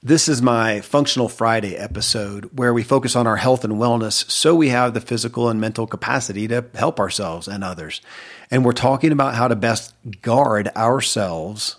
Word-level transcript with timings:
This 0.00 0.28
is 0.28 0.40
my 0.40 0.80
Functional 0.80 1.28
Friday 1.28 1.74
episode 1.74 2.56
where 2.56 2.72
we 2.72 2.84
focus 2.84 3.16
on 3.16 3.26
our 3.26 3.36
health 3.36 3.64
and 3.64 3.74
wellness 3.74 4.30
so 4.30 4.54
we 4.54 4.68
have 4.68 4.94
the 4.94 5.00
physical 5.00 5.48
and 5.48 5.60
mental 5.60 5.88
capacity 5.88 6.46
to 6.46 6.66
help 6.74 7.00
ourselves 7.00 7.48
and 7.48 7.64
others. 7.64 8.00
And 8.48 8.64
we're 8.64 8.74
talking 8.74 9.10
about 9.10 9.34
how 9.34 9.48
to 9.48 9.56
best 9.56 9.92
guard 10.22 10.68
ourselves 10.76 11.78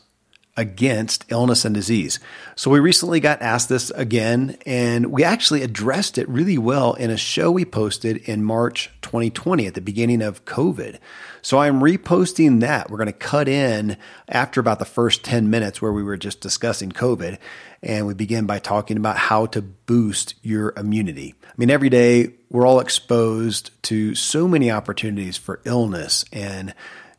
against 0.58 1.24
illness 1.30 1.63
and 1.63 1.74
disease. 1.74 2.20
So 2.58 2.70
we 2.70 2.82
recently 2.82 3.22
got 3.22 3.41
asked 3.41 3.70
this 3.70 3.90
again, 3.91 4.58
and 4.66 5.13
we 5.13 5.24
actually 5.24 5.62
addressed 5.62 6.18
it 6.18 6.27
really 6.27 6.58
well 6.58 6.96
in 6.96 7.12
a 7.12 7.16
show 7.16 7.49
we 7.49 7.63
posted 7.63 8.18
in 8.18 8.44
March 8.44 8.91
2020 9.02 9.66
at 9.66 9.76
the 9.76 9.82
beginning 9.82 10.22
of 10.22 10.44
COVID. 10.44 10.99
So 11.41 11.59
I'm 11.59 11.79
reposting 11.79 12.61
that. 12.61 12.89
We're 12.89 12.98
going 12.98 13.07
to 13.07 13.13
cut 13.13 13.48
in 13.48 13.98
after 14.27 14.59
about 14.59 14.79
the 14.79 14.85
first 14.85 15.23
10 15.23 15.49
minutes 15.49 15.81
where 15.81 15.93
we 15.93 16.03
were 16.03 16.17
just 16.17 16.41
discussing 16.41 16.91
COVID. 16.91 17.38
And 17.81 18.07
we 18.07 18.13
begin 18.13 18.45
by 18.45 18.59
talking 18.59 18.98
about 18.98 19.17
how 19.17 19.45
to 19.48 19.62
boost 19.62 20.35
your 20.41 20.73
immunity. 20.75 21.35
I 21.43 21.53
mean, 21.57 21.70
every 21.70 21.89
day 21.89 22.34
we're 22.49 22.67
all 22.67 22.79
exposed 22.79 23.71
to 23.84 24.15
so 24.15 24.48
many 24.48 24.70
opportunities 24.70 25.37
for 25.37 25.62
illness 25.63 26.26
and 26.34 26.73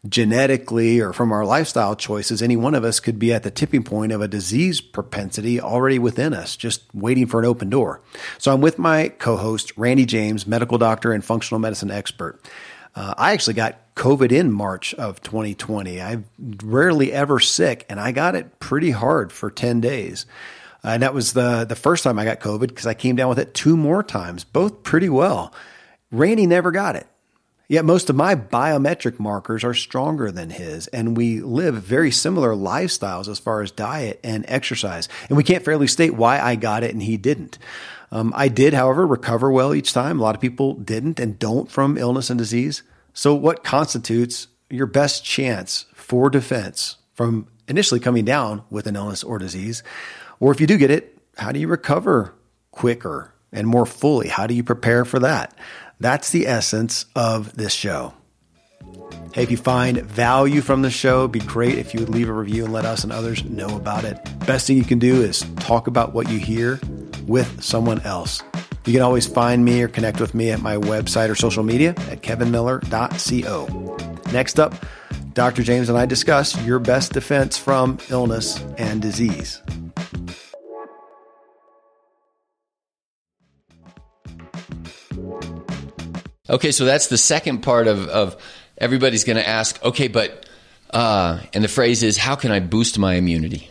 genetically 0.08 1.00
or 1.00 1.12
from 1.12 1.32
our 1.32 1.44
lifestyle 1.44 1.94
choices, 1.94 2.42
any 2.42 2.56
one 2.56 2.74
of 2.74 2.84
us 2.84 3.00
could 3.00 3.18
be 3.18 3.32
at 3.32 3.42
the 3.42 3.50
tipping 3.50 3.82
point 3.82 4.12
of 4.12 4.20
a 4.20 4.28
disease 4.28 4.80
propensity 4.80 5.60
already 5.60 5.98
within 5.98 6.32
us, 6.32 6.56
just 6.56 6.82
waiting 6.94 7.26
for 7.26 7.40
an 7.40 7.46
open 7.46 7.68
door. 7.68 8.00
So 8.38 8.52
I'm 8.52 8.60
with 8.60 8.78
my 8.78 9.08
co 9.08 9.36
host, 9.36 9.72
Randy 9.76 10.06
James, 10.06 10.46
medical 10.46 10.78
doctor 10.78 11.12
and 11.12 11.24
functional 11.24 11.58
medicine 11.58 11.90
expert. 11.90 12.40
Uh, 12.94 13.14
I 13.16 13.32
actually 13.32 13.54
got 13.54 13.89
COVID 14.00 14.32
in 14.32 14.50
March 14.50 14.94
of 14.94 15.20
2020. 15.20 16.00
I'm 16.00 16.24
rarely 16.64 17.12
ever 17.12 17.38
sick, 17.38 17.84
and 17.90 18.00
I 18.00 18.12
got 18.12 18.34
it 18.34 18.58
pretty 18.58 18.92
hard 18.92 19.30
for 19.30 19.50
10 19.50 19.82
days. 19.82 20.24
Uh, 20.82 20.92
and 20.92 21.02
that 21.02 21.12
was 21.12 21.34
the, 21.34 21.66
the 21.68 21.76
first 21.76 22.02
time 22.02 22.18
I 22.18 22.24
got 22.24 22.40
COVID 22.40 22.68
because 22.68 22.86
I 22.86 22.94
came 22.94 23.14
down 23.14 23.28
with 23.28 23.38
it 23.38 23.52
two 23.52 23.76
more 23.76 24.02
times, 24.02 24.42
both 24.42 24.84
pretty 24.84 25.10
well. 25.10 25.52
Randy 26.10 26.46
never 26.46 26.70
got 26.70 26.96
it. 26.96 27.06
Yet 27.68 27.84
most 27.84 28.08
of 28.08 28.16
my 28.16 28.34
biometric 28.34 29.20
markers 29.20 29.64
are 29.64 29.74
stronger 29.74 30.32
than 30.32 30.48
his, 30.48 30.86
and 30.86 31.14
we 31.14 31.40
live 31.42 31.74
very 31.74 32.10
similar 32.10 32.54
lifestyles 32.54 33.28
as 33.28 33.38
far 33.38 33.60
as 33.60 33.70
diet 33.70 34.18
and 34.24 34.46
exercise. 34.48 35.10
And 35.28 35.36
we 35.36 35.44
can't 35.44 35.64
fairly 35.64 35.86
state 35.86 36.14
why 36.14 36.40
I 36.40 36.56
got 36.56 36.84
it 36.84 36.92
and 36.92 37.02
he 37.02 37.18
didn't. 37.18 37.58
Um, 38.10 38.32
I 38.34 38.48
did, 38.48 38.72
however, 38.72 39.06
recover 39.06 39.52
well 39.52 39.74
each 39.74 39.92
time. 39.92 40.18
A 40.18 40.22
lot 40.22 40.34
of 40.34 40.40
people 40.40 40.72
didn't 40.72 41.20
and 41.20 41.38
don't 41.38 41.70
from 41.70 41.98
illness 41.98 42.30
and 42.30 42.38
disease. 42.38 42.82
So, 43.12 43.34
what 43.34 43.64
constitutes 43.64 44.48
your 44.68 44.86
best 44.86 45.24
chance 45.24 45.86
for 45.94 46.30
defense 46.30 46.96
from 47.14 47.48
initially 47.68 48.00
coming 48.00 48.24
down 48.24 48.62
with 48.70 48.86
an 48.86 48.96
illness 48.96 49.24
or 49.24 49.38
disease? 49.38 49.82
Or 50.38 50.52
if 50.52 50.60
you 50.60 50.66
do 50.66 50.78
get 50.78 50.90
it, 50.90 51.18
how 51.36 51.52
do 51.52 51.60
you 51.60 51.68
recover 51.68 52.34
quicker 52.70 53.34
and 53.52 53.66
more 53.66 53.86
fully? 53.86 54.28
How 54.28 54.46
do 54.46 54.54
you 54.54 54.62
prepare 54.62 55.04
for 55.04 55.18
that? 55.20 55.56
That's 55.98 56.30
the 56.30 56.46
essence 56.46 57.06
of 57.14 57.54
this 57.56 57.74
show. 57.74 58.14
Hey, 59.32 59.44
if 59.44 59.50
you 59.50 59.56
find 59.56 60.02
value 60.02 60.60
from 60.60 60.82
the 60.82 60.90
show, 60.90 61.20
it'd 61.20 61.32
be 61.32 61.40
great 61.40 61.78
if 61.78 61.94
you 61.94 62.00
would 62.00 62.08
leave 62.08 62.28
a 62.28 62.32
review 62.32 62.64
and 62.64 62.72
let 62.72 62.84
us 62.84 63.04
and 63.04 63.12
others 63.12 63.44
know 63.44 63.76
about 63.76 64.04
it. 64.04 64.18
Best 64.46 64.66
thing 64.66 64.76
you 64.76 64.84
can 64.84 64.98
do 64.98 65.22
is 65.22 65.44
talk 65.56 65.86
about 65.86 66.12
what 66.12 66.28
you 66.28 66.38
hear 66.38 66.80
with 67.26 67.62
someone 67.62 68.00
else. 68.00 68.42
You 68.86 68.92
can 68.94 69.02
always 69.02 69.26
find 69.26 69.64
me 69.64 69.82
or 69.82 69.88
connect 69.88 70.20
with 70.20 70.34
me 70.34 70.50
at 70.50 70.60
my 70.60 70.76
website 70.76 71.28
or 71.28 71.34
social 71.34 71.62
media 71.62 71.90
at 71.90 72.22
kevinmiller.co. 72.22 73.96
Next 74.32 74.58
up, 74.58 74.74
Dr. 75.34 75.62
James 75.62 75.88
and 75.88 75.98
I 75.98 76.06
discuss 76.06 76.60
your 76.64 76.78
best 76.78 77.12
defense 77.12 77.58
from 77.58 77.98
illness 78.08 78.62
and 78.78 79.02
disease. 79.02 79.60
Okay, 86.48 86.72
so 86.72 86.84
that's 86.84 87.06
the 87.06 87.18
second 87.18 87.58
part 87.58 87.86
of, 87.86 88.08
of 88.08 88.36
everybody's 88.76 89.22
going 89.22 89.36
to 89.36 89.48
ask, 89.48 89.80
okay, 89.84 90.08
but, 90.08 90.48
uh, 90.92 91.38
and 91.54 91.62
the 91.62 91.68
phrase 91.68 92.02
is, 92.02 92.16
how 92.16 92.34
can 92.34 92.50
I 92.50 92.58
boost 92.58 92.98
my 92.98 93.14
immunity? 93.14 93.70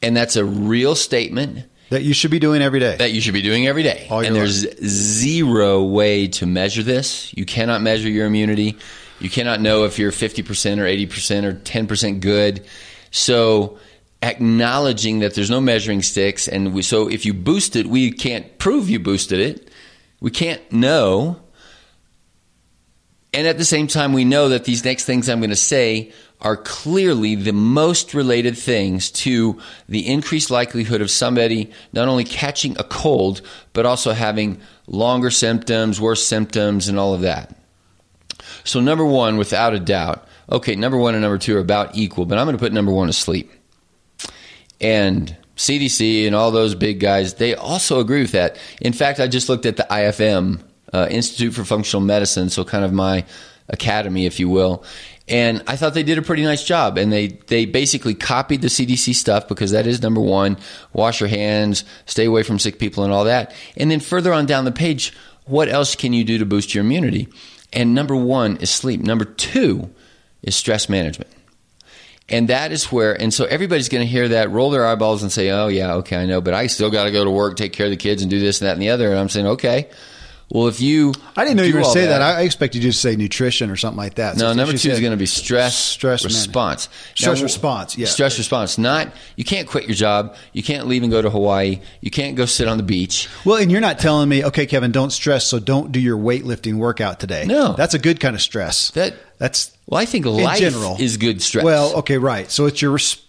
And 0.00 0.16
that's 0.16 0.36
a 0.36 0.44
real 0.44 0.94
statement. 0.94 1.66
That 1.92 2.02
you 2.02 2.12
should 2.12 2.30
be 2.30 2.38
doing 2.38 2.62
every 2.62 2.80
day. 2.80 2.96
That 2.96 3.12
you 3.12 3.20
should 3.20 3.34
be 3.34 3.42
doing 3.42 3.66
every 3.66 3.82
day. 3.82 4.06
And 4.10 4.34
there's 4.34 4.64
life. 4.64 4.78
zero 4.84 5.82
way 5.84 6.28
to 6.28 6.46
measure 6.46 6.82
this. 6.82 7.32
You 7.36 7.44
cannot 7.44 7.80
measure 7.80 8.08
your 8.08 8.26
immunity. 8.26 8.76
You 9.20 9.30
cannot 9.30 9.60
know 9.60 9.84
if 9.84 9.98
you're 9.98 10.10
50% 10.10 10.78
or 10.78 10.84
80% 10.84 11.44
or 11.44 11.52
10% 11.54 12.20
good. 12.20 12.66
So, 13.10 13.78
acknowledging 14.22 15.20
that 15.20 15.34
there's 15.34 15.50
no 15.50 15.60
measuring 15.60 16.02
sticks, 16.02 16.48
and 16.48 16.74
we, 16.74 16.82
so 16.82 17.08
if 17.08 17.24
you 17.26 17.34
boost 17.34 17.76
it, 17.76 17.86
we 17.86 18.10
can't 18.10 18.58
prove 18.58 18.88
you 18.88 18.98
boosted 18.98 19.40
it 19.40 19.68
we 20.22 20.30
can't 20.30 20.62
know. 20.72 21.42
And 23.34 23.46
at 23.46 23.58
the 23.58 23.64
same 23.64 23.88
time, 23.88 24.12
we 24.12 24.24
know 24.24 24.50
that 24.50 24.64
these 24.64 24.84
next 24.84 25.04
things 25.04 25.28
I'm 25.28 25.40
going 25.40 25.50
to 25.50 25.56
say 25.56 26.12
are 26.42 26.56
clearly 26.56 27.34
the 27.36 27.52
most 27.52 28.14
related 28.14 28.58
things 28.58 29.10
to 29.10 29.58
the 29.88 30.06
increased 30.06 30.50
likelihood 30.50 31.00
of 31.00 31.10
somebody 31.10 31.70
not 31.92 32.08
only 32.08 32.24
catching 32.24 32.76
a 32.78 32.84
cold, 32.84 33.40
but 33.72 33.86
also 33.86 34.12
having 34.12 34.60
longer 34.86 35.30
symptoms, 35.30 36.00
worse 36.00 36.24
symptoms, 36.24 36.88
and 36.88 36.98
all 36.98 37.14
of 37.14 37.22
that. 37.22 37.56
So, 38.64 38.80
number 38.80 39.04
one, 39.04 39.38
without 39.38 39.72
a 39.72 39.80
doubt, 39.80 40.26
okay, 40.50 40.74
number 40.76 40.98
one 40.98 41.14
and 41.14 41.22
number 41.22 41.38
two 41.38 41.56
are 41.56 41.60
about 41.60 41.96
equal, 41.96 42.26
but 42.26 42.38
I'm 42.38 42.46
going 42.46 42.56
to 42.56 42.62
put 42.62 42.72
number 42.72 42.92
one 42.92 43.06
to 43.06 43.12
sleep. 43.12 43.50
And 44.80 45.36
CDC 45.56 46.26
and 46.26 46.34
all 46.34 46.50
those 46.50 46.74
big 46.74 46.98
guys, 46.98 47.34
they 47.34 47.54
also 47.54 48.00
agree 48.00 48.22
with 48.22 48.32
that. 48.32 48.58
In 48.80 48.92
fact, 48.92 49.20
I 49.20 49.28
just 49.28 49.48
looked 49.48 49.64
at 49.64 49.76
the 49.76 49.86
IFM, 49.88 50.60
uh, 50.92 51.06
Institute 51.10 51.54
for 51.54 51.64
Functional 51.64 52.04
Medicine, 52.04 52.50
so 52.50 52.64
kind 52.64 52.84
of 52.84 52.92
my 52.92 53.24
academy, 53.68 54.26
if 54.26 54.38
you 54.38 54.48
will. 54.48 54.84
And 55.28 55.62
I 55.66 55.76
thought 55.76 55.94
they 55.94 56.02
did 56.02 56.18
a 56.18 56.22
pretty 56.22 56.42
nice 56.42 56.64
job. 56.64 56.98
And 56.98 57.12
they, 57.12 57.28
they 57.28 57.64
basically 57.64 58.14
copied 58.14 58.60
the 58.60 58.68
CDC 58.68 59.14
stuff 59.14 59.48
because 59.48 59.70
that 59.70 59.86
is 59.86 60.02
number 60.02 60.20
one 60.20 60.58
wash 60.92 61.20
your 61.20 61.28
hands, 61.28 61.84
stay 62.06 62.24
away 62.24 62.42
from 62.42 62.58
sick 62.58 62.78
people, 62.78 63.04
and 63.04 63.12
all 63.12 63.24
that. 63.24 63.54
And 63.76 63.90
then 63.90 64.00
further 64.00 64.32
on 64.32 64.46
down 64.46 64.64
the 64.64 64.72
page, 64.72 65.12
what 65.44 65.68
else 65.68 65.94
can 65.94 66.12
you 66.12 66.24
do 66.24 66.38
to 66.38 66.46
boost 66.46 66.74
your 66.74 66.84
immunity? 66.84 67.28
And 67.72 67.94
number 67.94 68.16
one 68.16 68.56
is 68.58 68.70
sleep. 68.70 69.00
Number 69.00 69.24
two 69.24 69.90
is 70.42 70.56
stress 70.56 70.88
management. 70.88 71.30
And 72.28 72.48
that 72.48 72.72
is 72.72 72.86
where, 72.86 73.20
and 73.20 73.32
so 73.34 73.44
everybody's 73.44 73.88
going 73.88 74.04
to 74.06 74.10
hear 74.10 74.28
that, 74.28 74.50
roll 74.50 74.70
their 74.70 74.86
eyeballs 74.86 75.22
and 75.22 75.30
say, 75.30 75.50
oh, 75.50 75.68
yeah, 75.68 75.94
okay, 75.96 76.16
I 76.16 76.26
know, 76.26 76.40
but 76.40 76.54
I 76.54 76.66
still 76.66 76.90
got 76.90 77.04
to 77.04 77.10
go 77.10 77.24
to 77.24 77.30
work, 77.30 77.56
take 77.56 77.72
care 77.72 77.86
of 77.86 77.90
the 77.90 77.96
kids, 77.96 78.22
and 78.22 78.30
do 78.30 78.40
this 78.40 78.60
and 78.60 78.68
that 78.68 78.72
and 78.72 78.82
the 78.82 78.90
other. 78.90 79.10
And 79.10 79.18
I'm 79.18 79.28
saying, 79.28 79.46
okay. 79.48 79.90
Well, 80.52 80.68
if 80.68 80.82
you, 80.82 81.14
I 81.34 81.44
didn't 81.44 81.56
know 81.56 81.62
you 81.62 81.72
were 81.72 81.80
going 81.80 81.94
to 81.94 81.98
say 81.98 82.06
that. 82.08 82.18
that. 82.18 82.36
I 82.36 82.42
expected 82.42 82.84
you 82.84 82.92
to 82.92 82.96
say 82.96 83.16
nutrition 83.16 83.70
or 83.70 83.76
something 83.76 83.96
like 83.96 84.16
that. 84.16 84.36
So 84.36 84.48
no, 84.48 84.52
number 84.52 84.76
two 84.76 84.90
is 84.90 85.00
going 85.00 85.12
to 85.12 85.16
be 85.16 85.24
stress, 85.24 85.74
stress 85.74 86.24
response. 86.24 86.90
Stress 87.14 87.38
now, 87.38 87.42
response, 87.42 87.96
yeah. 87.96 88.06
Stress 88.06 88.36
response. 88.36 88.76
Not 88.76 89.08
you 89.36 89.44
can't 89.44 89.66
quit 89.66 89.84
your 89.84 89.94
job. 89.94 90.36
You 90.52 90.62
can't 90.62 90.88
leave 90.88 91.02
and 91.02 91.10
go 91.10 91.22
to 91.22 91.30
Hawaii. 91.30 91.80
You 92.02 92.10
can't 92.10 92.36
go 92.36 92.44
sit 92.44 92.68
on 92.68 92.76
the 92.76 92.82
beach. 92.82 93.30
Well, 93.46 93.56
and 93.56 93.72
you're 93.72 93.80
not 93.80 93.98
telling 93.98 94.28
me, 94.28 94.44
okay, 94.44 94.66
Kevin, 94.66 94.92
don't 94.92 95.10
stress, 95.10 95.46
so 95.46 95.58
don't 95.58 95.90
do 95.90 95.98
your 95.98 96.18
weightlifting 96.18 96.74
workout 96.74 97.18
today. 97.18 97.46
No, 97.46 97.72
that's 97.72 97.94
a 97.94 97.98
good 97.98 98.20
kind 98.20 98.36
of 98.36 98.42
stress. 98.42 98.90
That 98.90 99.14
that's 99.38 99.74
well, 99.86 100.02
I 100.02 100.04
think 100.04 100.26
life 100.26 100.58
general, 100.58 100.98
is 101.00 101.16
good 101.16 101.40
stress. 101.40 101.64
Well, 101.64 101.96
okay, 102.00 102.18
right. 102.18 102.50
So 102.50 102.66
it's 102.66 102.82
your 102.82 102.90
response. 102.90 103.26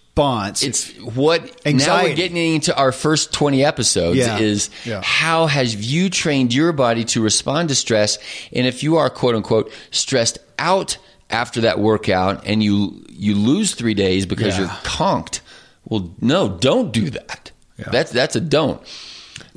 It's 0.62 0.90
what 0.98 1.42
Anxiety. 1.66 1.84
now 1.86 2.02
we're 2.02 2.16
getting 2.16 2.54
into 2.54 2.76
our 2.76 2.92
first 2.92 3.32
20 3.32 3.64
episodes 3.64 4.18
yeah. 4.18 4.38
is 4.38 4.70
yeah. 4.84 5.00
how 5.02 5.46
has 5.46 5.74
you 5.92 6.10
trained 6.10 6.54
your 6.54 6.72
body 6.72 7.04
to 7.06 7.20
respond 7.20 7.68
to 7.70 7.74
stress? 7.74 8.18
And 8.52 8.66
if 8.66 8.82
you 8.82 8.96
are 8.96 9.10
quote 9.10 9.34
unquote 9.34 9.72
stressed 9.90 10.38
out 10.58 10.98
after 11.30 11.62
that 11.62 11.78
workout 11.78 12.46
and 12.46 12.62
you 12.62 13.04
you 13.10 13.34
lose 13.34 13.74
3 13.74 13.94
days 13.94 14.26
because 14.26 14.56
yeah. 14.56 14.64
you're 14.64 14.76
conked, 14.84 15.40
well 15.84 16.14
no, 16.20 16.48
don't 16.48 16.92
do 16.92 17.10
that. 17.10 17.50
That's 17.90 18.12
that's 18.12 18.36
a 18.36 18.40
don't. 18.40 18.80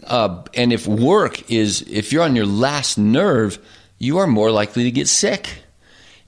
Uh, 0.03 0.43
and 0.53 0.73
if 0.73 0.87
work 0.87 1.51
is 1.51 1.83
if 1.83 2.11
you're 2.11 2.23
on 2.23 2.35
your 2.35 2.45
last 2.45 2.97
nerve, 2.97 3.59
you 3.99 4.17
are 4.17 4.27
more 4.27 4.51
likely 4.51 4.85
to 4.85 4.91
get 4.91 5.07
sick 5.07 5.63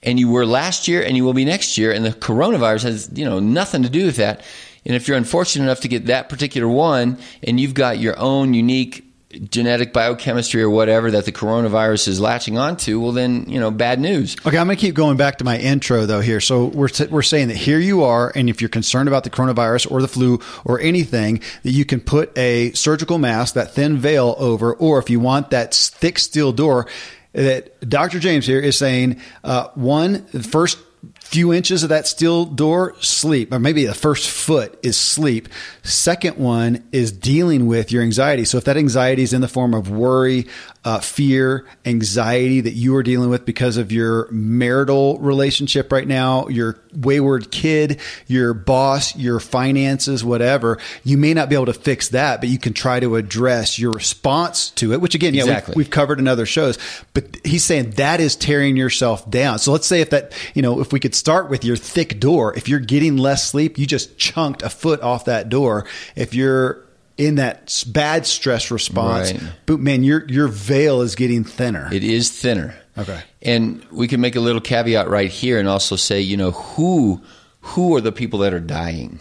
and 0.04 0.20
you 0.20 0.30
were 0.30 0.46
last 0.46 0.88
year 0.88 1.04
and 1.04 1.18
you 1.18 1.24
will 1.24 1.34
be 1.34 1.46
next 1.46 1.78
year 1.78 1.92
and 1.92 2.06
the 2.06 2.12
coronavirus 2.12 2.84
has 2.84 3.10
you 3.14 3.26
know 3.26 3.40
nothing 3.40 3.84
to 3.84 3.90
do 3.90 4.06
with 4.06 4.18
that 4.18 4.42
and 4.86 4.96
if 4.96 5.08
you're 5.08 5.18
unfortunate 5.18 5.66
enough 5.66 5.82
to 5.82 5.88
get 5.88 6.06
that 6.06 6.30
particular 6.30 6.68
one 6.68 7.18
and 7.44 7.60
you've 7.60 7.74
got 7.74 8.00
your 8.00 8.18
own 8.18 8.54
unique 8.54 9.06
genetic 9.32 9.94
biochemistry 9.94 10.62
or 10.62 10.70
whatever 10.70 11.12
that 11.12 11.26
the 11.26 11.32
coronavirus 11.32 12.08
is 12.08 12.20
latching 12.20 12.58
onto, 12.58 13.00
well, 13.00 13.12
then, 13.12 13.46
you 13.48 13.60
know, 13.60 13.70
bad 13.70 14.00
news. 14.00 14.36
Okay, 14.46 14.58
I'm 14.58 14.66
going 14.66 14.78
to 14.78 14.82
keep 14.82 14.96
going 14.96 15.18
back 15.18 15.38
to 15.38 15.44
my 15.44 15.58
intro 15.58 16.06
though 16.06 16.22
here. 16.22 16.42
So 16.42 16.66
we're, 16.66 16.88
t- 16.88 17.06
we're 17.06 17.22
saying 17.22 17.50
that 17.50 17.58
here 17.58 17.80
you 17.80 18.04
are, 18.04 18.32
and 18.36 18.50
if 18.50 18.62
you're 18.62 18.70
concerned 18.70 19.08
about 19.08 19.24
the 19.24 19.30
coronavirus 19.30 19.92
or 19.92 20.02
the 20.02 20.08
flu 20.08 20.40
or 20.66 20.80
anything, 20.80 21.42
that 21.64 21.72
you 21.72 21.86
can 21.86 22.00
put 22.00 22.36
a 22.38 22.72
surgical 22.72 23.20
mask, 23.20 23.54
that 23.54 23.74
thin 23.74 23.98
veil 23.98 24.36
over, 24.40 24.74
or 24.74 24.98
if 24.98 25.10
you 25.10 25.20
want 25.20 25.52
that 25.52 25.76
thick 25.76 26.18
steel 26.18 26.52
door, 26.52 26.88
that 27.34 27.88
Dr. 27.88 28.20
James 28.20 28.46
here 28.46 28.60
is 28.60 28.78
saying, 28.78 29.20
uh, 29.44 29.70
one, 29.76 30.26
the 30.32 30.44
first 30.44 30.80
few 31.22 31.54
inches 31.54 31.84
of 31.84 31.90
that 31.90 32.08
steel 32.08 32.46
door, 32.46 32.96
sleep, 33.02 33.54
or 33.54 33.60
maybe 33.60 33.86
the 33.86 33.94
first 33.94 34.30
foot 34.30 34.78
is 34.84 34.98
sleep. 34.98 35.48
Second 35.84 36.38
one 36.38 36.88
is 36.92 37.12
dealing 37.12 37.68
with 37.68 37.92
your 37.92 38.02
anxiety. 38.02 38.46
So 38.46 38.58
if 38.58 38.64
that 38.66 38.78
anxiety 38.78 39.22
is 39.22 39.32
in 39.32 39.42
the 39.42 39.48
form 39.48 39.74
of 39.74 39.90
worry, 39.90 40.48
uh, 40.86 41.00
fear, 41.00 41.68
anxiety 41.86 42.62
that 42.62 42.72
you 42.72 42.96
are 42.96 43.04
dealing 43.04 43.30
with 43.30 43.46
because 43.46 43.76
of 43.76 43.92
your 43.92 44.30
marital 44.32 45.20
relationship 45.20 45.92
right 45.92 46.08
now, 46.08 46.48
your 46.48 46.80
wayward 46.96 47.52
kid, 47.52 48.00
your 48.28 48.54
boss, 48.54 49.16
your 49.18 49.42
finances, 49.42 50.24
whatever, 50.24 50.78
you 51.04 51.18
may 51.18 51.34
not 51.34 51.50
be 51.50 51.56
able 51.56 51.66
to 51.66 51.74
fix 51.74 52.10
that, 52.10 52.40
but 52.40 52.48
you 52.48 52.58
can 52.58 52.72
try 52.74 53.00
to 53.00 53.18
address 53.18 53.78
your 53.78 53.92
response 53.92 54.70
to 54.72 54.94
it, 54.94 55.02
which 55.02 55.16
again, 55.16 55.34
yeah, 55.34 55.44
Exactly. 55.44 55.74
we've, 55.74 55.86
we've 55.88 55.90
covered 55.90 56.18
in 56.18 56.28
other 56.30 56.46
shows, 56.46 56.78
but 57.14 57.26
he's 57.44 57.66
saying 57.66 57.92
that 57.92 58.22
is 58.22 58.38
tearing 58.38 58.78
yourself 58.78 59.30
down. 59.30 59.60
So 59.60 59.74
let's 59.74 59.86
say 59.88 60.00
if 60.00 60.12
that, 60.12 60.32
you 60.54 60.62
know, 60.62 60.80
if 60.80 60.94
we 60.94 61.00
could 61.02 61.14
start 61.14 61.50
with 61.50 61.66
your 61.66 61.76
thick 61.76 62.22
door, 62.22 62.56
if 62.56 62.70
you're 62.70 62.80
getting 62.80 63.18
less 63.18 63.46
sleep, 63.50 63.78
you 63.78 63.86
just 63.86 64.18
chunked 64.18 64.64
a 64.64 64.70
foot 64.70 65.02
off 65.02 65.26
that 65.26 65.50
door. 65.50 65.86
If 66.16 66.34
you're 66.34 66.86
in 67.20 67.36
that 67.36 67.84
bad 67.88 68.26
stress 68.26 68.72
response, 68.72 69.34
Right. 69.34 69.42
but 69.68 69.80
man, 69.80 70.04
your 70.04 70.26
your 70.28 70.48
veil 70.48 71.02
is 71.02 71.16
getting 71.16 71.44
thinner. 71.44 71.90
It 71.92 72.04
is 72.04 72.32
thinner. 72.32 72.74
Okay. 72.98 73.22
And 73.42 73.86
we 73.92 74.08
can 74.08 74.22
make 74.22 74.36
a 74.36 74.40
little 74.40 74.62
caveat 74.62 75.10
right 75.10 75.30
here 75.30 75.60
and 75.60 75.68
also 75.68 75.96
say, 75.96 76.22
you 76.22 76.38
know, 76.38 76.52
who 76.52 77.22
who 77.62 77.96
are 77.96 78.02
the 78.02 78.12
people 78.14 78.40
that 78.40 78.54
are 78.54 78.60
dying? 78.60 79.20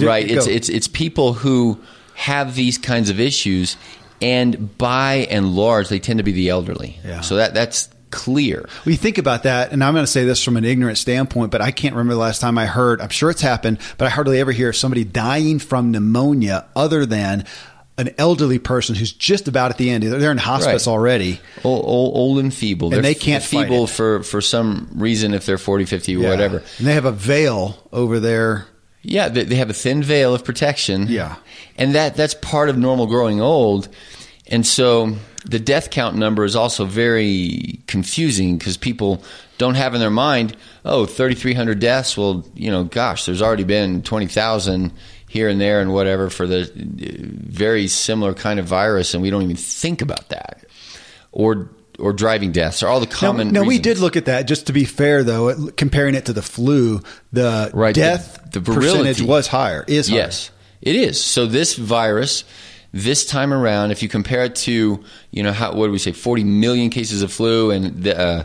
right. 0.00 0.30
It's 0.30 0.46
it's 0.46 0.68
it's 0.68 0.88
people 0.88 1.32
who 1.32 1.80
have 2.14 2.54
these 2.54 2.78
kinds 2.78 3.10
of 3.10 3.20
issues 3.20 3.76
and 4.22 4.76
by 4.78 5.26
and 5.30 5.54
large 5.54 5.88
they 5.88 5.98
tend 5.98 6.18
to 6.18 6.24
be 6.24 6.32
the 6.32 6.48
elderly. 6.48 6.98
Yeah. 7.04 7.20
So 7.20 7.36
that 7.36 7.54
that's 7.54 7.88
clear. 8.10 8.68
We 8.84 8.96
think 8.96 9.18
about 9.18 9.42
that, 9.44 9.72
and 9.72 9.82
I'm 9.84 9.94
going 9.94 10.04
to 10.04 10.10
say 10.10 10.24
this 10.24 10.42
from 10.42 10.56
an 10.56 10.64
ignorant 10.64 10.98
standpoint, 10.98 11.50
but 11.50 11.60
I 11.60 11.70
can't 11.70 11.94
remember 11.94 12.14
the 12.14 12.20
last 12.20 12.40
time 12.40 12.58
I 12.58 12.66
heard. 12.66 13.00
I'm 13.00 13.08
sure 13.08 13.30
it's 13.30 13.42
happened, 13.42 13.78
but 13.96 14.06
I 14.06 14.08
hardly 14.10 14.40
ever 14.40 14.52
hear 14.52 14.70
of 14.70 14.76
somebody 14.76 15.04
dying 15.04 15.58
from 15.58 15.90
pneumonia 15.90 16.66
other 16.76 17.04
than 17.06 17.44
an 17.96 18.10
elderly 18.16 18.60
person 18.60 18.94
who's 18.94 19.12
just 19.12 19.48
about 19.48 19.70
at 19.72 19.76
the 19.76 19.90
end. 19.90 20.04
They're 20.04 20.30
in 20.30 20.38
hospice 20.38 20.86
Right. 20.86 20.92
already. 20.92 21.40
Old, 21.64 21.84
old, 21.84 22.16
old 22.16 22.38
and 22.38 22.54
feeble. 22.54 22.88
And 22.88 22.94
They're 22.94 23.02
they 23.02 23.14
can't 23.14 23.42
f- 23.42 23.50
feeble 23.50 23.88
for, 23.88 24.22
for 24.22 24.40
some 24.40 24.88
reason 24.94 25.34
if 25.34 25.44
they're 25.46 25.58
40, 25.58 25.84
50, 25.84 26.12
Yeah. 26.12 26.28
whatever. 26.30 26.62
And 26.78 26.86
they 26.86 26.94
have 26.94 27.06
a 27.06 27.10
veil 27.12 27.76
over 27.92 28.20
their. 28.20 28.66
Yeah, 29.02 29.28
they, 29.28 29.42
they 29.44 29.56
have 29.56 29.68
a 29.70 29.74
thin 29.74 30.02
veil 30.04 30.32
of 30.32 30.44
protection. 30.44 31.06
Yeah. 31.08 31.36
and 31.76 31.94
that 31.96 32.14
that's 32.16 32.34
part 32.34 32.68
of 32.68 32.78
normal 32.78 33.06
growing 33.08 33.40
old, 33.40 33.88
and 34.46 34.64
so 34.66 35.16
the 35.48 35.58
death 35.58 35.90
count 35.90 36.16
number 36.16 36.44
is 36.44 36.54
also 36.54 36.84
very 36.84 37.80
confusing 37.86 38.58
because 38.58 38.76
people 38.76 39.22
don't 39.56 39.74
have 39.74 39.94
in 39.94 40.00
their 40.00 40.10
mind, 40.10 40.56
oh, 40.84 41.06
3,300 41.06 41.78
deaths. 41.80 42.16
Well, 42.16 42.46
you 42.54 42.70
know, 42.70 42.84
gosh, 42.84 43.24
there's 43.24 43.42
already 43.42 43.64
been 43.64 44.02
20,000 44.02 44.92
here 45.28 45.48
and 45.48 45.60
there 45.60 45.80
and 45.80 45.92
whatever 45.92 46.30
for 46.30 46.46
the 46.46 46.70
very 46.74 47.88
similar 47.88 48.34
kind 48.34 48.60
of 48.60 48.66
virus, 48.66 49.14
and 49.14 49.22
we 49.22 49.30
don't 49.30 49.42
even 49.42 49.56
think 49.56 50.00
about 50.02 50.28
that, 50.28 50.64
or 51.32 51.70
or 51.98 52.12
driving 52.12 52.52
deaths, 52.52 52.80
or 52.84 52.86
all 52.86 53.00
the 53.00 53.08
common. 53.08 53.50
no, 53.52 53.64
we 53.64 53.80
did 53.80 53.98
look 53.98 54.16
at 54.16 54.26
that. 54.26 54.46
Just 54.46 54.68
to 54.68 54.72
be 54.72 54.84
fair, 54.84 55.24
though, 55.24 55.48
it- 55.48 55.76
comparing 55.76 56.14
it 56.14 56.26
to 56.26 56.32
the 56.32 56.42
flu, 56.42 57.00
the 57.32 57.70
Right, 57.74 57.92
death 57.94 58.38
the 58.52 58.60
percentage 58.60 59.20
was 59.20 59.48
higher. 59.48 59.84
Is 59.88 60.08
higher. 60.08 60.18
Yes, 60.18 60.50
it 60.80 60.94
is. 60.94 61.20
So 61.20 61.46
this 61.46 61.74
virus, 61.74 62.44
this 63.02 63.26
time 63.26 63.52
around, 63.52 63.90
if 63.90 64.02
you 64.02 64.08
compare 64.08 64.44
it 64.44 64.54
to, 64.56 65.02
you 65.30 65.42
know, 65.42 65.52
how, 65.52 65.74
what 65.74 65.86
do 65.86 65.92
we 65.92 65.98
say, 65.98 66.12
40 66.12 66.44
million 66.44 66.90
cases 66.90 67.22
of 67.22 67.32
flu 67.32 67.70
and 67.70 68.02
the, 68.02 68.18
uh, 68.18 68.44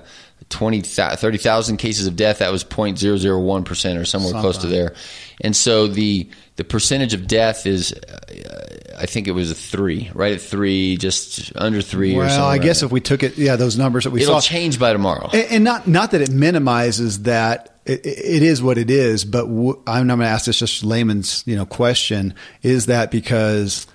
20, 0.50 0.82
30,000 0.82 1.78
cases 1.78 2.06
of 2.06 2.16
death, 2.16 2.40
that 2.40 2.52
was 2.52 2.64
0.001% 2.64 4.00
or 4.00 4.06
somewhere 4.06 4.34
close 4.34 4.58
to 4.60 4.68
there. 4.68 4.94
And 5.42 5.56
so 5.56 5.88
the, 5.88 6.30
the 6.58 6.64
percentage 6.64 7.14
of 7.14 7.28
death 7.28 7.66
is, 7.66 7.94
uh, 7.94 8.94
I 8.98 9.06
think 9.08 9.28
it 9.28 9.32
was 9.32 9.50
a 9.50 9.56
three, 9.56 10.12
right 10.14 10.34
at 10.34 10.42
three, 10.42 10.98
just 10.98 11.52
under 11.56 11.82
three 11.82 12.16
or 12.16 12.30
something. 12.30 12.40
Well, 12.40 12.48
I 12.48 12.60
guess 12.60 12.84
if 12.84 12.92
we 12.92 13.02
took 13.02 13.24
it, 13.24 13.38
yeah, 13.38 13.56
those 13.56 13.78
numbers 13.78 14.04
that 14.04 14.12
we 14.12 14.22
It'll 14.22 14.40
saw, 14.40 14.48
change 14.48 14.80
by 14.80 14.94
tomorrow. 14.94 15.30
And, 15.34 15.52
and 15.52 15.64
not 15.64 15.88
not 15.88 16.12
that 16.12 16.22
it 16.22 16.30
minimizes 16.30 17.24
that 17.24 17.80
it, 17.86 18.06
it 18.06 18.44
is 18.44 18.62
what 18.62 18.78
it 18.78 18.92
is, 18.92 19.26
but 19.26 19.48
w- 19.48 19.82
I'm 19.88 20.08
not 20.08 20.18
going 20.18 20.28
to 20.28 20.32
ask 20.32 20.46
this 20.46 20.60
just 20.60 20.84
layman's 20.84 21.44
you 21.48 21.56
know 21.56 21.66
question: 21.66 22.36
Is 22.62 22.86
that 22.86 23.10
because 23.10 23.88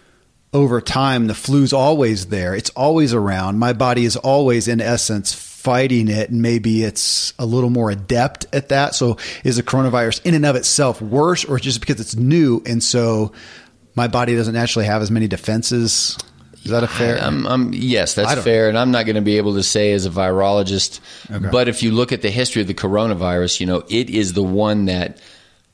over 0.53 0.81
time 0.81 1.27
the 1.27 1.35
flu's 1.35 1.73
always 1.73 2.27
there? 2.27 2.55
It's 2.55 2.71
always 2.71 3.13
around. 3.15 3.59
My 3.59 3.73
body 3.73 4.05
is 4.05 4.17
always, 4.17 4.69
in 4.69 4.81
essence, 4.81 5.35
fighting 5.35 6.09
it, 6.09 6.31
and 6.31 6.41
maybe 6.41 6.85
it's 6.85 7.35
a 7.39 7.47
little 7.47 7.71
more 7.71 7.91
adept 7.91 8.47
at 8.53 8.71
that. 8.71 8.95
So, 8.95 9.19
is 9.45 9.57
the 9.57 9.63
coronavirus 9.63 10.25
in 10.25 10.35
and 10.35 10.47
of 10.47 10.57
itself 10.57 11.03
worse, 11.03 11.45
or 11.45 11.59
just 11.59 11.81
because 11.81 12.01
it's 12.01 12.17
new 12.17 12.63
and 12.67 12.83
so 12.83 13.33
my 13.95 14.09
body 14.09 14.37
doesn't 14.37 14.55
naturally 14.55 14.87
have 14.87 15.03
as 15.03 15.11
many 15.11 15.29
defenses? 15.29 16.17
Is 16.65 16.71
that 16.71 16.83
a 16.83 16.89
fair? 16.89 17.23
Um, 17.23 17.47
um, 17.47 17.71
yes, 17.73 18.17
I 18.17 18.23
that's 18.23 18.45
fair, 18.45 18.69
and 18.69 18.79
I'm 18.79 18.91
not 18.91 19.07
going 19.07 19.17
to 19.17 19.23
be 19.23 19.37
able 19.37 19.55
to 19.55 19.63
say 19.63 19.93
as 19.93 20.07
a 20.07 20.11
virologist. 20.11 21.01
Okay. 21.31 21.49
But 21.51 21.69
if 21.69 21.83
you 21.83 21.93
look 21.93 22.13
at 22.13 22.23
the 22.23 22.31
history 22.31 22.63
of 22.63 22.69
the 22.69 22.75
coronavirus, 22.75 23.61
you 23.61 23.67
know 23.67 23.85
it 23.89 24.11
is 24.11 24.33
the 24.33 24.43
one 24.43 24.87
that 24.87 25.21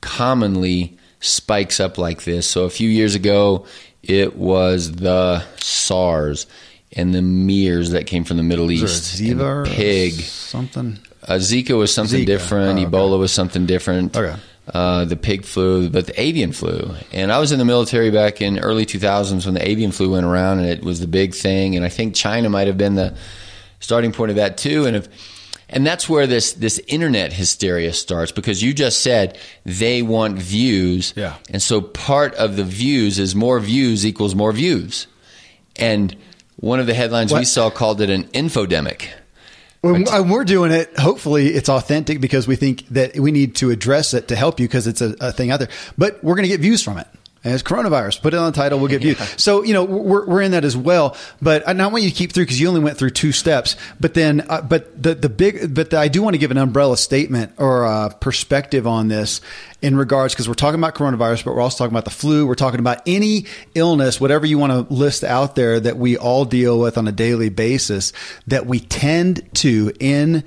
commonly 0.01 0.99
spikes 1.21 1.81
up 1.81 1.99
like 1.99 2.25
this. 2.25 2.47
So 2.47 2.65
a 2.65 2.71
few 2.71 2.89
years 2.89 3.15
ago, 3.15 3.67
it 4.09 4.37
was 4.37 4.93
the 4.93 5.45
SARS 5.57 6.47
and 6.97 7.15
the 7.15 7.23
MERS 7.23 7.91
that 7.91 8.07
came 8.07 8.25
from 8.25 8.37
the 8.37 8.43
Middle 8.43 8.71
East. 8.71 9.19
there 9.19 9.29
a 9.29 9.35
Ziva 9.35 9.41
or 9.43 9.65
pig. 9.67 10.13
something. 10.15 10.99
Uh, 11.27 11.35
Zika 11.35 11.77
was 11.77 11.93
something 11.93 12.21
Zika. 12.23 12.27
different. 12.27 12.79
Oh, 12.79 12.83
okay. 12.83 12.91
Ebola 12.91 13.19
was 13.19 13.33
something 13.33 13.67
different. 13.67 14.17
Okay. 14.17 14.37
Uh, 14.73 15.05
the 15.05 15.17
pig 15.17 15.45
flu, 15.45 15.91
but 15.91 16.07
the 16.07 16.19
avian 16.21 16.53
flu. 16.53 16.95
And 17.13 17.31
I 17.31 17.39
was 17.39 17.53
in 17.53 17.59
the 17.59 17.67
military 17.67 18.11
back 18.11 18.41
in 18.41 18.59
early 18.59 18.87
2000s 18.87 19.45
when 19.45 19.55
the 19.55 19.69
avian 19.69 19.93
flu 19.93 20.13
went 20.13 20.25
around, 20.25 20.61
and 20.61 20.69
it 20.69 20.83
was 20.83 21.01
the 21.01 21.07
big 21.07 21.35
thing. 21.35 21.77
And 21.77 21.85
I 21.85 21.91
think 21.91 22.15
China 22.15 22.49
might 22.49 22.67
have 22.67 22.79
been 22.79 22.95
the 22.95 23.15
starting 23.81 24.13
point 24.13 24.31
of 24.31 24.37
that 24.37 24.57
too. 24.57 24.87
And 24.87 24.97
if 24.97 25.09
and 25.69 25.87
that's 25.87 26.09
where 26.09 26.27
this 26.27 26.53
this 26.53 26.79
internet 26.87 27.33
hysteria 27.33 27.93
starts 27.93 28.33
because 28.33 28.63
you 28.63 28.75
just 28.75 29.03
said 29.03 29.39
they 29.65 30.03
want 30.03 30.39
views. 30.39 31.13
Yeah. 31.17 31.37
And 31.51 31.63
so 31.63 31.81
part 31.81 32.35
of 32.35 32.57
the 32.57 32.65
views 32.65 33.19
is 33.19 33.35
more 33.35 33.61
views 33.61 34.05
equals 34.05 34.35
more 34.35 34.53
views. 34.53 35.07
And 35.77 36.17
one 36.57 36.81
of 36.81 36.87
the 36.87 36.95
headlines 36.95 37.33
we 37.33 37.45
saw 37.45 37.71
called 37.71 38.01
it 38.01 38.11
an 38.11 38.25
infodemic. 38.29 39.09
When, 39.81 40.09
uh, 40.09 40.21
and 40.21 40.31
we're 40.31 40.45
doing 40.45 40.73
it. 40.73 40.97
Hopefully, 40.99 41.49
it's 41.49 41.69
authentic 41.69 42.21
because 42.21 42.49
we 42.49 42.57
think 42.57 42.89
that 42.89 43.19
we 43.19 43.33
need 43.33 43.57
to 43.57 43.71
address 43.71 44.15
it 44.15 44.29
to 44.29 44.37
help 44.37 44.59
you 44.59 44.67
because 44.67 44.87
it's 44.87 45.03
a, 45.03 45.15
a 45.21 45.31
thing 45.31 45.51
out 45.51 45.59
there. 45.59 45.69
But 45.99 46.25
we're 46.25 46.37
going 46.37 46.45
to 46.45 46.49
get 46.49 46.61
views 46.61 46.83
from 46.83 46.97
it. 46.97 47.07
It's 47.45 47.63
coronavirus. 47.63 48.23
Put 48.23 48.33
it 48.33 48.39
on 48.39 48.51
the 48.51 48.57
title. 48.57 48.79
We'll 48.79 48.89
get 48.89 49.03
views. 49.03 49.15
So 49.45 49.63
you 49.63 49.75
know 49.75 49.85
we're 49.85 50.25
we're 50.25 50.43
in 50.43 50.53
that 50.53 50.65
as 50.65 50.77
well. 50.77 51.17
But 51.43 51.69
I 51.69 51.73
not 51.75 51.93
want 51.93 52.05
you 52.05 52.11
to 52.11 52.17
keep 52.17 52.33
through 52.33 52.45
because 52.45 52.59
you 52.59 52.69
only 52.69 52.81
went 52.81 52.97
through 52.97 53.11
two 53.11 53.33
steps. 53.33 53.77
But 54.01 54.15
then, 54.15 54.47
uh, 54.49 54.63
but 54.63 55.03
the 55.03 55.15
the 55.15 55.29
big, 55.29 55.75
but 55.75 55.91
the, 55.91 55.99
I 55.99 56.09
do 56.09 56.23
want 56.23 56.35
to 56.35 56.39
give 56.39 56.51
an 56.51 56.57
umbrella 56.57 56.97
statement 56.97 57.53
or 57.59 57.85
uh, 57.85 58.09
perspective 58.09 58.87
on 58.87 59.09
this 59.09 59.43
in 59.83 59.97
regards 59.97 60.33
because 60.33 60.49
we're 60.49 60.55
talking 60.55 60.81
about 60.81 60.95
coronavirus, 60.95 61.45
but 61.45 61.55
we're 61.55 61.61
also 61.61 61.79
talking 61.79 61.93
about 61.93 62.05
the 62.05 62.11
flu. 62.11 62.47
We're 62.47 62.55
talking 62.55 62.81
about 62.81 63.03
any 63.07 63.45
illness, 63.75 64.19
whatever 64.21 64.47
you 64.47 64.57
want 64.57 64.73
to 64.73 64.95
list 64.95 65.25
out 65.25 65.55
there 65.57 65.79
that 65.81 65.99
we 65.99 66.17
all 66.17 66.47
deal 66.47 66.79
with 66.79 66.97
on 66.97 67.07
a 67.07 67.13
daily 67.13 67.51
basis 67.51 68.13
that 68.47 68.65
we 68.67 68.81
tend 68.81 69.47
to 69.57 69.93
in 70.01 70.45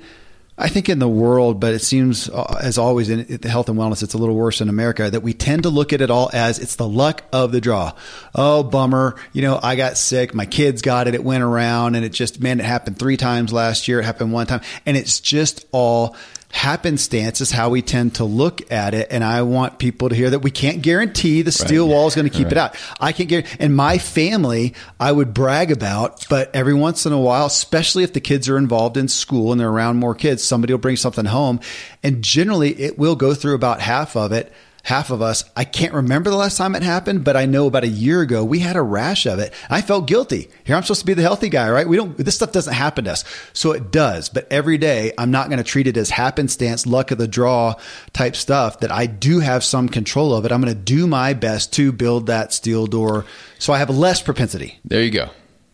I 0.60 0.68
think 0.68 0.88
in 0.88 0.98
the 0.98 1.08
world, 1.08 1.60
but 1.60 1.72
it 1.72 1.78
seems 1.78 2.28
uh, 2.28 2.58
as 2.60 2.78
always 2.78 3.08
in 3.08 3.38
the 3.38 3.48
health 3.48 3.68
and 3.68 3.78
wellness, 3.78 4.02
it's 4.02 4.14
a 4.14 4.18
little 4.18 4.34
worse 4.34 4.60
in 4.60 4.68
America 4.68 5.08
that 5.08 5.20
we 5.20 5.32
tend 5.32 5.62
to 5.62 5.68
look 5.68 5.92
at 5.92 6.00
it 6.00 6.10
all 6.10 6.30
as 6.32 6.58
it's 6.58 6.74
the 6.74 6.88
luck 6.88 7.22
of 7.32 7.52
the 7.52 7.60
draw. 7.60 7.92
Oh, 8.34 8.64
bummer. 8.64 9.14
You 9.32 9.42
know, 9.42 9.60
I 9.62 9.76
got 9.76 9.96
sick. 9.96 10.34
My 10.34 10.46
kids 10.46 10.82
got 10.82 11.06
it. 11.06 11.14
It 11.14 11.22
went 11.22 11.44
around 11.44 11.94
and 11.94 12.04
it 12.04 12.10
just, 12.10 12.40
man, 12.40 12.58
it 12.58 12.66
happened 12.66 12.98
three 12.98 13.16
times 13.16 13.52
last 13.52 13.86
year. 13.86 14.00
It 14.00 14.04
happened 14.04 14.32
one 14.32 14.48
time 14.48 14.62
and 14.84 14.96
it's 14.96 15.20
just 15.20 15.64
all 15.70 16.16
happenstance 16.50 17.40
is 17.40 17.50
how 17.50 17.68
we 17.70 17.82
tend 17.82 18.14
to 18.16 18.24
look 18.24 18.72
at 18.72 18.94
it. 18.94 19.08
And 19.10 19.22
I 19.22 19.42
want 19.42 19.78
people 19.78 20.08
to 20.08 20.14
hear 20.14 20.30
that 20.30 20.40
we 20.40 20.50
can't 20.50 20.82
guarantee 20.82 21.42
the 21.42 21.52
steel 21.52 21.86
Right. 21.86 21.92
wall 21.92 22.06
is 22.08 22.14
going 22.14 22.28
to 22.28 22.36
keep 22.36 22.50
it 22.50 22.56
out. 22.56 22.74
I 23.00 23.12
can't 23.12 23.28
guarantee, 23.28 23.56
and 23.60 23.76
my 23.76 23.98
family, 23.98 24.74
I 24.98 25.12
would 25.12 25.34
brag 25.34 25.70
about, 25.70 26.26
but 26.28 26.50
every 26.54 26.74
once 26.74 27.06
in 27.06 27.12
a 27.12 27.20
while, 27.20 27.46
especially 27.46 28.02
if 28.04 28.12
the 28.12 28.20
kids 28.20 28.48
are 28.48 28.56
involved 28.58 28.96
in 28.96 29.08
school 29.08 29.52
and 29.52 29.60
they're 29.60 29.68
around 29.68 29.96
more 29.96 30.14
kids, 30.14 30.42
somebody 30.42 30.72
will 30.72 30.78
bring 30.78 30.96
something 30.96 31.26
home. 31.26 31.60
And 32.02 32.22
generally 32.24 32.70
it 32.80 32.98
will 32.98 33.16
go 33.16 33.34
through 33.34 33.54
about 33.54 33.80
half 33.80 34.16
of 34.16 34.32
it. 34.32 34.52
Half 34.88 35.10
of 35.10 35.20
us, 35.20 35.44
I 35.54 35.64
can't 35.64 35.92
remember 35.92 36.30
the 36.30 36.36
last 36.36 36.56
time 36.56 36.74
it 36.74 36.82
happened, 36.82 37.22
but 37.22 37.36
I 37.36 37.44
know 37.44 37.66
about 37.66 37.84
a 37.84 37.88
year 37.88 38.22
ago 38.22 38.42
we 38.42 38.60
had 38.60 38.74
a 38.74 38.80
rash 38.80 39.26
of 39.26 39.38
it. 39.38 39.52
I 39.68 39.82
felt 39.82 40.06
guilty. 40.06 40.48
Here 40.64 40.74
I'm 40.74 40.82
supposed 40.82 41.00
to 41.00 41.06
be 41.06 41.12
the 41.12 41.20
healthy 41.20 41.50
guy, 41.50 41.68
right? 41.68 41.86
We 41.86 41.98
don't, 41.98 42.16
this 42.16 42.36
stuff 42.36 42.52
doesn't 42.52 42.72
happen 42.72 43.04
to 43.04 43.12
us. 43.12 43.22
So 43.52 43.72
it 43.72 43.92
does. 43.92 44.30
But 44.30 44.50
every 44.50 44.78
day 44.78 45.12
I'm 45.18 45.30
not 45.30 45.48
going 45.48 45.58
to 45.58 45.64
treat 45.64 45.88
it 45.88 45.98
as 45.98 46.08
happenstance, 46.08 46.86
luck 46.86 47.10
of 47.10 47.18
the 47.18 47.28
draw 47.28 47.74
type 48.14 48.34
stuff 48.34 48.80
that 48.80 48.90
I 48.90 49.04
do 49.04 49.40
have 49.40 49.62
some 49.62 49.90
control 49.90 50.32
of 50.32 50.46
it. 50.46 50.52
I'm 50.52 50.62
going 50.62 50.74
to 50.74 50.80
do 50.80 51.06
my 51.06 51.34
best 51.34 51.74
to 51.74 51.92
build 51.92 52.28
that 52.28 52.54
steel 52.54 52.86
door 52.86 53.26
so 53.58 53.74
I 53.74 53.78
have 53.78 53.90
less 53.90 54.22
propensity. 54.22 54.78
There 54.86 55.02
you 55.02 55.10
go. 55.10 55.28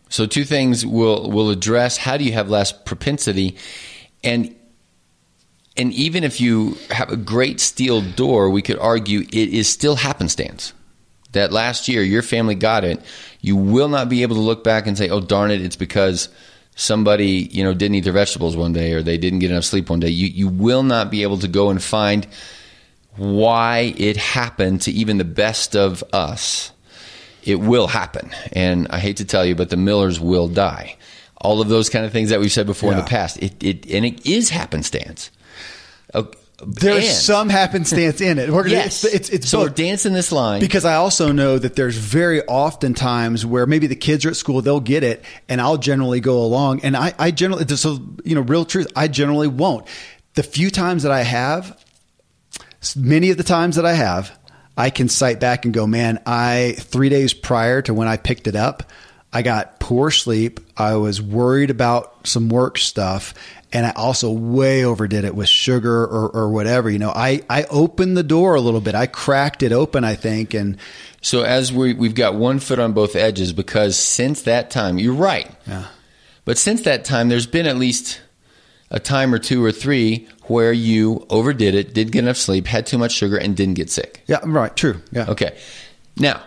So 0.09 0.25
two 0.25 0.43
things 0.43 0.85
we'll 0.85 1.31
we'll 1.31 1.51
address 1.51 1.95
how 1.95 2.17
do 2.17 2.25
you 2.25 2.33
have 2.33 2.49
less 2.49 2.73
propensity 2.73 3.55
and 4.25 4.53
and 5.77 5.91
even 5.93 6.23
if 6.23 6.39
you 6.39 6.77
have 6.89 7.09
a 7.11 7.17
great 7.17 7.59
steel 7.59 8.01
door, 8.01 8.49
we 8.49 8.61
could 8.61 8.79
argue 8.79 9.21
it 9.21 9.33
is 9.33 9.67
still 9.67 9.95
happenstance. 9.95 10.73
That 11.33 11.51
last 11.51 11.87
year 11.89 12.01
your 12.01 12.21
family 12.21 12.55
got 12.55 12.85
it, 12.85 13.01
you 13.41 13.57
will 13.57 13.89
not 13.89 14.07
be 14.07 14.21
able 14.21 14.35
to 14.35 14.41
look 14.41 14.63
back 14.63 14.87
and 14.87 14.97
say, 14.97 15.09
"Oh 15.09 15.19
darn 15.19 15.51
it, 15.51 15.61
it's 15.61 15.75
because 15.75 16.29
somebody, 16.77 17.49
you 17.51 17.63
know, 17.63 17.73
didn't 17.73 17.95
eat 17.95 18.05
their 18.05 18.13
vegetables 18.13 18.55
one 18.55 18.71
day 18.73 18.93
or 18.93 19.01
they 19.01 19.17
didn't 19.17 19.39
get 19.39 19.51
enough 19.51 19.65
sleep 19.65 19.89
one 19.89 19.99
day." 19.99 20.09
You 20.09 20.27
you 20.27 20.47
will 20.47 20.83
not 20.83 21.11
be 21.11 21.23
able 21.23 21.37
to 21.39 21.47
go 21.49 21.69
and 21.69 21.83
find 21.83 22.25
why 23.17 23.93
it 23.97 24.17
happened 24.17 24.81
to 24.83 24.91
even 24.91 25.17
the 25.17 25.23
best 25.25 25.75
of 25.75 26.03
us. 26.13 26.71
It 27.43 27.59
will 27.59 27.87
happen. 27.87 28.31
And 28.53 28.87
I 28.89 28.99
hate 28.99 29.17
to 29.17 29.25
tell 29.25 29.45
you, 29.45 29.55
but 29.55 29.69
the 29.69 29.77
Millers 29.77 30.19
will 30.19 30.47
die. 30.47 30.97
All 31.39 31.61
of 31.61 31.69
those 31.69 31.89
kind 31.89 32.05
of 32.05 32.11
things 32.11 32.29
that 32.29 32.39
we've 32.39 32.51
said 32.51 32.65
before 32.65 32.91
Yeah. 32.91 32.99
in 32.99 33.03
the 33.03 33.09
past. 33.09 33.37
It, 33.41 33.61
it 33.63 33.85
and 33.91 34.05
it 34.05 34.25
is 34.25 34.49
happenstance. 34.49 35.29
Okay, 36.15 36.39
There's 36.65 37.05
and- 37.05 37.13
some 37.13 37.49
happenstance 37.49 38.21
in 38.21 38.39
it. 38.39 38.49
We're 38.49 38.63
gonna, 38.63 38.75
yes. 38.75 39.03
it's, 39.03 39.13
it's, 39.13 39.29
it's 39.29 39.49
so 39.49 39.59
both. 39.59 39.69
we're 39.69 39.75
dancing 39.75 40.13
this 40.13 40.31
line. 40.31 40.61
Because 40.61 40.85
I 40.85 40.95
also 40.95 41.31
know 41.31 41.57
that 41.57 41.75
there's 41.75 41.97
very 41.97 42.45
often 42.45 42.93
times 42.93 43.45
where 43.45 43.65
maybe 43.65 43.87
the 43.87 43.95
kids 43.95 44.25
are 44.25 44.29
at 44.29 44.35
school, 44.35 44.61
they'll 44.61 44.79
get 44.79 45.03
it, 45.03 45.23
and 45.49 45.59
I'll 45.59 45.77
generally 45.77 46.21
go 46.21 46.39
along. 46.43 46.81
And 46.81 46.95
I, 46.95 47.13
I 47.19 47.31
generally, 47.31 47.65
this 47.65 47.83
is, 47.83 47.99
you 48.23 48.35
know, 48.35 48.41
real 48.41 48.65
truth, 48.65 48.87
I 48.95 49.07
generally 49.07 49.47
won't. 49.47 49.87
The 50.35 50.43
few 50.43 50.69
times 50.69 51.03
that 51.03 51.11
I 51.11 51.23
have, 51.23 51.77
many 52.95 53.31
of 53.31 53.37
the 53.37 53.43
times 53.43 53.75
that 53.75 53.85
I 53.85 53.93
have, 53.93 54.37
I 54.77 54.89
can 54.89 55.09
cite 55.09 55.39
back 55.39 55.65
and 55.65 55.73
go, 55.73 55.87
man, 55.87 56.21
I, 56.25 56.75
three 56.77 57.09
days 57.09 57.33
prior 57.33 57.81
to 57.83 57.93
when 57.93 58.07
I 58.07 58.17
picked 58.17 58.47
it 58.47 58.55
up, 58.55 58.91
I 59.31 59.41
got 59.41 59.79
poor 59.79 60.11
sleep. 60.11 60.59
I 60.77 60.95
was 60.95 61.21
worried 61.21 61.69
about 61.69 62.27
some 62.27 62.49
work 62.49 62.77
stuff. 62.77 63.33
And 63.75 63.85
I 63.85 63.91
also 63.91 64.31
way 64.31 64.85
overdid 64.85 65.25
it 65.25 65.35
with 65.35 65.49
sugar 65.49 66.03
or, 66.05 66.29
or 66.29 66.49
whatever. 66.49 66.89
You 66.89 66.97
know, 66.97 67.11
I, 67.13 67.41
I 67.49 67.65
opened 67.65 68.15
the 68.15 68.23
door 68.23 68.55
a 68.55 68.61
little 68.61 68.79
bit. 68.79 68.95
I 68.95 69.05
cracked 69.05 69.63
it 69.63 69.73
open, 69.73 70.05
I 70.05 70.15
think. 70.15 70.53
And 70.53 70.77
So 71.21 71.43
as 71.43 71.73
we 71.73 71.93
we've 71.93 72.15
got 72.15 72.35
one 72.35 72.59
foot 72.59 72.79
on 72.79 72.93
both 72.93 73.17
edges 73.17 73.51
because 73.51 73.97
since 73.97 74.43
that 74.43 74.71
time, 74.71 74.97
you're 74.97 75.13
right. 75.13 75.51
Yeah. 75.67 75.87
But 76.45 76.57
since 76.57 76.83
that 76.83 77.03
time, 77.03 77.27
there's 77.27 77.47
been 77.47 77.67
at 77.67 77.75
least 77.75 78.21
a 78.91 78.99
time 78.99 79.33
or 79.33 79.39
two 79.39 79.61
or 79.61 79.73
three 79.73 80.29
where 80.43 80.71
you 80.71 81.25
overdid 81.29 81.75
it, 81.75 81.93
didn't 81.93 82.13
get 82.13 82.19
enough 82.23 82.37
sleep, 82.37 82.67
had 82.67 82.85
too 82.85 82.97
much 82.97 83.11
sugar, 83.11 83.35
and 83.35 83.57
didn't 83.57 83.73
get 83.73 83.89
sick. 83.89 84.23
yeah, 84.27 84.39
right. 84.45 84.73
True. 84.73 85.01
Yeah. 85.11 85.25
Okay. 85.29 85.57
Now, 86.17 86.41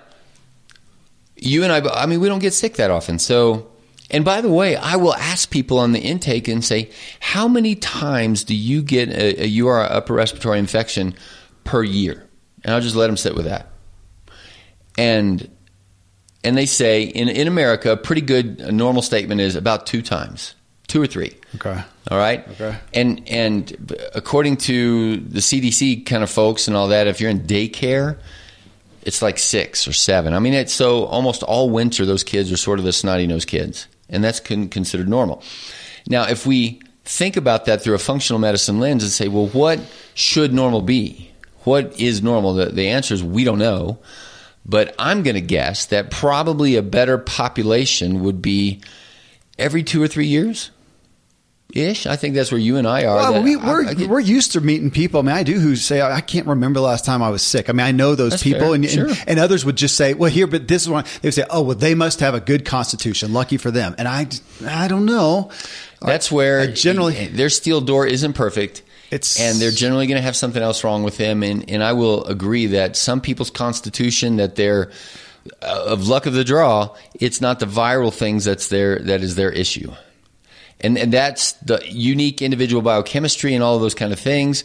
you 1.36 1.62
and 1.62 1.72
I, 1.72 1.80
I 1.90 2.06
mean, 2.06 2.20
we 2.20 2.28
don't 2.28 2.38
get 2.38 2.54
sick 2.54 2.76
that 2.76 2.90
often. 2.90 3.18
So, 3.18 3.68
and 4.10 4.24
by 4.24 4.40
the 4.40 4.48
way, 4.48 4.76
I 4.76 4.96
will 4.96 5.14
ask 5.14 5.50
people 5.50 5.78
on 5.78 5.92
the 5.92 6.00
intake 6.00 6.48
and 6.48 6.64
say, 6.64 6.90
how 7.20 7.46
many 7.46 7.74
times 7.74 8.44
do 8.44 8.54
you 8.54 8.82
get 8.82 9.10
a, 9.10 9.42
a 9.42 9.46
URI 9.46 9.86
upper 9.86 10.14
respiratory 10.14 10.58
infection 10.58 11.14
per 11.64 11.82
year? 11.82 12.26
And 12.64 12.74
I'll 12.74 12.80
just 12.80 12.96
let 12.96 13.06
them 13.06 13.16
sit 13.16 13.34
with 13.34 13.44
that. 13.44 13.70
And 14.96 15.50
and 16.42 16.56
they 16.56 16.66
say 16.66 17.02
in 17.02 17.28
in 17.28 17.46
America, 17.46 17.92
a 17.92 17.96
pretty 17.96 18.22
good 18.22 18.60
a 18.60 18.72
normal 18.72 19.02
statement 19.02 19.40
is 19.40 19.54
about 19.54 19.86
two 19.86 20.02
times, 20.02 20.54
two 20.86 21.02
or 21.02 21.06
three. 21.06 21.34
Okay. 21.56 21.82
All 22.10 22.18
right. 22.18 22.48
Okay. 22.48 22.76
And 22.94 23.28
and 23.28 23.94
according 24.14 24.56
to 24.58 25.18
the 25.18 25.40
CDC 25.40 26.06
kind 26.06 26.22
of 26.22 26.30
folks 26.30 26.66
and 26.66 26.76
all 26.76 26.88
that, 26.88 27.06
if 27.06 27.20
you're 27.20 27.30
in 27.30 27.40
daycare, 27.40 28.18
it's 29.02 29.22
like 29.22 29.38
six 29.38 29.86
or 29.86 29.92
seven. 29.92 30.34
I 30.34 30.38
mean, 30.38 30.54
it's 30.54 30.72
so 30.72 31.04
almost 31.04 31.42
all 31.42 31.70
winter 31.70 32.04
those 32.06 32.24
kids 32.24 32.50
are 32.50 32.56
sort 32.56 32.78
of 32.78 32.84
the 32.84 32.92
snotty 32.92 33.26
nosed 33.26 33.48
kids, 33.48 33.86
and 34.08 34.22
that's 34.22 34.40
con- 34.40 34.68
considered 34.68 35.08
normal. 35.08 35.42
Now, 36.08 36.28
if 36.28 36.46
we 36.46 36.80
think 37.04 37.36
about 37.36 37.64
that 37.64 37.82
through 37.82 37.94
a 37.94 37.98
functional 37.98 38.38
medicine 38.38 38.80
lens 38.80 39.02
and 39.02 39.12
say, 39.12 39.28
well, 39.28 39.48
what 39.48 39.80
should 40.14 40.52
normal 40.52 40.82
be? 40.82 41.30
What 41.64 42.00
is 42.00 42.22
normal? 42.22 42.54
The, 42.54 42.66
the 42.66 42.88
answer 42.88 43.14
is 43.14 43.22
we 43.24 43.44
don't 43.44 43.58
know. 43.58 43.98
But 44.64 44.94
I'm 44.98 45.22
going 45.22 45.34
to 45.34 45.40
guess 45.40 45.86
that 45.86 46.10
probably 46.10 46.76
a 46.76 46.82
better 46.82 47.16
population 47.16 48.22
would 48.22 48.42
be 48.42 48.80
every 49.58 49.82
two 49.82 50.02
or 50.02 50.08
three 50.08 50.26
years 50.26 50.70
ish. 51.74 52.06
I 52.06 52.16
think 52.16 52.34
that's 52.34 52.50
where 52.50 52.60
you 52.60 52.76
and 52.76 52.86
I 52.86 53.04
are. 53.04 53.32
Well, 53.32 53.42
we, 53.42 53.56
I- 53.56 53.66
we're, 53.66 53.88
I 53.88 54.06
we're 54.06 54.20
used 54.20 54.52
to 54.52 54.60
meeting 54.60 54.90
people. 54.90 55.20
I 55.20 55.22
mean, 55.22 55.34
I 55.36 55.42
do 55.42 55.58
who 55.58 55.76
say, 55.76 56.00
I 56.00 56.20
can't 56.20 56.46
remember 56.46 56.80
the 56.80 56.86
last 56.86 57.04
time 57.04 57.22
I 57.22 57.28
was 57.30 57.42
sick. 57.42 57.68
I 57.68 57.72
mean, 57.72 57.86
I 57.86 57.92
know 57.92 58.14
those 58.14 58.42
people 58.42 58.60
fair. 58.60 58.74
and, 58.74 58.88
Sure. 58.90 59.08
and, 59.08 59.24
and 59.26 59.38
others 59.38 59.64
would 59.64 59.76
just 59.76 59.96
say, 59.96 60.14
well, 60.14 60.30
here, 60.30 60.46
but 60.46 60.66
this 60.68 60.82
is 60.82 60.88
one, 60.88 61.04
they 61.22 61.28
would 61.28 61.34
say, 61.34 61.44
oh, 61.50 61.62
well, 61.62 61.76
they 61.76 61.94
must 61.94 62.20
have 62.20 62.34
a 62.34 62.40
good 62.40 62.64
constitution. 62.64 63.32
Lucky 63.32 63.56
for 63.58 63.70
them. 63.70 63.94
And 63.98 64.08
I, 64.08 64.26
I 64.66 64.88
don't 64.88 65.04
know. 65.04 65.50
That's 66.00 66.30
where 66.32 66.60
I 66.60 66.66
generally- 66.68 67.26
their 67.28 67.50
steel 67.50 67.80
door 67.80 68.06
isn't 68.06 68.32
perfect. 68.34 68.82
It's- 69.10 69.40
and 69.40 69.58
they're 69.58 69.70
generally 69.70 70.06
going 70.06 70.16
to 70.18 70.22
have 70.22 70.36
something 70.36 70.62
else 70.62 70.84
wrong 70.84 71.02
with 71.02 71.16
them. 71.16 71.42
And 71.42 71.68
and 71.70 71.82
I 71.82 71.94
will 71.94 72.24
agree 72.24 72.66
that 72.66 72.94
some 72.94 73.20
people's 73.22 73.50
constitution 73.50 74.36
that 74.36 74.54
they're 74.56 74.90
uh, 75.62 75.84
of 75.86 76.06
luck 76.08 76.26
of 76.26 76.34
the 76.34 76.44
draw, 76.44 76.94
it's 77.14 77.40
not 77.40 77.58
the 77.58 77.64
viral 77.66 78.12
things 78.12 78.44
that's 78.44 78.68
their 78.68 78.98
that 78.98 79.22
is 79.22 79.34
their 79.34 79.50
issue. 79.50 79.90
And 80.80 80.96
and 80.98 81.12
that's 81.12 81.52
the 81.54 81.80
unique 81.86 82.42
individual 82.42 82.82
biochemistry 82.82 83.54
and 83.54 83.62
all 83.62 83.76
of 83.76 83.82
those 83.82 83.94
kind 83.94 84.12
of 84.12 84.20
things. 84.20 84.64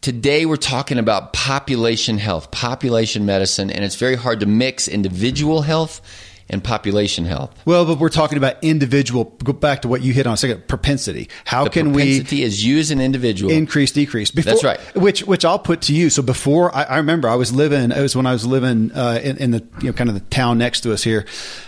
Today 0.00 0.46
we're 0.46 0.56
talking 0.56 0.98
about 0.98 1.32
population 1.32 2.18
health, 2.18 2.50
population 2.50 3.24
medicine, 3.24 3.70
and 3.70 3.84
it's 3.84 3.94
very 3.94 4.16
hard 4.16 4.40
to 4.40 4.46
mix 4.46 4.88
individual 4.88 5.62
health 5.62 6.00
and 6.48 6.62
population 6.62 7.24
health. 7.24 7.54
Well, 7.64 7.84
but 7.86 7.98
we're 7.98 8.08
talking 8.08 8.36
about 8.38 8.56
individual, 8.62 9.24
go 9.42 9.52
back 9.52 9.82
to 9.82 9.88
what 9.88 10.02
you 10.02 10.12
hit 10.12 10.26
on 10.26 10.34
a 10.34 10.36
second, 10.36 10.66
propensity. 10.68 11.28
How 11.44 11.64
The 11.64 11.70
can 11.70 11.92
we 11.92 12.02
propensity 12.02 12.42
is 12.42 12.64
you 12.64 12.78
as 12.78 12.90
an 12.90 13.00
individual. 13.00 13.50
increase 13.52 13.92
decrease 13.92 14.30
before, 14.30 14.52
That's 14.52 14.64
right. 14.64 14.80
which 14.94 15.22
which 15.24 15.44
i'll 15.44 15.58
put 15.58 15.82
to 15.82 15.94
you 15.94 16.10
so 16.10 16.22
before 16.22 16.74
i, 16.74 16.82
I 16.82 16.96
remember 16.98 17.28
i 17.28 17.34
was 17.36 17.52
living 17.52 17.90
it 17.90 18.00
was 18.00 18.14
when 18.16 18.26
i 18.26 18.32
was 18.32 18.44
living 18.46 18.92
uh, 18.92 19.20
in, 19.22 19.36
in 19.38 19.50
the 19.52 19.64
you 19.80 19.86
know 19.86 19.92
kind 19.92 20.08
of 20.10 20.14
the 20.14 20.20
town 20.28 20.58
next 20.58 20.80
to 20.82 20.92
us 20.92 21.02
here 21.02 21.24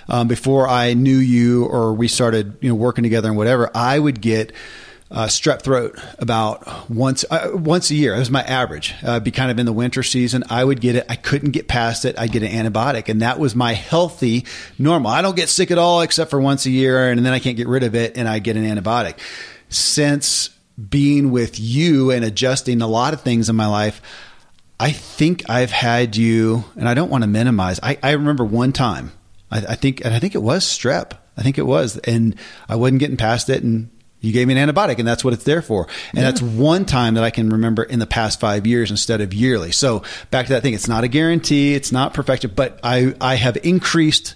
um, 0.08 0.28
before 0.28 0.68
i 0.68 0.94
knew 0.94 1.16
you 1.16 1.64
or 1.66 1.92
we 1.94 2.08
started 2.08 2.56
you 2.60 2.68
know 2.68 2.74
working 2.74 3.02
together 3.04 3.28
and 3.28 3.36
whatever 3.36 3.70
i 3.74 3.98
would 3.98 4.20
get 4.20 4.52
uh, 5.14 5.26
strep 5.26 5.62
throat 5.62 5.96
about 6.18 6.90
once 6.90 7.24
uh, 7.30 7.50
once 7.54 7.90
a 7.90 7.94
year. 7.94 8.16
It 8.16 8.18
was 8.18 8.30
my 8.30 8.42
average. 8.42 8.94
Uh, 9.02 9.20
be 9.20 9.30
kind 9.30 9.50
of 9.50 9.58
in 9.60 9.64
the 9.64 9.72
winter 9.72 10.02
season. 10.02 10.42
I 10.50 10.64
would 10.64 10.80
get 10.80 10.96
it. 10.96 11.06
I 11.08 11.14
couldn't 11.14 11.52
get 11.52 11.68
past 11.68 12.04
it. 12.04 12.18
I'd 12.18 12.32
get 12.32 12.42
an 12.42 12.50
antibiotic, 12.50 13.08
and 13.08 13.22
that 13.22 13.38
was 13.38 13.54
my 13.54 13.74
healthy 13.74 14.44
normal. 14.76 15.12
I 15.12 15.22
don't 15.22 15.36
get 15.36 15.48
sick 15.48 15.70
at 15.70 15.78
all 15.78 16.00
except 16.00 16.30
for 16.30 16.40
once 16.40 16.66
a 16.66 16.70
year, 16.70 17.10
and 17.10 17.24
then 17.24 17.32
I 17.32 17.38
can't 17.38 17.56
get 17.56 17.68
rid 17.68 17.84
of 17.84 17.94
it, 17.94 18.18
and 18.18 18.28
I 18.28 18.40
get 18.40 18.56
an 18.56 18.64
antibiotic. 18.64 19.14
Since 19.68 20.50
being 20.90 21.30
with 21.30 21.60
you 21.60 22.10
and 22.10 22.24
adjusting 22.24 22.82
a 22.82 22.88
lot 22.88 23.14
of 23.14 23.20
things 23.20 23.48
in 23.48 23.54
my 23.54 23.68
life, 23.68 24.02
I 24.80 24.90
think 24.90 25.48
I've 25.48 25.70
had 25.70 26.16
you, 26.16 26.64
and 26.74 26.88
I 26.88 26.94
don't 26.94 27.10
want 27.10 27.22
to 27.22 27.28
minimize. 27.28 27.78
I, 27.80 27.98
I 28.02 28.12
remember 28.12 28.44
one 28.44 28.72
time, 28.72 29.12
I, 29.48 29.58
I 29.58 29.74
think, 29.76 30.04
and 30.04 30.12
I 30.12 30.18
think 30.18 30.34
it 30.34 30.42
was 30.42 30.64
strep. 30.64 31.12
I 31.36 31.42
think 31.42 31.58
it 31.58 31.66
was, 31.66 31.98
and 31.98 32.34
I 32.68 32.74
wasn't 32.74 32.98
getting 32.98 33.16
past 33.16 33.48
it, 33.48 33.62
and 33.62 33.90
you 34.24 34.32
gave 34.32 34.46
me 34.48 34.58
an 34.58 34.68
antibiotic, 34.68 34.98
and 34.98 35.06
that's 35.06 35.24
what 35.24 35.34
it's 35.34 35.44
there 35.44 35.62
for. 35.62 35.86
And 36.10 36.24
that's 36.24 36.40
one 36.42 36.84
time 36.84 37.14
that 37.14 37.24
I 37.24 37.30
can 37.30 37.50
remember 37.50 37.82
in 37.82 37.98
the 37.98 38.06
past 38.06 38.40
five 38.40 38.66
years 38.66 38.90
instead 38.90 39.20
of 39.20 39.34
yearly. 39.34 39.72
So 39.72 40.02
back 40.30 40.46
to 40.46 40.52
that 40.54 40.62
thing, 40.62 40.74
it's 40.74 40.88
not 40.88 41.04
a 41.04 41.08
guarantee, 41.08 41.74
it's 41.74 41.92
not 41.92 42.14
perfection, 42.14 42.52
but 42.54 42.80
I 42.82 43.14
I 43.20 43.34
have 43.36 43.56
increased 43.62 44.34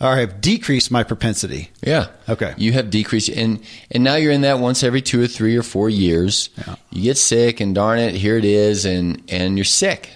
or 0.00 0.08
I 0.08 0.20
have 0.20 0.40
decreased 0.40 0.90
my 0.90 1.02
propensity. 1.02 1.70
Yeah. 1.82 2.06
Okay. 2.28 2.54
You 2.56 2.72
have 2.72 2.90
decreased, 2.90 3.28
and 3.28 3.60
and 3.90 4.04
now 4.04 4.14
you're 4.14 4.32
in 4.32 4.42
that 4.42 4.60
once 4.60 4.82
every 4.82 5.02
two 5.02 5.22
or 5.22 5.26
three 5.26 5.56
or 5.56 5.62
four 5.62 5.90
years. 5.90 6.50
Yeah. 6.56 6.76
You 6.90 7.02
get 7.02 7.18
sick, 7.18 7.60
and 7.60 7.74
darn 7.74 7.98
it, 7.98 8.14
here 8.14 8.36
it 8.36 8.44
is, 8.44 8.84
and 8.84 9.22
and 9.28 9.58
you're 9.58 9.64
sick. 9.64 10.10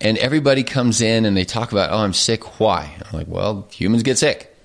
And 0.00 0.16
everybody 0.18 0.62
comes 0.62 1.00
in 1.00 1.24
and 1.24 1.36
they 1.36 1.44
talk 1.44 1.72
about, 1.72 1.90
oh, 1.90 1.98
I'm 1.98 2.12
sick. 2.12 2.60
Why? 2.60 2.94
I'm 3.04 3.18
like, 3.18 3.26
well, 3.26 3.66
humans 3.72 4.04
get 4.04 4.16
sick. 4.16 4.56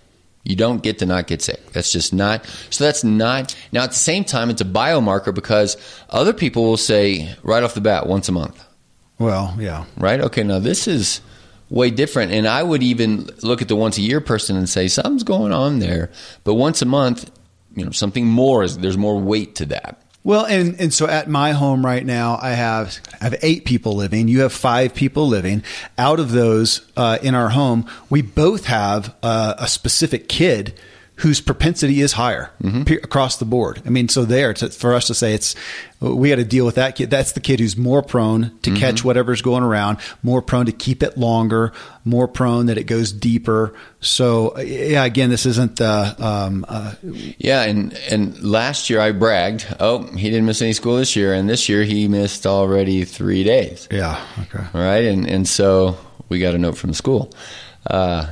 You 0.44 0.56
don't 0.58 0.84
get 0.84 1.00
to 1.00 1.06
not 1.06 1.28
get 1.28 1.42
sick. 1.42 1.72
That's 1.72 1.92
just 1.92 2.14
not. 2.14 2.46
So 2.70 2.84
that's 2.84 3.04
not. 3.04 3.56
Now 3.72 3.84
at 3.84 3.92
the 3.92 3.96
same 3.96 4.26
time, 4.26 4.50
it's 4.50 4.62
a 4.62 4.66
biomarker 4.66 5.34
because 5.34 5.78
other 6.10 6.34
people 6.34 6.64
will 6.64 6.78
say 6.78 7.34
right 7.44 7.64
off 7.64 7.74
the 7.76 7.82
bat 7.82 8.08
once 8.08 8.28
a 8.28 8.34
month 8.34 8.62
Well, 9.20 9.56
yeah. 9.58 9.86
right? 9.98 10.20
Okay, 10.20 10.44
now 10.44 10.60
this 10.60 10.86
is 10.88 11.22
way 11.70 11.92
different. 11.92 12.34
And 12.34 12.46
I 12.48 12.62
would 12.62 12.84
even 12.84 13.30
look 13.42 13.62
at 13.62 13.70
the 13.70 13.76
once 13.76 13.98
a 13.98 14.02
year 14.02 14.20
person 14.20 14.58
and 14.58 14.68
say 14.68 14.90
something's 14.90 15.24
going 15.24 15.54
on 15.54 15.80
there. 15.80 16.12
But 16.44 16.56
once 16.56 16.82
a 16.82 16.86
month, 16.86 17.32
you 17.76 17.86
know, 17.86 17.92
something 17.92 18.28
more 18.28 18.64
is 18.64 18.78
there's 18.78 18.98
more 18.98 19.18
weight 19.18 19.56
to 19.56 19.66
that. 19.68 20.03
Well, 20.26 20.46
and 20.46 20.80
and 20.80 20.94
so 20.94 21.08
at 21.08 21.28
my 21.28 21.52
home 21.52 21.86
right 21.86 22.06
now, 22.06 22.40
I 22.42 22.52
have 22.52 23.00
I 23.20 23.26
have 23.26 23.36
eight 23.42 23.66
people 23.66 23.96
living. 23.96 24.30
You 24.30 24.42
have 24.42 24.54
five 24.54 24.96
people 24.96 25.28
living. 25.28 25.64
Out 25.98 26.20
of 26.20 26.32
those 26.32 26.90
uh, 26.96 27.18
in 27.22 27.36
our 27.36 27.50
home, 27.50 27.90
we 28.10 28.22
both 28.22 28.66
have 28.66 29.14
uh, 29.22 29.56
a 29.58 29.68
specific 29.68 30.30
kid 30.30 30.80
whose 31.24 31.42
propensity 31.42 32.02
is 32.02 32.12
higher 32.14 32.52
pe- 32.86 32.98
across 32.98 33.38
the 33.38 33.46
board. 33.46 33.82
I 33.86 33.90
mean, 33.90 34.08
so 34.10 34.26
there 34.26 34.54
to, 34.54 34.70
for 34.70 34.94
us 34.94 35.08
to 35.08 35.14
say 35.16 35.34
it's 35.34 35.56
we 36.00 36.28
got 36.30 36.36
to 36.36 36.44
deal 36.44 36.66
with 36.66 36.76
that 36.76 36.96
kid. 36.98 37.10
That's 37.10 37.32
the 37.32 37.40
kid 37.40 37.60
who's 37.62 37.78
more 37.78 38.02
prone 38.04 38.52
to 38.64 38.76
catch 38.76 39.04
whatever's 39.06 39.42
going 39.42 39.64
around, 39.64 40.00
more 40.22 40.42
prone 40.42 40.66
to 40.66 40.74
keep 40.74 41.02
it 41.02 41.18
longer, 41.18 41.72
more 42.04 42.28
prone 42.28 42.66
that 42.66 42.78
it 42.78 42.84
goes 42.84 43.14
deeper. 43.14 43.74
So 44.02 44.60
yeah, 44.60 45.06
again, 45.06 45.30
this 45.30 45.46
isn't 45.46 45.78
the 45.78 46.14
um, 46.20 46.66
uh, 46.68 46.94
Yeah, 47.02 47.64
and 47.64 47.94
and 48.12 48.44
last 48.44 48.90
year 48.90 49.00
I 49.00 49.14
bragged. 49.14 49.66
Oh, 49.80 50.04
he 50.16 50.30
didn't 50.30 50.46
miss 50.46 50.62
any 50.62 50.74
school 50.74 50.98
this 50.98 51.16
year, 51.16 51.34
and 51.34 51.50
this 51.50 51.70
year 51.70 51.84
he 51.84 52.08
missed 52.10 52.46
already 52.46 53.06
three 53.06 53.44
days. 53.46 53.88
yeah 53.90 54.20
okay. 54.42 54.64
All 54.74 54.82
right, 54.82 55.06
and 55.06 55.26
and 55.26 55.48
so 55.48 55.98
we 56.28 56.40
got 56.40 56.54
a 56.54 56.58
note 56.58 56.78
from 56.78 56.90
the 56.90 56.96
school. 56.96 57.32
Uh, 57.88 58.28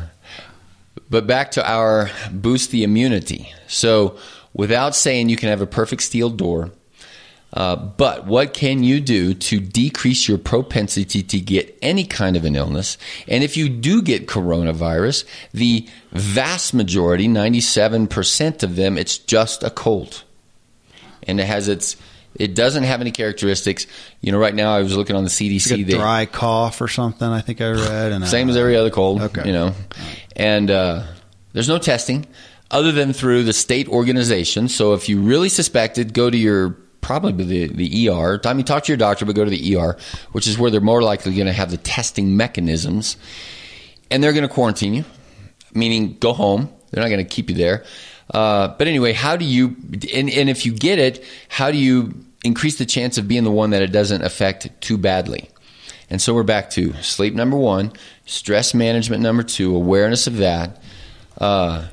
but 1.11 1.27
back 1.27 1.51
to 1.51 1.69
our 1.69 2.09
boost 2.31 2.71
the 2.71 2.83
immunity. 2.83 3.53
So 3.67 4.17
without 4.53 4.95
saying 4.95 5.29
you 5.29 5.35
can 5.35 5.49
have 5.49 5.61
a 5.61 5.67
perfect 5.67 6.01
steel 6.01 6.29
door, 6.29 6.71
uh, 7.53 7.75
but 7.75 8.25
what 8.25 8.53
can 8.53 8.81
you 8.81 9.01
do 9.01 9.33
to 9.33 9.59
decrease 9.59 10.29
your 10.29 10.37
propensity 10.37 11.21
to 11.21 11.39
get 11.39 11.77
any 11.81 12.05
kind 12.05 12.37
of 12.37 12.45
an 12.45 12.55
illness? 12.55 12.97
And 13.27 13.43
if 13.43 13.57
you 13.57 13.67
do 13.67 14.01
get 14.01 14.25
coronavirus, 14.25 15.25
the 15.53 15.85
vast 16.13 16.73
majority, 16.73 17.27
97% 17.27 18.63
of 18.63 18.77
them, 18.77 18.97
it's 18.97 19.17
just 19.17 19.63
a 19.63 19.69
cold. 19.69 20.23
And 21.23 21.41
it 21.41 21.45
has 21.45 21.67
its, 21.67 21.97
it 22.35 22.55
doesn't 22.55 22.83
have 22.83 23.01
any 23.01 23.11
characteristics. 23.11 23.87
You 24.21 24.31
know, 24.31 24.39
right 24.39 24.55
now 24.55 24.73
I 24.73 24.81
was 24.81 24.95
looking 24.95 25.15
on 25.15 25.23
the 25.23 25.29
CDC. 25.29 25.85
Like 25.85 25.87
dry 25.87 26.25
cough 26.25 26.81
or 26.81 26.87
something. 26.87 27.27
I 27.27 27.41
think 27.41 27.61
I 27.61 27.71
read. 27.71 28.11
And 28.11 28.27
same 28.27 28.47
uh, 28.47 28.51
as 28.51 28.57
every 28.57 28.75
other 28.75 28.89
cold. 28.89 29.21
Okay. 29.21 29.47
You 29.47 29.53
know, 29.53 29.75
and 30.35 30.71
uh, 30.71 31.03
there's 31.53 31.69
no 31.69 31.77
testing 31.77 32.25
other 32.69 32.91
than 32.91 33.13
through 33.13 33.43
the 33.43 33.53
state 33.53 33.87
organization. 33.89 34.69
So 34.69 34.93
if 34.93 35.09
you 35.09 35.21
really 35.21 35.49
suspect 35.49 35.97
it, 35.97 36.13
go 36.13 36.29
to 36.29 36.37
your 36.37 36.77
probably 37.01 37.43
the, 37.43 37.67
the 37.67 38.09
ER. 38.09 38.39
I 38.45 38.53
mean, 38.53 38.65
talk 38.65 38.83
to 38.83 38.91
your 38.91 38.97
doctor, 38.97 39.25
but 39.25 39.35
go 39.35 39.43
to 39.43 39.49
the 39.49 39.75
ER, 39.75 39.97
which 40.31 40.47
is 40.47 40.57
where 40.57 40.71
they're 40.71 40.79
more 40.79 41.01
likely 41.01 41.35
going 41.35 41.47
to 41.47 41.53
have 41.53 41.71
the 41.71 41.77
testing 41.77 42.37
mechanisms, 42.37 43.17
and 44.09 44.23
they're 44.23 44.33
going 44.33 44.47
to 44.47 44.53
quarantine 44.53 44.93
you, 44.93 45.05
meaning 45.73 46.17
go 46.19 46.33
home. 46.33 46.69
They're 46.91 47.03
not 47.03 47.09
going 47.09 47.25
to 47.25 47.29
keep 47.29 47.49
you 47.49 47.55
there. 47.55 47.83
Uh, 48.31 48.69
but 48.77 48.87
anyway, 48.87 49.13
how 49.13 49.35
do 49.35 49.45
you, 49.45 49.75
and, 50.13 50.29
and 50.29 50.49
if 50.49 50.65
you 50.65 50.71
get 50.73 50.99
it, 50.99 51.23
how 51.49 51.69
do 51.69 51.77
you 51.77 52.13
increase 52.43 52.77
the 52.77 52.85
chance 52.85 53.17
of 53.17 53.27
being 53.27 53.43
the 53.43 53.51
one 53.51 53.71
that 53.71 53.81
it 53.81 53.91
doesn't 53.91 54.23
affect 54.23 54.69
too 54.81 54.97
badly? 54.97 55.49
And 56.09 56.21
so 56.21 56.33
we're 56.33 56.43
back 56.43 56.69
to 56.71 56.93
sleep 57.01 57.33
number 57.33 57.57
one, 57.57 57.91
stress 58.25 58.73
management 58.73 59.21
number 59.21 59.43
two, 59.43 59.75
awareness 59.75 60.27
of 60.27 60.37
that. 60.37 60.81
Uh, 61.37 61.87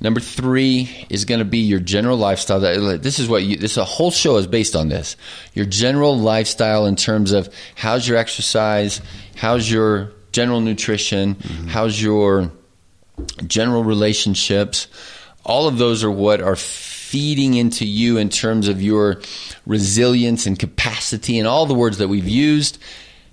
number 0.00 0.20
three 0.20 1.06
is 1.08 1.24
going 1.24 1.38
to 1.38 1.44
be 1.44 1.58
your 1.58 1.80
general 1.80 2.16
lifestyle. 2.16 2.60
That- 2.60 3.02
This 3.02 3.18
is 3.18 3.28
what 3.28 3.42
you, 3.44 3.56
this 3.56 3.76
a 3.76 3.84
whole 3.84 4.10
show 4.10 4.36
is 4.36 4.46
based 4.46 4.74
on 4.76 4.88
this. 4.88 5.16
Your 5.54 5.66
general 5.66 6.18
lifestyle 6.18 6.86
in 6.86 6.96
terms 6.96 7.32
of 7.32 7.48
how's 7.74 8.06
your 8.08 8.16
exercise, 8.18 9.00
how's 9.36 9.70
your 9.70 10.12
general 10.32 10.60
nutrition, 10.60 11.34
how's 11.68 12.00
your 12.02 12.50
general 13.46 13.84
relationships. 13.84 14.86
All 15.44 15.66
of 15.68 15.78
those 15.78 16.04
are 16.04 16.10
what 16.10 16.40
are 16.40 16.56
feeding 16.56 17.54
into 17.54 17.84
you 17.84 18.16
in 18.16 18.28
terms 18.28 18.68
of 18.68 18.80
your 18.80 19.20
resilience 19.66 20.46
and 20.46 20.58
capacity 20.58 21.38
and 21.38 21.46
all 21.46 21.66
the 21.66 21.74
words 21.74 21.98
that 21.98 22.08
we've 22.08 22.28
used. 22.28 22.78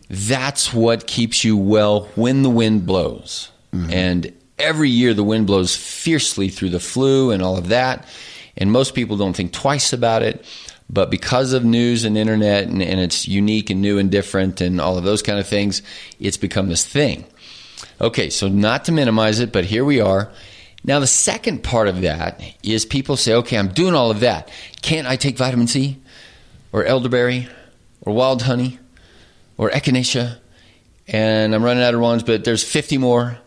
That's 0.10 0.74
what 0.74 1.08
keeps 1.08 1.44
you 1.44 1.56
well 1.56 2.10
when 2.16 2.44
the 2.44 2.50
wind 2.50 2.86
blows. 2.86 3.52
Mm-hmm. 3.74 3.94
And 3.94 4.34
every 4.58 4.90
year 4.90 5.14
the 5.14 5.24
wind 5.24 5.48
blows 5.48 5.76
fiercely 5.76 6.50
through 6.50 6.72
the 6.72 6.80
flu 6.80 7.32
and 7.32 7.42
all 7.42 7.58
of 7.58 7.70
that. 7.70 8.06
And 8.58 8.72
most 8.72 8.96
people 8.96 9.16
don't 9.16 9.36
think 9.36 9.54
twice 9.54 9.94
about 9.94 10.24
it. 10.24 10.44
But 10.90 11.12
because 11.12 11.54
of 11.54 11.64
news 11.64 12.04
and 12.04 12.18
internet 12.18 12.68
and, 12.68 12.82
and 12.82 13.00
it's 13.00 13.28
unique 13.28 13.70
and 13.70 13.82
new 13.82 14.00
and 14.00 14.10
different 14.10 14.60
and 14.60 14.82
all 14.82 14.98
of 14.98 15.04
those 15.04 15.22
kind 15.22 15.40
of 15.40 15.48
things, 15.48 15.84
it's 16.20 16.38
become 16.38 16.68
this 16.68 16.86
thing. 16.86 17.26
Okay, 18.02 18.30
so 18.30 18.48
not 18.48 18.86
to 18.86 18.92
minimize 18.92 19.40
it, 19.40 19.52
but 19.52 19.66
here 19.66 19.86
we 19.86 20.02
are. 20.02 20.32
Now, 20.84 21.00
the 21.00 21.08
second 21.08 21.64
part 21.64 21.88
of 21.88 22.02
that 22.02 22.42
is 22.64 22.86
people 22.86 23.18
say, 23.18 23.34
okay, 23.36 23.58
I'm 23.58 23.70
doing 23.70 23.96
all 23.96 24.12
of 24.12 24.22
that. 24.22 24.50
Can't 24.82 25.08
I 25.08 25.18
take 25.18 25.38
vitamin 25.38 25.68
C 25.68 25.98
or 26.72 26.86
elderberry 26.86 27.48
or 28.02 28.14
wild 28.14 28.44
honey 28.44 28.80
or 29.58 29.70
echinacea? 29.70 30.38
And 31.08 31.54
I'm 31.54 31.64
running 31.64 31.84
out 31.84 31.94
of 31.94 32.00
ones, 32.00 32.24
but 32.24 32.44
there's 32.44 32.64
50 32.64 32.98
more. 32.98 33.38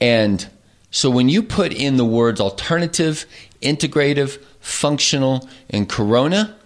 And 0.00 0.46
so 0.90 1.08
when 1.08 1.28
you 1.28 1.42
put 1.42 1.72
in 1.72 1.96
the 1.96 2.04
words 2.04 2.40
alternative, 2.40 3.24
integrative, 3.62 4.42
functional, 4.60 5.48
and 5.70 5.88
corona, 5.88 6.56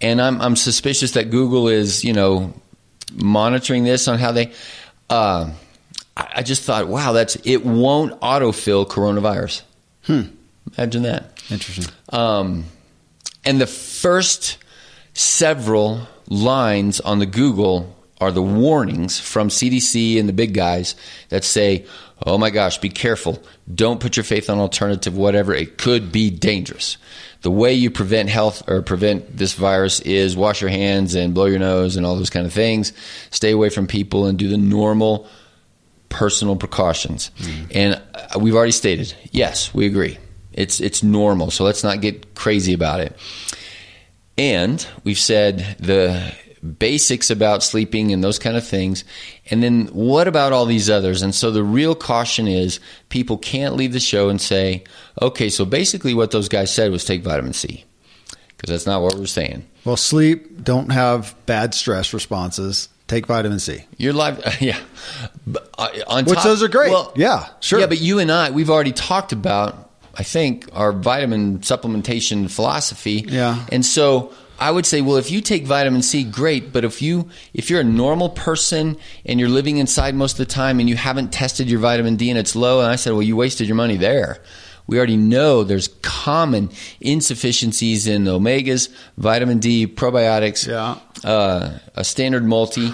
and 0.00 0.20
I'm, 0.20 0.40
I'm 0.40 0.56
suspicious 0.56 1.12
that 1.12 1.30
Google 1.30 1.68
is, 1.68 2.04
you 2.04 2.12
know, 2.12 2.54
monitoring 3.14 3.84
this 3.84 4.06
on 4.06 4.18
how 4.18 4.32
they. 4.32 4.52
Uh, 5.08 5.50
I 6.16 6.42
just 6.42 6.62
thought, 6.64 6.88
wow, 6.88 7.12
that's 7.12 7.36
it. 7.44 7.64
Won't 7.64 8.20
autofill 8.20 8.86
coronavirus. 8.86 9.62
Hmm. 10.04 10.22
Imagine 10.76 11.02
that. 11.04 11.42
Interesting. 11.50 11.86
Um, 12.10 12.64
and 13.44 13.60
the 13.60 13.66
first 13.66 14.58
several 15.14 16.06
lines 16.28 17.00
on 17.00 17.18
the 17.18 17.26
Google 17.26 17.96
are 18.20 18.30
the 18.30 18.42
warnings 18.42 19.18
from 19.18 19.48
CDC 19.48 20.18
and 20.18 20.28
the 20.28 20.32
big 20.32 20.52
guys 20.52 20.94
that 21.30 21.42
say, 21.42 21.86
oh 22.26 22.36
my 22.36 22.50
gosh, 22.50 22.78
be 22.78 22.90
careful. 22.90 23.42
Don't 23.72 24.00
put 24.00 24.16
your 24.16 24.24
faith 24.24 24.50
on 24.50 24.58
alternative, 24.58 25.16
whatever. 25.16 25.54
It 25.54 25.78
could 25.78 26.12
be 26.12 26.30
dangerous. 26.30 26.98
The 27.40 27.50
way 27.50 27.72
you 27.72 27.90
prevent 27.90 28.28
health 28.28 28.68
or 28.68 28.82
prevent 28.82 29.38
this 29.38 29.54
virus 29.54 30.00
is 30.00 30.36
wash 30.36 30.60
your 30.60 30.68
hands 30.68 31.14
and 31.14 31.32
blow 31.32 31.46
your 31.46 31.58
nose 31.58 31.96
and 31.96 32.04
all 32.04 32.16
those 32.16 32.28
kind 32.28 32.46
of 32.46 32.52
things. 32.52 32.92
Stay 33.30 33.50
away 33.50 33.70
from 33.70 33.86
people 33.86 34.26
and 34.26 34.38
do 34.38 34.48
the 34.48 34.58
normal 34.58 35.26
personal 36.10 36.56
precautions. 36.56 37.30
And 37.70 38.00
uh, 38.14 38.38
we've 38.38 38.54
already 38.54 38.72
stated, 38.72 39.14
yes, 39.30 39.72
we 39.72 39.86
agree. 39.86 40.18
It's 40.52 40.80
it's 40.80 41.02
normal. 41.02 41.50
So 41.50 41.64
let's 41.64 41.82
not 41.82 42.02
get 42.02 42.34
crazy 42.34 42.74
about 42.74 43.00
it. 43.00 43.16
And 44.36 44.86
we've 45.04 45.18
said 45.18 45.76
the 45.78 46.34
basics 46.78 47.30
about 47.30 47.62
sleeping 47.62 48.12
and 48.12 48.22
those 48.22 48.38
kind 48.38 48.56
of 48.56 48.66
things. 48.66 49.04
And 49.50 49.62
then 49.62 49.86
what 49.86 50.28
about 50.28 50.52
all 50.52 50.66
these 50.66 50.90
others? 50.90 51.22
And 51.22 51.34
so 51.34 51.50
the 51.50 51.64
real 51.64 51.94
caution 51.94 52.46
is 52.46 52.80
people 53.08 53.38
can't 53.38 53.76
leave 53.76 53.92
the 53.92 54.00
show 54.00 54.28
and 54.28 54.40
say, 54.40 54.84
okay, 55.22 55.48
so 55.48 55.64
basically 55.64 56.12
what 56.12 56.32
those 56.32 56.48
guys 56.48 56.72
said 56.72 56.90
was 56.90 57.04
take 57.04 57.22
vitamin 57.22 57.52
C. 57.54 57.84
Because 58.56 58.70
that's 58.70 58.86
not 58.86 59.00
what 59.00 59.14
we're 59.14 59.24
saying. 59.24 59.66
Well, 59.86 59.96
sleep, 59.96 60.62
don't 60.62 60.90
have 60.90 61.34
bad 61.46 61.72
stress 61.74 62.12
responses. 62.12 62.90
Take 63.10 63.26
vitamin 63.26 63.58
C. 63.58 63.82
Your 63.96 64.12
life, 64.12 64.38
yeah. 64.62 64.78
But, 65.44 65.68
uh, 65.76 65.88
on 66.06 66.26
Which 66.26 66.36
top- 66.36 66.44
those 66.44 66.62
are 66.62 66.68
great. 66.68 66.92
Well, 66.92 67.12
Yeah, 67.16 67.48
sure. 67.58 67.80
Yeah, 67.80 67.86
but 67.86 68.00
you 68.00 68.20
and 68.20 68.30
I, 68.30 68.52
we've 68.52 68.70
already 68.70 68.92
talked 68.92 69.32
about, 69.32 69.90
I 70.14 70.22
think, 70.22 70.68
our 70.72 70.92
vitamin 70.92 71.58
supplementation 71.58 72.48
philosophy. 72.48 73.24
Yeah. 73.26 73.66
And 73.72 73.84
so 73.84 74.32
I 74.60 74.70
would 74.70 74.86
say, 74.86 75.00
well, 75.00 75.16
if 75.16 75.28
you 75.32 75.40
take 75.40 75.66
vitamin 75.66 76.02
C, 76.02 76.22
great. 76.22 76.72
But 76.72 76.84
if 76.84 77.02
you, 77.02 77.28
if 77.52 77.68
you're 77.68 77.80
a 77.80 77.84
normal 77.84 78.28
person 78.28 78.96
and 79.26 79.40
you're 79.40 79.48
living 79.48 79.78
inside 79.78 80.14
most 80.14 80.34
of 80.34 80.46
the 80.46 80.52
time 80.54 80.78
and 80.78 80.88
you 80.88 80.94
haven't 80.94 81.32
tested 81.32 81.68
your 81.68 81.80
vitamin 81.80 82.14
D 82.14 82.30
and 82.30 82.38
it's 82.38 82.54
low, 82.54 82.78
and 82.78 82.92
I 82.92 82.94
said, 82.94 83.12
well, 83.14 83.22
you 83.22 83.34
wasted 83.34 83.66
your 83.66 83.74
money 83.76 83.96
there. 83.96 84.38
We 84.90 84.98
already 84.98 85.16
know 85.16 85.62
there's 85.62 85.86
common 86.02 86.68
insufficiencies 87.00 88.08
in 88.08 88.24
omegas, 88.24 88.88
vitamin 89.16 89.60
D, 89.60 89.86
probiotics, 89.86 90.66
Yeah. 90.66 90.96
uh, 91.22 91.78
a 91.94 92.02
standard 92.02 92.44
multi. 92.44 92.92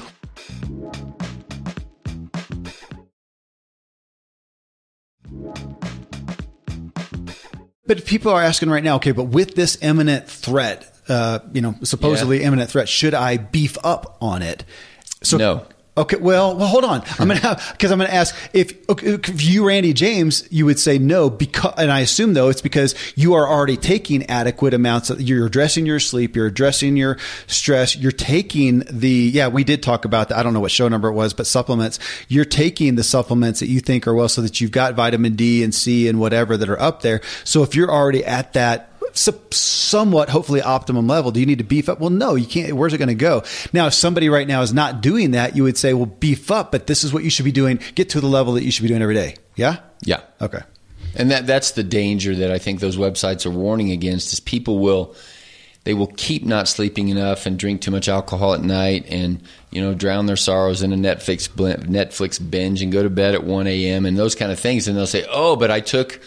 But 7.86 8.04
people 8.04 8.32
are 8.32 8.42
asking 8.42 8.68
right 8.68 8.82
now, 8.82 8.96
okay, 8.96 9.12
but 9.12 9.24
with 9.24 9.54
this 9.54 9.78
imminent 9.80 10.28
threat, 10.28 10.92
uh, 11.08 11.38
you 11.52 11.60
know, 11.60 11.76
supposedly 11.84 12.40
Yeah. 12.40 12.48
imminent 12.48 12.70
threat, 12.70 12.88
should 12.88 13.14
I 13.14 13.36
beef 13.36 13.78
up 13.84 14.16
on 14.20 14.42
it? 14.42 14.64
So 15.22 15.36
No. 15.38 15.66
Okay, 15.98 16.18
well, 16.18 16.54
well, 16.54 16.66
hold 16.66 16.84
on. 16.84 17.02
I'm 17.18 17.28
gonna 17.28 17.58
because 17.72 17.90
I'm 17.90 17.98
gonna 17.98 18.10
ask 18.10 18.34
if, 18.52 18.74
if 19.02 19.42
you, 19.42 19.66
Randy 19.66 19.94
James, 19.94 20.46
you 20.50 20.66
would 20.66 20.78
say 20.78 20.98
no 20.98 21.30
because, 21.30 21.72
and 21.78 21.90
I 21.90 22.00
assume 22.00 22.34
though 22.34 22.50
it's 22.50 22.60
because 22.60 22.94
you 23.14 23.32
are 23.32 23.48
already 23.48 23.78
taking 23.78 24.26
adequate 24.26 24.74
amounts. 24.74 25.08
Of, 25.08 25.22
you're 25.22 25.46
addressing 25.46 25.86
your 25.86 25.98
sleep, 25.98 26.36
you're 26.36 26.48
addressing 26.48 26.98
your 26.98 27.16
stress, 27.46 27.96
you're 27.96 28.12
taking 28.12 28.80
the 28.90 29.08
yeah. 29.08 29.48
We 29.48 29.64
did 29.64 29.82
talk 29.82 30.04
about 30.04 30.28
that. 30.28 30.36
I 30.36 30.42
don't 30.42 30.52
know 30.52 30.60
what 30.60 30.70
show 30.70 30.86
number 30.88 31.08
it 31.08 31.14
was, 31.14 31.32
but 31.32 31.46
supplements. 31.46 31.98
You're 32.28 32.44
taking 32.44 32.96
the 32.96 33.04
supplements 33.04 33.60
that 33.60 33.68
you 33.68 33.80
think 33.80 34.06
are 34.06 34.14
well, 34.14 34.28
so 34.28 34.42
that 34.42 34.60
you've 34.60 34.72
got 34.72 34.94
vitamin 34.94 35.34
D 35.34 35.64
and 35.64 35.74
C 35.74 36.08
and 36.08 36.20
whatever 36.20 36.58
that 36.58 36.68
are 36.68 36.80
up 36.80 37.00
there. 37.00 37.22
So 37.44 37.62
if 37.62 37.74
you're 37.74 37.90
already 37.90 38.22
at 38.22 38.52
that 38.52 38.90
somewhat, 39.16 40.28
hopefully, 40.28 40.62
optimum 40.62 41.06
level. 41.06 41.30
Do 41.30 41.40
you 41.40 41.46
need 41.46 41.58
to 41.58 41.64
beef 41.64 41.88
up? 41.88 42.00
Well, 42.00 42.10
no, 42.10 42.34
you 42.34 42.46
can't. 42.46 42.72
Where's 42.74 42.92
it 42.92 42.98
going 42.98 43.08
to 43.08 43.14
go? 43.14 43.42
Now, 43.72 43.86
if 43.86 43.94
somebody 43.94 44.28
right 44.28 44.46
now 44.46 44.62
is 44.62 44.72
not 44.72 45.00
doing 45.00 45.32
that, 45.32 45.56
you 45.56 45.62
would 45.62 45.78
say, 45.78 45.94
well, 45.94 46.06
beef 46.06 46.50
up, 46.50 46.72
but 46.72 46.86
this 46.86 47.04
is 47.04 47.12
what 47.12 47.24
you 47.24 47.30
should 47.30 47.44
be 47.44 47.52
doing. 47.52 47.80
Get 47.94 48.10
to 48.10 48.20
the 48.20 48.26
level 48.26 48.54
that 48.54 48.64
you 48.64 48.70
should 48.70 48.82
be 48.82 48.88
doing 48.88 49.02
every 49.02 49.14
day. 49.14 49.36
Yeah? 49.54 49.78
Yeah. 50.02 50.20
Okay. 50.40 50.60
And 51.16 51.30
that 51.30 51.46
that's 51.46 51.72
the 51.72 51.82
danger 51.82 52.34
that 52.36 52.50
I 52.50 52.58
think 52.58 52.80
those 52.80 52.96
websites 52.96 53.46
are 53.46 53.50
warning 53.50 53.90
against 53.90 54.32
is 54.32 54.40
people 54.40 54.78
will 54.78 55.14
they 55.84 55.94
will 55.94 56.08
keep 56.08 56.44
not 56.44 56.68
sleeping 56.68 57.08
enough 57.08 57.46
and 57.46 57.58
drink 57.58 57.80
too 57.80 57.90
much 57.90 58.08
alcohol 58.08 58.52
at 58.54 58.60
night 58.60 59.06
and 59.08 59.40
you 59.70 59.80
know 59.80 59.94
drown 59.94 60.26
their 60.26 60.36
sorrows 60.36 60.82
in 60.82 60.92
a 60.92 60.96
Netflix 60.96 61.48
Netflix 61.48 62.50
binge 62.50 62.82
and 62.82 62.92
go 62.92 63.02
to 63.02 63.08
bed 63.08 63.34
at 63.34 63.44
1 63.44 63.66
a.m. 63.66 64.04
and 64.04 64.18
those 64.18 64.34
kind 64.34 64.52
of 64.52 64.60
things 64.60 64.88
and 64.88 64.96
they'll 64.96 65.06
say 65.06 65.24
oh 65.30 65.56
but 65.56 65.70
I 65.70 65.80
took 65.80 66.20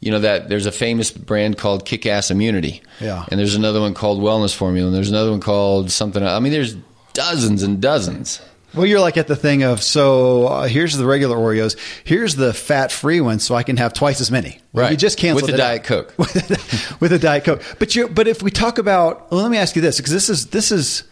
you 0.00 0.10
know 0.10 0.20
that 0.20 0.48
there's 0.48 0.66
a 0.66 0.72
famous 0.72 1.10
brand 1.10 1.58
called 1.58 1.84
Kick 1.84 2.06
Ass 2.06 2.30
Immunity. 2.30 2.82
Yeah. 3.00 3.24
And 3.30 3.38
there's 3.38 3.54
another 3.54 3.80
one 3.80 3.94
called 3.94 4.20
Wellness 4.20 4.54
Formula 4.54 4.86
and 4.86 4.96
there's 4.96 5.10
another 5.10 5.30
one 5.30 5.40
called 5.40 5.90
something 5.90 6.22
I 6.22 6.38
mean 6.38 6.52
there's 6.52 6.76
dozens 7.12 7.62
and 7.62 7.80
dozens. 7.80 8.40
Well, 8.74 8.84
you're 8.84 9.00
like 9.00 9.16
at 9.16 9.26
the 9.26 9.36
thing 9.36 9.62
of 9.62 9.82
so 9.82 10.46
uh, 10.46 10.68
here's 10.68 10.96
the 10.96 11.06
regular 11.06 11.36
Oreos, 11.36 11.76
here's 12.04 12.36
the 12.36 12.52
fat 12.52 12.92
free 12.92 13.20
one, 13.20 13.38
so 13.38 13.54
I 13.54 13.62
can 13.62 13.78
have 13.78 13.94
twice 13.94 14.20
as 14.20 14.30
many. 14.30 14.60
Well, 14.72 14.84
right, 14.84 14.90
you 14.90 14.96
just 14.96 15.18
cancel 15.18 15.46
with 15.46 15.50
the 15.50 15.56
Diet 15.56 15.84
Coke. 15.84 16.14
with 16.18 17.12
a 17.12 17.18
Diet 17.18 17.44
Coke, 17.44 17.62
but 17.78 17.96
you 17.96 18.08
but 18.08 18.28
if 18.28 18.42
we 18.42 18.50
talk 18.50 18.78
about, 18.78 19.30
well, 19.30 19.42
let 19.42 19.50
me 19.50 19.56
ask 19.56 19.74
you 19.74 19.82
this 19.82 19.96
because 19.96 20.12
this 20.12 20.28
is 20.28 20.46
this 20.48 20.70
is 20.70 21.04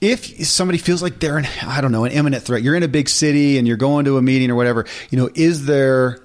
if 0.00 0.46
somebody 0.46 0.78
feels 0.78 1.02
like 1.02 1.20
they're 1.20 1.36
an 1.36 1.46
I 1.62 1.82
don't 1.82 1.92
know 1.92 2.04
an 2.04 2.12
imminent 2.12 2.42
threat, 2.42 2.62
you're 2.62 2.74
in 2.74 2.82
a 2.82 2.88
big 2.88 3.10
city 3.10 3.58
and 3.58 3.68
you're 3.68 3.76
going 3.76 4.06
to 4.06 4.16
a 4.16 4.22
meeting 4.22 4.50
or 4.50 4.54
whatever, 4.54 4.86
you 5.10 5.18
know, 5.18 5.28
is 5.34 5.66
there 5.66 6.20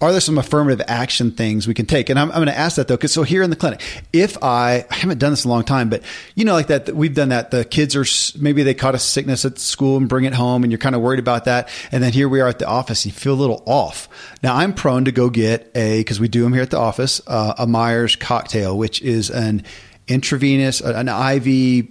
are 0.00 0.10
there 0.10 0.20
some 0.20 0.38
affirmative 0.38 0.84
action 0.88 1.30
things 1.30 1.66
we 1.66 1.74
can 1.74 1.86
take? 1.86 2.10
And 2.10 2.18
I'm, 2.18 2.28
I'm 2.30 2.36
going 2.36 2.48
to 2.48 2.58
ask 2.58 2.76
that 2.76 2.88
though, 2.88 2.96
because 2.96 3.12
so 3.12 3.22
here 3.22 3.42
in 3.42 3.50
the 3.50 3.56
clinic, 3.56 3.80
if 4.12 4.42
I, 4.42 4.84
I 4.90 4.94
haven't 4.94 5.18
done 5.18 5.30
this 5.30 5.44
in 5.44 5.50
a 5.50 5.54
long 5.54 5.64
time, 5.64 5.88
but 5.88 6.02
you 6.34 6.44
know, 6.44 6.52
like 6.52 6.66
that, 6.66 6.94
we've 6.94 7.14
done 7.14 7.30
that. 7.30 7.52
The 7.52 7.64
kids 7.64 7.96
are 7.96 8.04
maybe 8.38 8.62
they 8.62 8.74
caught 8.74 8.94
a 8.94 8.98
sickness 8.98 9.44
at 9.44 9.58
school 9.58 9.96
and 9.96 10.08
bring 10.08 10.24
it 10.24 10.34
home, 10.34 10.62
and 10.62 10.72
you're 10.72 10.78
kind 10.78 10.94
of 10.94 11.00
worried 11.00 11.20
about 11.20 11.44
that. 11.46 11.68
And 11.92 12.02
then 12.02 12.12
here 12.12 12.28
we 12.28 12.40
are 12.40 12.48
at 12.48 12.58
the 12.58 12.66
office, 12.66 13.04
and 13.04 13.14
you 13.14 13.18
feel 13.18 13.34
a 13.34 13.40
little 13.40 13.62
off. 13.66 14.08
Now 14.42 14.56
I'm 14.56 14.74
prone 14.74 15.04
to 15.06 15.12
go 15.12 15.30
get 15.30 15.70
a 15.74 16.00
because 16.00 16.20
we 16.20 16.28
do 16.28 16.42
them 16.42 16.52
here 16.52 16.62
at 16.62 16.70
the 16.70 16.78
office, 16.78 17.22
uh, 17.26 17.54
a 17.58 17.66
Myers 17.66 18.16
cocktail, 18.16 18.76
which 18.76 19.00
is 19.00 19.30
an 19.30 19.62
intravenous, 20.08 20.80
an 20.80 21.08
IV 21.08 21.88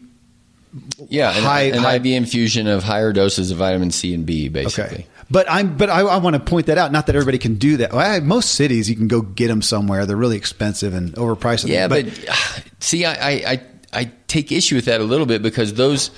yeah, 1.09 1.31
high, 1.31 1.63
an, 1.63 1.75
an 1.75 1.83
high, 1.83 1.95
IV 1.95 2.05
infusion 2.07 2.67
of 2.67 2.83
higher 2.83 3.13
doses 3.13 3.51
of 3.51 3.57
vitamin 3.57 3.91
C 3.91 4.13
and 4.13 4.25
B, 4.25 4.49
basically. 4.49 4.83
Okay. 4.83 5.07
But 5.33 5.49
I'm, 5.49 5.77
but 5.77 5.89
I, 5.89 6.01
I 6.01 6.17
want 6.17 6.35
to 6.35 6.39
point 6.39 6.67
that 6.67 6.77
out. 6.77 6.91
Not 6.91 7.07
that 7.07 7.15
everybody 7.15 7.39
can 7.39 7.55
do 7.55 7.77
that. 7.77 7.91
Well, 7.91 8.21
most 8.21 8.53
cities 8.53 8.87
you 8.87 8.95
can 8.95 9.07
go 9.07 9.23
get 9.23 9.47
them 9.47 9.63
somewhere. 9.63 10.05
They're 10.05 10.15
really 10.15 10.37
expensive 10.37 10.93
and 10.93 11.11
overpriced. 11.15 11.67
Yeah, 11.67 11.87
but, 11.87 12.05
but 12.05 12.63
see, 12.79 13.03
I, 13.03 13.31
I, 13.31 13.61
I 13.91 14.11
take 14.27 14.51
issue 14.51 14.75
with 14.75 14.85
that 14.85 15.01
a 15.01 15.03
little 15.03 15.25
bit 15.25 15.41
because 15.41 15.73
those, 15.73 16.11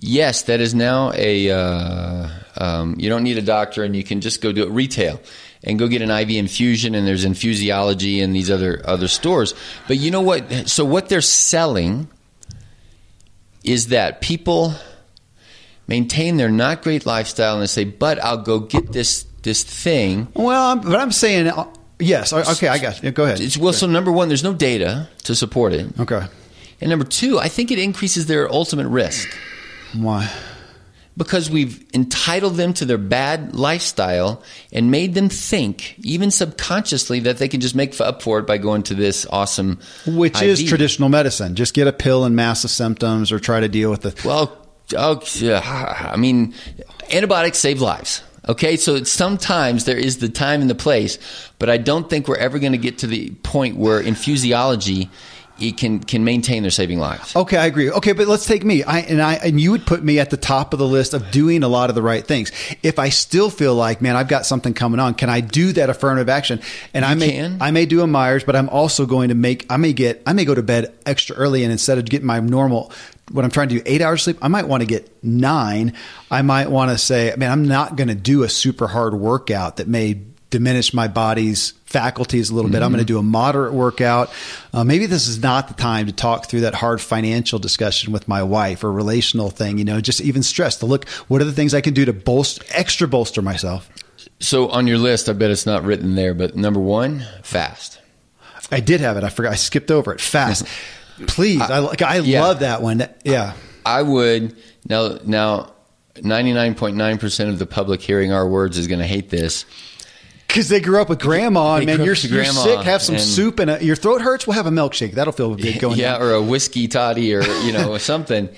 yes, 0.00 0.44
that 0.44 0.60
is 0.62 0.74
now 0.74 1.12
a. 1.14 1.50
Uh, 1.50 2.28
um, 2.56 2.96
you 2.98 3.10
don't 3.10 3.24
need 3.24 3.36
a 3.36 3.42
doctor, 3.42 3.84
and 3.84 3.94
you 3.94 4.04
can 4.04 4.22
just 4.22 4.40
go 4.40 4.52
do 4.52 4.62
it 4.62 4.70
retail 4.70 5.20
and 5.62 5.78
go 5.78 5.86
get 5.86 6.00
an 6.00 6.10
IV 6.10 6.30
infusion. 6.30 6.94
And 6.94 7.06
there's 7.06 7.26
infusiology 7.26 8.24
and 8.24 8.34
these 8.34 8.50
other 8.50 8.80
other 8.86 9.06
stores. 9.06 9.52
But 9.86 9.98
you 9.98 10.10
know 10.10 10.22
what? 10.22 10.70
So 10.70 10.86
what 10.86 11.10
they're 11.10 11.20
selling 11.20 12.08
is 13.64 13.88
that 13.88 14.22
people 14.22 14.72
maintain 15.86 16.36
their 16.36 16.50
not 16.50 16.82
great 16.82 17.06
lifestyle 17.06 17.54
and 17.54 17.62
they 17.62 17.66
say, 17.66 17.84
but 17.84 18.22
I'll 18.22 18.42
go 18.42 18.60
get 18.60 18.92
this 18.92 19.24
this 19.42 19.62
thing. 19.62 20.28
Well, 20.34 20.76
but 20.76 21.00
I'm 21.00 21.12
saying 21.12 21.48
uh, 21.48 21.66
yes. 21.98 22.32
Okay, 22.32 22.68
I 22.68 22.78
got 22.78 23.02
you. 23.02 23.10
Go 23.10 23.24
ahead. 23.24 23.40
It's, 23.40 23.56
well, 23.56 23.72
so 23.72 23.86
number 23.86 24.12
one, 24.12 24.28
there's 24.28 24.44
no 24.44 24.54
data 24.54 25.08
to 25.24 25.34
support 25.34 25.72
it. 25.72 25.98
Okay. 25.98 26.26
And 26.80 26.90
number 26.90 27.04
two, 27.04 27.38
I 27.38 27.48
think 27.48 27.70
it 27.70 27.78
increases 27.78 28.26
their 28.26 28.52
ultimate 28.52 28.88
risk. 28.88 29.28
Why? 29.94 30.30
Because 31.16 31.50
we've 31.50 31.84
entitled 31.92 32.56
them 32.56 32.72
to 32.74 32.86
their 32.86 32.98
bad 32.98 33.54
lifestyle 33.54 34.42
and 34.72 34.90
made 34.90 35.14
them 35.14 35.28
think, 35.28 35.96
even 35.98 36.30
subconsciously, 36.30 37.20
that 37.20 37.36
they 37.36 37.48
can 37.48 37.60
just 37.60 37.74
make 37.74 38.00
up 38.00 38.22
for 38.22 38.38
it 38.38 38.46
by 38.46 38.56
going 38.56 38.82
to 38.84 38.94
this 38.94 39.26
awesome. 39.26 39.78
Which 40.06 40.40
IV. 40.40 40.48
is 40.48 40.64
traditional 40.64 41.10
medicine. 41.10 41.54
Just 41.54 41.74
get 41.74 41.86
a 41.86 41.92
pill 41.92 42.24
and 42.24 42.34
mask 42.34 42.62
the 42.62 42.68
symptoms 42.68 43.30
or 43.30 43.38
try 43.38 43.60
to 43.60 43.68
deal 43.68 43.90
with 43.90 44.00
the. 44.00 44.20
Well, 44.26 44.61
oh, 44.94 45.22
I 45.34 46.16
mean, 46.16 46.54
antibiotics 47.10 47.58
save 47.58 47.80
lives. 47.80 48.22
Okay, 48.48 48.76
so 48.76 49.04
sometimes 49.04 49.84
there 49.84 49.96
is 49.96 50.18
the 50.18 50.28
time 50.28 50.62
and 50.62 50.68
the 50.68 50.74
place, 50.74 51.18
but 51.60 51.70
I 51.70 51.76
don't 51.76 52.10
think 52.10 52.26
we're 52.26 52.36
ever 52.36 52.58
going 52.58 52.72
to 52.72 52.78
get 52.78 52.98
to 52.98 53.06
the 53.06 53.30
point 53.42 53.76
where 53.76 54.02
infusiology 54.02 55.08
it 55.60 55.76
can 55.76 56.00
can 56.00 56.24
maintain 56.24 56.62
their 56.62 56.70
saving 56.70 56.98
lives. 56.98 57.36
Okay, 57.36 57.56
I 57.56 57.66
agree. 57.66 57.90
Okay, 57.90 58.12
but 58.12 58.26
let's 58.26 58.46
take 58.46 58.64
me. 58.64 58.82
I 58.82 59.00
and 59.00 59.20
I 59.20 59.34
and 59.34 59.60
you 59.60 59.70
would 59.72 59.86
put 59.86 60.02
me 60.02 60.18
at 60.18 60.30
the 60.30 60.36
top 60.36 60.72
of 60.72 60.78
the 60.78 60.86
list 60.86 61.14
of 61.14 61.30
doing 61.30 61.62
a 61.62 61.68
lot 61.68 61.88
of 61.88 61.94
the 61.94 62.02
right 62.02 62.26
things. 62.26 62.52
If 62.82 62.98
I 62.98 63.10
still 63.10 63.50
feel 63.50 63.74
like, 63.74 64.02
man, 64.02 64.16
I've 64.16 64.28
got 64.28 64.46
something 64.46 64.74
coming 64.74 64.98
on, 64.98 65.14
can 65.14 65.28
I 65.28 65.40
do 65.40 65.72
that 65.74 65.90
affirmative 65.90 66.28
action? 66.28 66.60
And 66.94 67.04
you 67.04 67.10
I 67.10 67.14
may 67.14 67.30
can. 67.30 67.58
I 67.60 67.70
may 67.70 67.86
do 67.86 68.02
a 68.02 68.06
Myers, 68.06 68.44
but 68.44 68.56
I'm 68.56 68.68
also 68.68 69.06
going 69.06 69.28
to 69.28 69.34
make 69.34 69.66
I 69.70 69.76
may 69.76 69.92
get 69.92 70.22
I 70.26 70.32
may 70.32 70.44
go 70.44 70.54
to 70.54 70.62
bed 70.62 70.92
extra 71.06 71.36
early 71.36 71.62
and 71.62 71.72
instead 71.72 71.98
of 71.98 72.06
getting 72.06 72.26
my 72.26 72.40
normal 72.40 72.90
when 73.30 73.44
I'm 73.44 73.50
trying 73.50 73.68
to 73.68 73.76
do 73.76 73.82
eight 73.86 74.02
hours 74.02 74.22
sleep, 74.22 74.38
I 74.42 74.48
might 74.48 74.66
want 74.68 74.82
to 74.82 74.86
get 74.86 75.10
nine. 75.22 75.94
I 76.30 76.42
might 76.42 76.70
want 76.70 76.90
to 76.90 76.98
say, 76.98 77.34
man, 77.36 77.50
I'm 77.50 77.66
not 77.66 77.96
going 77.96 78.08
to 78.08 78.14
do 78.14 78.42
a 78.42 78.48
super 78.48 78.88
hard 78.88 79.14
workout 79.14 79.76
that 79.76 79.88
may 79.88 80.20
diminish 80.50 80.92
my 80.92 81.08
body's 81.08 81.72
faculties 81.86 82.50
a 82.50 82.54
little 82.54 82.68
mm-hmm. 82.68 82.74
bit. 82.74 82.82
I'm 82.82 82.92
going 82.92 83.00
to 83.00 83.06
do 83.06 83.18
a 83.18 83.22
moderate 83.22 83.72
workout. 83.72 84.30
Uh, 84.72 84.84
maybe 84.84 85.06
this 85.06 85.26
is 85.26 85.42
not 85.42 85.68
the 85.68 85.74
time 85.74 86.06
to 86.06 86.12
talk 86.12 86.46
through 86.46 86.60
that 86.60 86.74
hard 86.74 87.00
financial 87.00 87.58
discussion 87.58 88.12
with 88.12 88.28
my 88.28 88.42
wife 88.42 88.84
or 88.84 88.92
relational 88.92 89.50
thing, 89.50 89.78
you 89.78 89.84
know, 89.84 90.00
just 90.00 90.20
even 90.20 90.42
stress 90.42 90.76
to 90.78 90.86
look, 90.86 91.08
what 91.28 91.40
are 91.40 91.44
the 91.44 91.52
things 91.52 91.74
I 91.74 91.80
can 91.80 91.94
do 91.94 92.04
to 92.04 92.12
bolster, 92.12 92.64
extra 92.70 93.08
bolster 93.08 93.40
myself? 93.40 93.88
So 94.40 94.68
on 94.68 94.86
your 94.86 94.98
list, 94.98 95.28
I 95.28 95.32
bet 95.32 95.50
it's 95.50 95.66
not 95.66 95.84
written 95.84 96.14
there, 96.14 96.34
but 96.34 96.54
number 96.54 96.80
one, 96.80 97.24
fast. 97.42 98.00
I 98.70 98.80
did 98.80 99.00
have 99.00 99.16
it. 99.16 99.24
I 99.24 99.28
forgot. 99.28 99.52
I 99.52 99.56
skipped 99.56 99.90
over 99.90 100.12
it. 100.12 100.20
Fast. 100.20 100.66
Please, 101.26 101.60
I, 101.60 101.78
I, 101.78 101.94
I 102.04 102.18
yeah. 102.18 102.42
love 102.42 102.60
that 102.60 102.82
one. 102.82 103.08
Yeah, 103.24 103.54
I 103.84 104.02
would 104.02 104.56
now. 104.88 105.18
Now, 105.24 105.72
ninety 106.22 106.52
nine 106.52 106.74
point 106.74 106.96
nine 106.96 107.18
percent 107.18 107.50
of 107.50 107.58
the 107.58 107.66
public 107.66 108.00
hearing 108.00 108.32
our 108.32 108.46
words 108.46 108.78
is 108.78 108.86
going 108.86 109.00
to 109.00 109.06
hate 109.06 109.30
this 109.30 109.64
because 110.52 110.68
they 110.68 110.80
grew 110.80 111.00
up 111.00 111.08
with 111.08 111.18
grandma. 111.18 111.76
And 111.76 111.86
man, 111.86 111.98
you're, 111.98 112.14
you're 112.14 112.44
sick. 112.44 112.80
Have 112.80 113.00
some 113.00 113.18
soup 113.18 113.58
and 113.58 113.70
a, 113.70 113.84
your 113.84 113.96
throat 113.96 114.20
hurts. 114.20 114.46
We'll 114.46 114.54
have 114.54 114.66
a 114.66 114.70
milkshake. 114.70 115.12
That'll 115.12 115.32
feel 115.32 115.54
good 115.54 115.80
going. 115.80 115.98
Yeah, 115.98 116.18
or 116.18 116.32
a 116.32 116.42
whiskey 116.42 116.88
toddy, 116.88 117.34
or 117.34 117.42
you 117.42 117.72
know 117.72 117.96
something. 117.98 118.48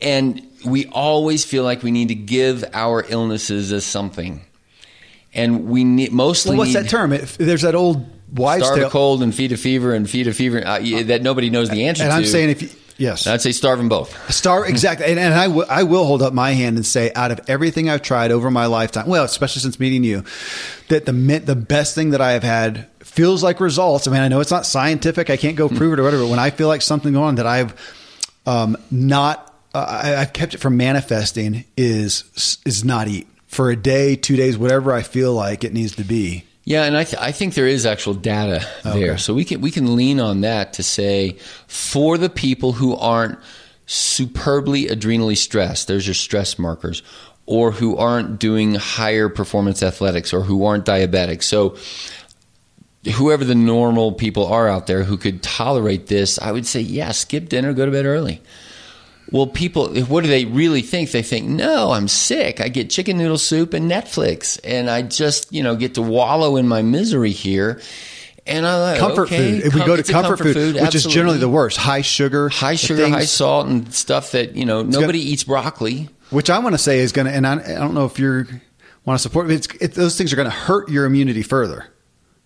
And 0.00 0.46
we 0.66 0.86
always 0.86 1.44
feel 1.44 1.62
like 1.62 1.82
we 1.82 1.90
need 1.90 2.08
to 2.08 2.14
give 2.14 2.64
our 2.72 3.04
illnesses 3.08 3.72
as 3.72 3.84
something, 3.84 4.44
and 5.32 5.66
we 5.66 5.84
need 5.84 6.12
mostly. 6.12 6.50
Well, 6.50 6.58
what's 6.58 6.74
need, 6.74 6.84
that 6.84 6.90
term? 6.90 7.12
If 7.12 7.38
there's 7.38 7.62
that 7.62 7.74
old 7.74 8.04
wives' 8.34 8.64
starve 8.64 8.78
tale. 8.78 8.88
a 8.88 8.90
cold 8.90 9.22
and 9.22 9.34
feed 9.34 9.52
a 9.52 9.56
fever 9.56 9.94
and 9.94 10.08
feed 10.08 10.26
a 10.26 10.34
fever 10.34 10.62
uh, 10.66 10.78
that 11.04 11.22
nobody 11.22 11.50
knows 11.50 11.70
the 11.70 11.86
answer 11.86 12.02
to. 12.02 12.10
and 12.10 12.12
to. 12.12 12.16
I'm 12.16 12.24
saying 12.26 12.50
if 12.50 12.62
you, 12.62 12.68
yes, 12.96 13.26
I'd 13.26 13.40
say 13.40 13.52
starve 13.52 13.78
them 13.78 13.88
both. 13.88 14.32
Starve 14.32 14.68
exactly, 14.68 15.06
and, 15.06 15.18
and 15.18 15.34
I, 15.34 15.46
w- 15.46 15.66
I 15.68 15.84
will 15.84 16.04
hold 16.04 16.22
up 16.22 16.32
my 16.32 16.52
hand 16.52 16.76
and 16.76 16.84
say, 16.84 17.12
out 17.14 17.30
of 17.30 17.40
everything 17.48 17.88
I've 17.88 18.02
tried 18.02 18.32
over 18.32 18.50
my 18.50 18.66
lifetime, 18.66 19.06
well, 19.06 19.24
especially 19.24 19.60
since 19.62 19.78
meeting 19.80 20.04
you, 20.04 20.24
that 20.88 21.06
the 21.06 21.12
the 21.12 21.56
best 21.56 21.94
thing 21.94 22.10
that 22.10 22.20
I 22.20 22.32
have 22.32 22.42
had 22.42 22.88
feels 23.00 23.42
like 23.42 23.60
results. 23.60 24.08
I 24.08 24.10
mean, 24.10 24.20
I 24.20 24.28
know 24.28 24.40
it's 24.40 24.50
not 24.50 24.66
scientific; 24.66 25.30
I 25.30 25.36
can't 25.36 25.56
go 25.56 25.68
prove 25.68 25.92
it 25.94 26.00
or 26.00 26.02
whatever. 26.02 26.24
But 26.24 26.30
when 26.30 26.38
I 26.40 26.50
feel 26.50 26.68
like 26.68 26.82
something 26.82 27.12
going 27.12 27.24
on 27.24 27.34
that 27.36 27.46
I've 27.46 27.74
um, 28.46 28.76
not, 28.90 29.54
uh, 29.72 29.78
I, 29.78 30.16
I've 30.16 30.32
kept 30.32 30.54
it 30.54 30.58
from 30.58 30.76
manifesting 30.76 31.64
is 31.76 32.58
is 32.66 32.84
not 32.84 33.08
eat 33.08 33.26
for 33.46 33.70
a 33.70 33.76
day, 33.76 34.16
two 34.16 34.36
days, 34.36 34.58
whatever 34.58 34.92
I 34.92 35.02
feel 35.02 35.32
like 35.32 35.62
it 35.64 35.72
needs 35.72 35.94
to 35.96 36.04
be. 36.04 36.44
Yeah, 36.64 36.84
and 36.84 36.96
I, 36.96 37.04
th- 37.04 37.20
I 37.20 37.30
think 37.32 37.54
there 37.54 37.66
is 37.66 37.84
actual 37.84 38.14
data 38.14 38.66
there, 38.84 39.12
okay. 39.12 39.16
so 39.18 39.34
we 39.34 39.44
can 39.44 39.60
we 39.60 39.70
can 39.70 39.96
lean 39.96 40.18
on 40.18 40.40
that 40.40 40.72
to 40.74 40.82
say 40.82 41.36
for 41.66 42.16
the 42.16 42.30
people 42.30 42.72
who 42.72 42.96
aren't 42.96 43.38
superbly 43.86 44.86
adrenally 44.86 45.36
stressed, 45.36 45.88
there's 45.88 46.06
your 46.06 46.14
stress 46.14 46.58
markers, 46.58 47.02
or 47.44 47.70
who 47.70 47.96
aren't 47.98 48.38
doing 48.38 48.76
higher 48.76 49.28
performance 49.28 49.82
athletics, 49.82 50.32
or 50.32 50.40
who 50.40 50.64
aren't 50.64 50.86
diabetic. 50.86 51.42
So 51.42 51.76
whoever 53.12 53.44
the 53.44 53.54
normal 53.54 54.12
people 54.12 54.46
are 54.46 54.68
out 54.68 54.86
there 54.86 55.04
who 55.04 55.18
could 55.18 55.42
tolerate 55.42 56.06
this, 56.06 56.38
I 56.38 56.52
would 56.52 56.66
say, 56.66 56.80
yeah, 56.80 57.12
skip 57.12 57.50
dinner, 57.50 57.74
go 57.74 57.84
to 57.84 57.92
bed 57.92 58.06
early. 58.06 58.40
Well, 59.30 59.46
people, 59.46 59.94
what 60.02 60.22
do 60.22 60.28
they 60.28 60.44
really 60.44 60.82
think? 60.82 61.10
They 61.10 61.22
think, 61.22 61.48
no, 61.48 61.92
I'm 61.92 62.08
sick. 62.08 62.60
I 62.60 62.68
get 62.68 62.90
chicken 62.90 63.16
noodle 63.16 63.38
soup 63.38 63.72
and 63.72 63.90
Netflix, 63.90 64.60
and 64.62 64.90
I 64.90 65.02
just, 65.02 65.52
you 65.52 65.62
know, 65.62 65.76
get 65.76 65.94
to 65.94 66.02
wallow 66.02 66.56
in 66.56 66.68
my 66.68 66.82
misery 66.82 67.30
here. 67.30 67.80
And 68.46 68.66
I 68.66 68.92
like, 68.92 68.98
comfort 68.98 69.28
okay, 69.28 69.60
food. 69.60 69.66
If 69.66 69.74
we 69.74 69.80
go 69.84 69.96
to 69.96 70.02
comfort, 70.02 70.36
comfort, 70.36 70.44
food, 70.44 70.54
food 70.54 70.74
which 70.74 70.82
absolutely. 70.82 71.08
is 71.08 71.14
generally 71.14 71.38
the 71.38 71.48
worst, 71.48 71.78
high 71.78 72.02
sugar, 72.02 72.50
high 72.50 72.74
sugar, 72.74 73.04
things. 73.04 73.16
high 73.16 73.24
salt, 73.24 73.66
and 73.66 73.92
stuff 73.94 74.32
that 74.32 74.54
you 74.54 74.66
know 74.66 74.82
nobody 74.82 75.20
got, 75.20 75.28
eats 75.28 75.44
broccoli. 75.44 76.10
Which 76.28 76.50
I 76.50 76.58
want 76.58 76.74
to 76.74 76.78
say 76.78 76.98
is 76.98 77.12
going 77.12 77.26
to, 77.26 77.32
and 77.32 77.46
I, 77.46 77.54
I, 77.54 77.78
don't 77.78 77.94
know 77.94 78.04
if 78.04 78.18
you 78.18 78.44
want 79.06 79.18
to 79.18 79.22
support, 79.22 79.50
it's, 79.50 79.68
it, 79.80 79.94
those 79.94 80.18
things 80.18 80.32
are 80.32 80.36
going 80.36 80.50
to 80.50 80.54
hurt 80.54 80.90
your 80.90 81.06
immunity 81.06 81.42
further. 81.42 81.86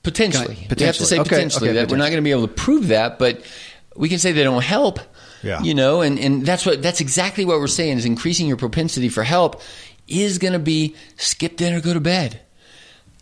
Potentially. 0.05 0.47
Kind- 0.47 0.57
We 0.57 0.61
have 0.61 0.69
to 0.69 0.75
potentially. 0.77 1.07
say 1.07 1.19
Okay, 1.19 1.29
potentially 1.29 1.71
okay, 1.71 1.79
that 1.81 1.91
we're 1.91 1.97
not 1.97 2.11
going 2.11 2.19
to 2.19 2.23
be 2.23 2.31
able 2.31 2.47
to 2.47 2.55
prove 2.55 2.89
that, 2.89 3.19
but 3.19 3.43
we 3.97 4.09
can 4.09 4.19
say 4.19 4.33
they 4.33 4.45
don't 4.45 4.63
help. 4.63 5.01
Yeah. 5.43 5.63
You 5.63 5.75
know, 5.75 6.01
and, 6.01 6.19
and 6.19 6.45
that's 6.45 6.67
what 6.67 6.83
that's 6.83 7.01
exactly 7.01 7.45
what 7.45 7.61
we're 7.61 7.67
saying 7.69 7.99
is 7.99 8.05
increasing 8.05 8.47
your 8.47 8.57
propensity 8.57 9.09
for 9.09 9.23
help 9.23 9.63
is 10.07 10.39
going 10.39 10.55
to 10.55 10.59
be 10.59 10.97
skip 11.17 11.57
dinner, 11.57 11.81
go 11.81 11.95
to 11.95 12.01
bed. 12.01 12.41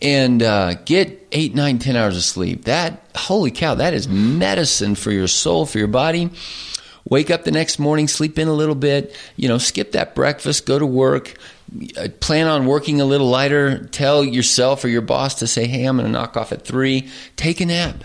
And 0.02 0.42
uh, 0.42 0.74
get 0.84 1.26
eight, 1.32 1.54
nine, 1.54 1.78
ten 1.78 1.96
hours 1.96 2.18
of 2.18 2.22
sleep. 2.22 2.66
That 2.66 3.02
holy 3.16 3.50
cow, 3.50 3.76
that 3.76 3.94
is 3.94 4.06
medicine 4.06 4.94
for 4.94 5.10
your 5.10 5.26
soul, 5.26 5.64
for 5.64 5.78
your 5.78 5.88
body. 5.88 6.28
Wake 7.08 7.30
up 7.30 7.44
the 7.44 7.50
next 7.50 7.78
morning, 7.78 8.06
sleep 8.06 8.38
in 8.38 8.46
a 8.46 8.52
little 8.52 8.74
bit, 8.74 9.16
you 9.36 9.48
know, 9.48 9.56
skip 9.56 9.92
that 9.92 10.14
breakfast, 10.14 10.66
go 10.66 10.78
to 10.78 10.84
work, 10.84 11.38
uh, 11.96 12.08
plan 12.20 12.46
on 12.46 12.66
working 12.66 13.00
a 13.00 13.06
little 13.06 13.28
lighter, 13.28 13.86
tell 13.86 14.22
yourself 14.22 14.84
or 14.84 14.88
your 14.88 15.00
boss 15.00 15.36
to 15.36 15.46
say, 15.46 15.66
hey, 15.66 15.86
I'm 15.86 15.96
going 15.96 16.04
to 16.04 16.12
knock 16.12 16.36
off 16.36 16.52
at 16.52 16.66
three, 16.66 17.08
take 17.36 17.62
a 17.62 17.66
nap. 17.66 17.96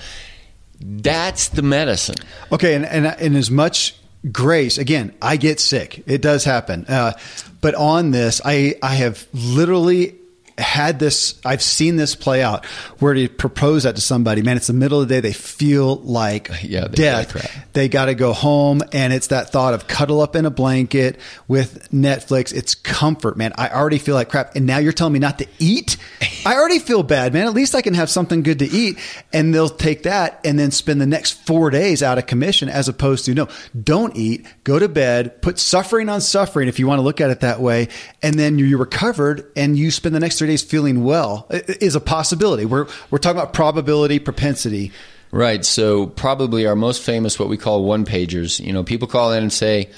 That's 0.79 1.49
the 1.49 1.61
medicine. 1.61 2.15
Okay, 2.53 2.73
and, 2.73 2.85
and 2.85 3.05
and 3.05 3.35
as 3.35 3.51
much 3.51 3.95
grace, 4.29 4.77
again, 4.77 5.13
I 5.21 5.37
get 5.37 5.59
sick. 5.59 6.03
It 6.05 6.21
does 6.21 6.43
happen. 6.43 6.85
Uh, 6.87 7.13
but 7.61 7.75
on 7.75 8.11
this, 8.11 8.41
I 8.43 8.75
I 8.81 8.95
have 8.95 9.25
literally 9.33 10.15
had 10.61 10.99
this, 10.99 11.39
I've 11.43 11.61
seen 11.61 11.95
this 11.95 12.15
play 12.15 12.41
out 12.41 12.65
where 12.99 13.13
to 13.13 13.27
propose 13.27 13.83
that 13.83 13.95
to 13.95 14.01
somebody, 14.01 14.41
man, 14.41 14.57
it's 14.57 14.67
the 14.67 14.73
middle 14.73 15.01
of 15.01 15.07
the 15.07 15.15
day. 15.15 15.19
They 15.19 15.33
feel 15.33 15.97
like 15.97 16.49
yeah, 16.63 16.87
they 16.87 16.95
death. 16.95 17.65
They 17.73 17.89
got 17.89 18.05
to 18.05 18.15
go 18.15 18.33
home. 18.33 18.81
And 18.93 19.11
it's 19.11 19.27
that 19.27 19.51
thought 19.51 19.73
of 19.73 19.87
cuddle 19.87 20.21
up 20.21 20.35
in 20.35 20.45
a 20.45 20.49
blanket 20.49 21.19
with 21.47 21.89
Netflix. 21.91 22.53
It's 22.53 22.75
comfort, 22.75 23.37
man. 23.37 23.53
I 23.57 23.69
already 23.69 23.97
feel 23.97 24.15
like 24.15 24.29
crap. 24.29 24.55
And 24.55 24.65
now 24.65 24.77
you're 24.77 24.93
telling 24.93 25.13
me 25.13 25.19
not 25.19 25.39
to 25.39 25.47
eat. 25.59 25.97
I 26.45 26.55
already 26.55 26.79
feel 26.79 27.03
bad, 27.03 27.33
man. 27.33 27.47
At 27.47 27.53
least 27.53 27.75
I 27.75 27.81
can 27.81 27.93
have 27.95 28.09
something 28.09 28.43
good 28.43 28.59
to 28.59 28.65
eat. 28.65 28.99
And 29.33 29.53
they'll 29.53 29.69
take 29.69 30.03
that 30.03 30.39
and 30.45 30.59
then 30.59 30.71
spend 30.71 31.01
the 31.01 31.07
next 31.07 31.31
four 31.45 31.69
days 31.69 32.03
out 32.03 32.17
of 32.17 32.27
commission 32.27 32.69
as 32.69 32.87
opposed 32.87 33.25
to 33.25 33.33
no, 33.33 33.47
don't 33.81 34.15
eat, 34.15 34.45
go 34.63 34.77
to 34.77 34.87
bed, 34.87 35.41
put 35.41 35.59
suffering 35.59 36.09
on 36.09 36.21
suffering 36.21 36.67
if 36.67 36.79
you 36.79 36.87
want 36.87 36.99
to 36.99 37.03
look 37.03 37.21
at 37.21 37.29
it 37.31 37.39
that 37.39 37.59
way. 37.59 37.87
And 38.21 38.35
then 38.35 38.59
you're 38.59 38.77
recovered 38.77 39.51
and 39.55 39.77
you 39.77 39.91
spend 39.91 40.13
the 40.13 40.19
next 40.19 40.37
three 40.37 40.50
feeling 40.57 41.03
well 41.03 41.47
is 41.49 41.95
a 41.95 41.99
possibility. 42.01 42.65
We're, 42.65 42.87
we're 43.09 43.17
talking 43.17 43.39
about 43.39 43.53
probability, 43.53 44.19
propensity. 44.19 44.91
Right. 45.31 45.63
So, 45.63 46.07
probably 46.07 46.65
our 46.65 46.75
most 46.75 47.01
famous, 47.01 47.39
what 47.39 47.47
we 47.47 47.57
call 47.57 47.85
one 47.85 48.05
pagers. 48.05 48.59
You 48.59 48.73
know, 48.73 48.83
people 48.83 49.07
call 49.07 49.31
in 49.31 49.43
and 49.43 49.53
say, 49.53 49.89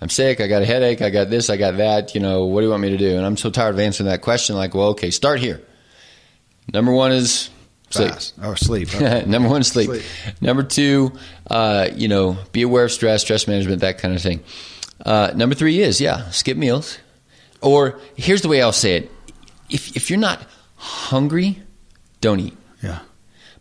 I'm 0.00 0.08
sick, 0.08 0.40
I 0.40 0.46
got 0.46 0.62
a 0.62 0.64
headache, 0.64 1.02
I 1.02 1.10
got 1.10 1.28
this, 1.28 1.50
I 1.50 1.56
got 1.56 1.76
that, 1.78 2.14
you 2.14 2.20
know, 2.20 2.46
what 2.46 2.60
do 2.60 2.66
you 2.66 2.70
want 2.70 2.82
me 2.82 2.90
to 2.90 2.96
do? 2.96 3.16
And 3.16 3.26
I'm 3.26 3.36
so 3.36 3.50
tired 3.50 3.74
of 3.74 3.80
answering 3.80 4.08
that 4.08 4.22
question 4.22 4.56
like, 4.56 4.74
well, 4.74 4.88
okay, 4.88 5.10
start 5.10 5.40
here. 5.40 5.60
Number 6.72 6.92
one 6.92 7.12
is 7.12 7.50
sleep. 7.90 8.10
Fast. 8.10 8.34
Or 8.42 8.56
sleep. 8.56 8.88
Okay. 8.94 9.24
Number 9.26 9.48
one 9.48 9.64
sleep. 9.64 9.88
sleep. 9.88 10.02
Number 10.40 10.62
two, 10.62 11.12
uh, 11.50 11.88
you 11.94 12.08
know, 12.08 12.38
be 12.52 12.62
aware 12.62 12.84
of 12.84 12.92
stress, 12.92 13.22
stress 13.22 13.48
management, 13.48 13.80
that 13.80 13.98
kind 13.98 14.14
of 14.14 14.22
thing. 14.22 14.42
Uh, 15.04 15.32
number 15.34 15.54
three 15.54 15.80
is, 15.80 16.00
yeah, 16.00 16.30
skip 16.30 16.56
meals. 16.56 16.98
Or 17.60 18.00
here's 18.16 18.42
the 18.42 18.48
way 18.48 18.62
I'll 18.62 18.72
say 18.72 18.96
it 18.96 19.10
if 19.70 19.96
if 19.96 20.10
you're 20.10 20.18
not 20.18 20.40
hungry, 20.76 21.62
don't 22.20 22.40
eat. 22.40 22.56
yeah. 22.82 23.00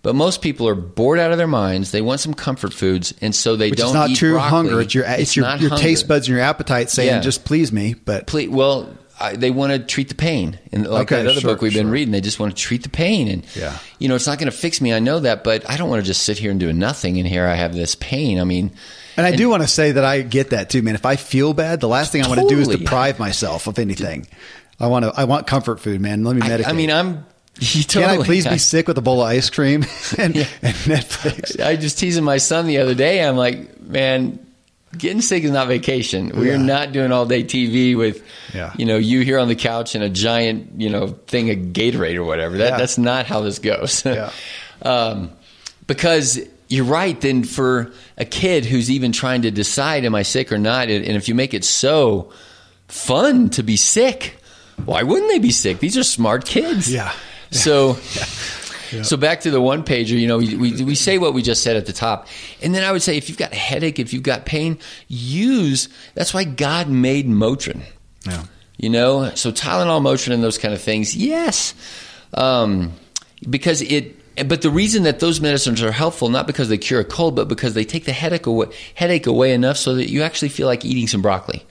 But 0.03 0.15
most 0.15 0.41
people 0.41 0.67
are 0.69 0.75
bored 0.75 1.19
out 1.19 1.31
of 1.31 1.37
their 1.37 1.47
minds. 1.47 1.91
They 1.91 2.01
want 2.01 2.19
some 2.21 2.33
comfort 2.33 2.73
foods, 2.73 3.13
and 3.19 3.35
so 3.35 3.55
they 3.55 3.71
Which 3.71 3.79
don't 3.79 3.89
is 3.89 3.93
not 3.93 4.15
true 4.15 4.33
broccoli. 4.33 4.49
hunger. 4.49 4.81
It's 4.81 4.93
your 4.95 5.05
it's, 5.05 5.35
your, 5.35 5.45
not 5.45 5.59
your 5.59 5.71
taste 5.71 6.07
buds 6.07 6.27
and 6.27 6.35
your 6.37 6.45
appetite 6.45 6.89
saying 6.89 7.09
Yeah. 7.09 7.19
just 7.19 7.43
please 7.43 7.71
me. 7.73 7.95
But 8.05 8.27
Ple- 8.27 8.49
well, 8.49 8.95
I, 9.19 9.35
they 9.35 9.49
want 9.51 9.73
to 9.73 9.79
treat 9.79 10.07
the 10.09 10.15
pain, 10.15 10.59
and 10.71 10.85
like 10.87 11.11
Okay, 11.11 11.23
that 11.23 11.31
other 11.31 11.41
sure, 11.41 11.51
book 11.55 11.61
we've 11.61 11.73
been 11.73 11.89
reading, 11.89 12.11
they 12.11 12.21
just 12.21 12.39
want 12.39 12.55
to 12.55 12.61
treat 12.61 12.83
the 12.83 12.89
pain, 12.89 13.27
and 13.27 13.43
Yeah. 13.55 13.77
you 13.99 14.07
know, 14.07 14.15
it's 14.15 14.27
not 14.27 14.37
going 14.37 14.49
to 14.49 14.55
fix 14.57 14.79
me. 14.79 14.93
I 14.93 14.99
know 14.99 15.19
that, 15.19 15.43
but 15.43 15.67
I 15.69 15.75
don't 15.75 15.89
want 15.89 16.01
to 16.03 16.05
just 16.07 16.21
sit 16.23 16.37
here 16.37 16.51
and 16.51 16.59
do 16.59 16.71
nothing. 16.71 17.17
And 17.17 17.27
here 17.27 17.45
I 17.47 17.55
have 17.55 17.73
this 17.73 17.95
pain. 17.95 18.39
I 18.39 18.43
mean, 18.45 18.71
and 19.17 19.25
I 19.25 19.35
do 19.35 19.49
want 19.49 19.63
to 19.63 19.67
say 19.67 19.93
that 19.93 20.05
I 20.05 20.21
get 20.21 20.51
that 20.51 20.69
too, 20.69 20.83
man. 20.83 20.93
If 20.95 21.05
I 21.07 21.15
feel 21.15 21.53
bad, 21.55 21.79
the 21.81 21.87
last 21.89 22.11
thing 22.11 22.23
I 22.23 22.27
want 22.29 22.39
to 22.41 22.47
do 22.47 22.59
is 22.61 22.67
Totally. 22.67 22.83
deprive 22.85 23.17
myself 23.19 23.65
of 23.67 23.79
anything. 23.79 24.27
I 24.79 24.87
want 24.87 25.05
to. 25.05 25.13
I 25.15 25.23
want 25.25 25.47
comfort 25.47 25.79
food, 25.79 26.01
man. 26.01 26.23
Let 26.23 26.35
me 26.35 26.41
medicate. 26.41 26.67
I 26.67 26.73
mean, 26.73 26.91
I'm. 26.91 27.25
can 27.59 27.81
totally, 27.83 28.19
I 28.19 28.23
please 28.25 28.47
be 28.47 28.57
sick 28.59 28.87
with 28.87 28.97
a 28.97 29.01
bowl 29.01 29.21
of 29.21 29.27
ice 29.27 29.49
cream 29.49 29.83
and, 30.17 30.35
Yeah. 30.35 30.45
and 30.61 30.75
Netflix? 30.75 31.59
I 31.59 31.75
just 31.75 31.97
teasing 31.97 32.23
my 32.23 32.37
son 32.37 32.67
the 32.67 32.77
other 32.77 32.93
day. 32.93 33.23
I'm 33.23 33.35
like, 33.35 33.79
man, 33.81 34.37
getting 34.95 35.21
sick 35.21 35.43
is 35.43 35.49
not 35.49 35.67
vacation. 35.67 36.29
We're 36.35 36.51
Yeah. 36.51 36.57
not 36.57 36.91
doing 36.91 37.11
all 37.11 37.25
day 37.25 37.43
TV 37.43 37.97
with, 37.97 38.21
Yeah. 38.53 38.73
you 38.77 38.85
know, 38.85 38.97
you 38.97 39.21
here 39.21 39.39
on 39.39 39.47
the 39.47 39.55
couch 39.55 39.95
and 39.95 40.03
a 40.03 40.09
giant, 40.09 40.79
you 40.79 40.91
know, 40.91 41.07
thing 41.25 41.49
of 41.49 41.57
Gatorade 41.73 42.15
or 42.15 42.23
whatever. 42.23 42.57
That 42.59 42.73
Yeah. 42.73 42.77
that's 42.77 42.99
not 42.99 43.25
how 43.25 43.41
this 43.41 43.57
goes. 43.57 44.03
Yeah. 44.05 44.29
um, 44.83 45.31
because 45.87 46.39
you're 46.67 46.85
right. 46.85 47.19
Then 47.19 47.43
for 47.43 47.91
a 48.19 48.25
kid 48.25 48.65
who's 48.65 48.91
even 48.91 49.11
trying 49.13 49.41
to 49.43 49.49
decide, 49.51 50.05
am 50.05 50.13
I 50.13 50.21
sick 50.21 50.51
or 50.51 50.59
not? 50.59 50.89
And 50.89 51.05
if 51.17 51.27
you 51.27 51.33
make 51.33 51.55
it 51.55 51.65
so 51.65 52.31
fun 52.87 53.49
to 53.51 53.63
be 53.63 53.77
sick, 53.77 54.36
why 54.85 55.03
wouldn't 55.03 55.29
they 55.31 55.39
be 55.39 55.51
sick? 55.51 55.79
These 55.79 55.97
are 55.97 56.03
smart 56.03 56.45
kids. 56.45 56.91
Yeah. 56.91 57.11
So, 57.51 57.93
so 59.03 59.17
back 59.17 59.41
to 59.41 59.51
the 59.51 59.61
one 59.61 59.83
pager. 59.83 60.19
You 60.19 60.27
know, 60.27 60.37
we, 60.37 60.55
we 60.55 60.83
we 60.83 60.95
say 60.95 61.17
what 61.17 61.33
we 61.33 61.41
just 61.41 61.63
said 61.63 61.75
at 61.75 61.85
the 61.85 61.93
top, 61.93 62.27
and 62.61 62.73
then 62.73 62.83
I 62.83 62.91
would 62.91 63.01
say 63.01 63.17
if 63.17 63.29
you've 63.29 63.37
got 63.37 63.51
a 63.51 63.57
headache, 63.57 63.99
if 63.99 64.13
you've 64.13 64.23
got 64.23 64.45
pain, 64.45 64.77
use. 65.07 65.89
That's 66.13 66.33
why 66.33 66.43
God 66.43 66.89
made 66.89 67.27
Motrin. 67.27 67.81
Yeah. 68.25 68.45
You 68.77 68.91
know, 68.91 69.33
so 69.33 69.51
Tylenol, 69.51 70.01
Motrin, 70.01 70.33
and 70.33 70.43
those 70.43 70.57
kind 70.57 70.73
of 70.73 70.81
things. 70.81 71.15
Yes, 71.15 71.73
um, 72.33 72.93
because 73.49 73.81
it. 73.81 74.15
But 74.47 74.61
the 74.61 74.69
reason 74.69 75.01
that 75.03 75.19
those 75.19 75.41
medicines 75.41 75.81
are 75.81 75.91
helpful, 75.91 76.29
not 76.29 76.45
because 76.45 76.69
they 76.69 76.77
cure 76.77 76.99
a 76.99 77.03
cold, 77.03 77.35
but 77.35 77.47
because 77.47 77.73
they 77.73 77.83
take 77.83 78.05
the 78.05 78.13
headache 78.13 78.45
away, 78.45 78.67
headache 78.93 79.25
away 79.25 79.51
enough 79.51 79.77
so 79.77 79.95
that 79.95 80.11
you 80.11 80.21
actually 80.21 80.49
feel 80.49 80.67
like 80.67 80.85
eating 80.85 81.07
some 81.07 81.23
broccoli, 81.23 81.65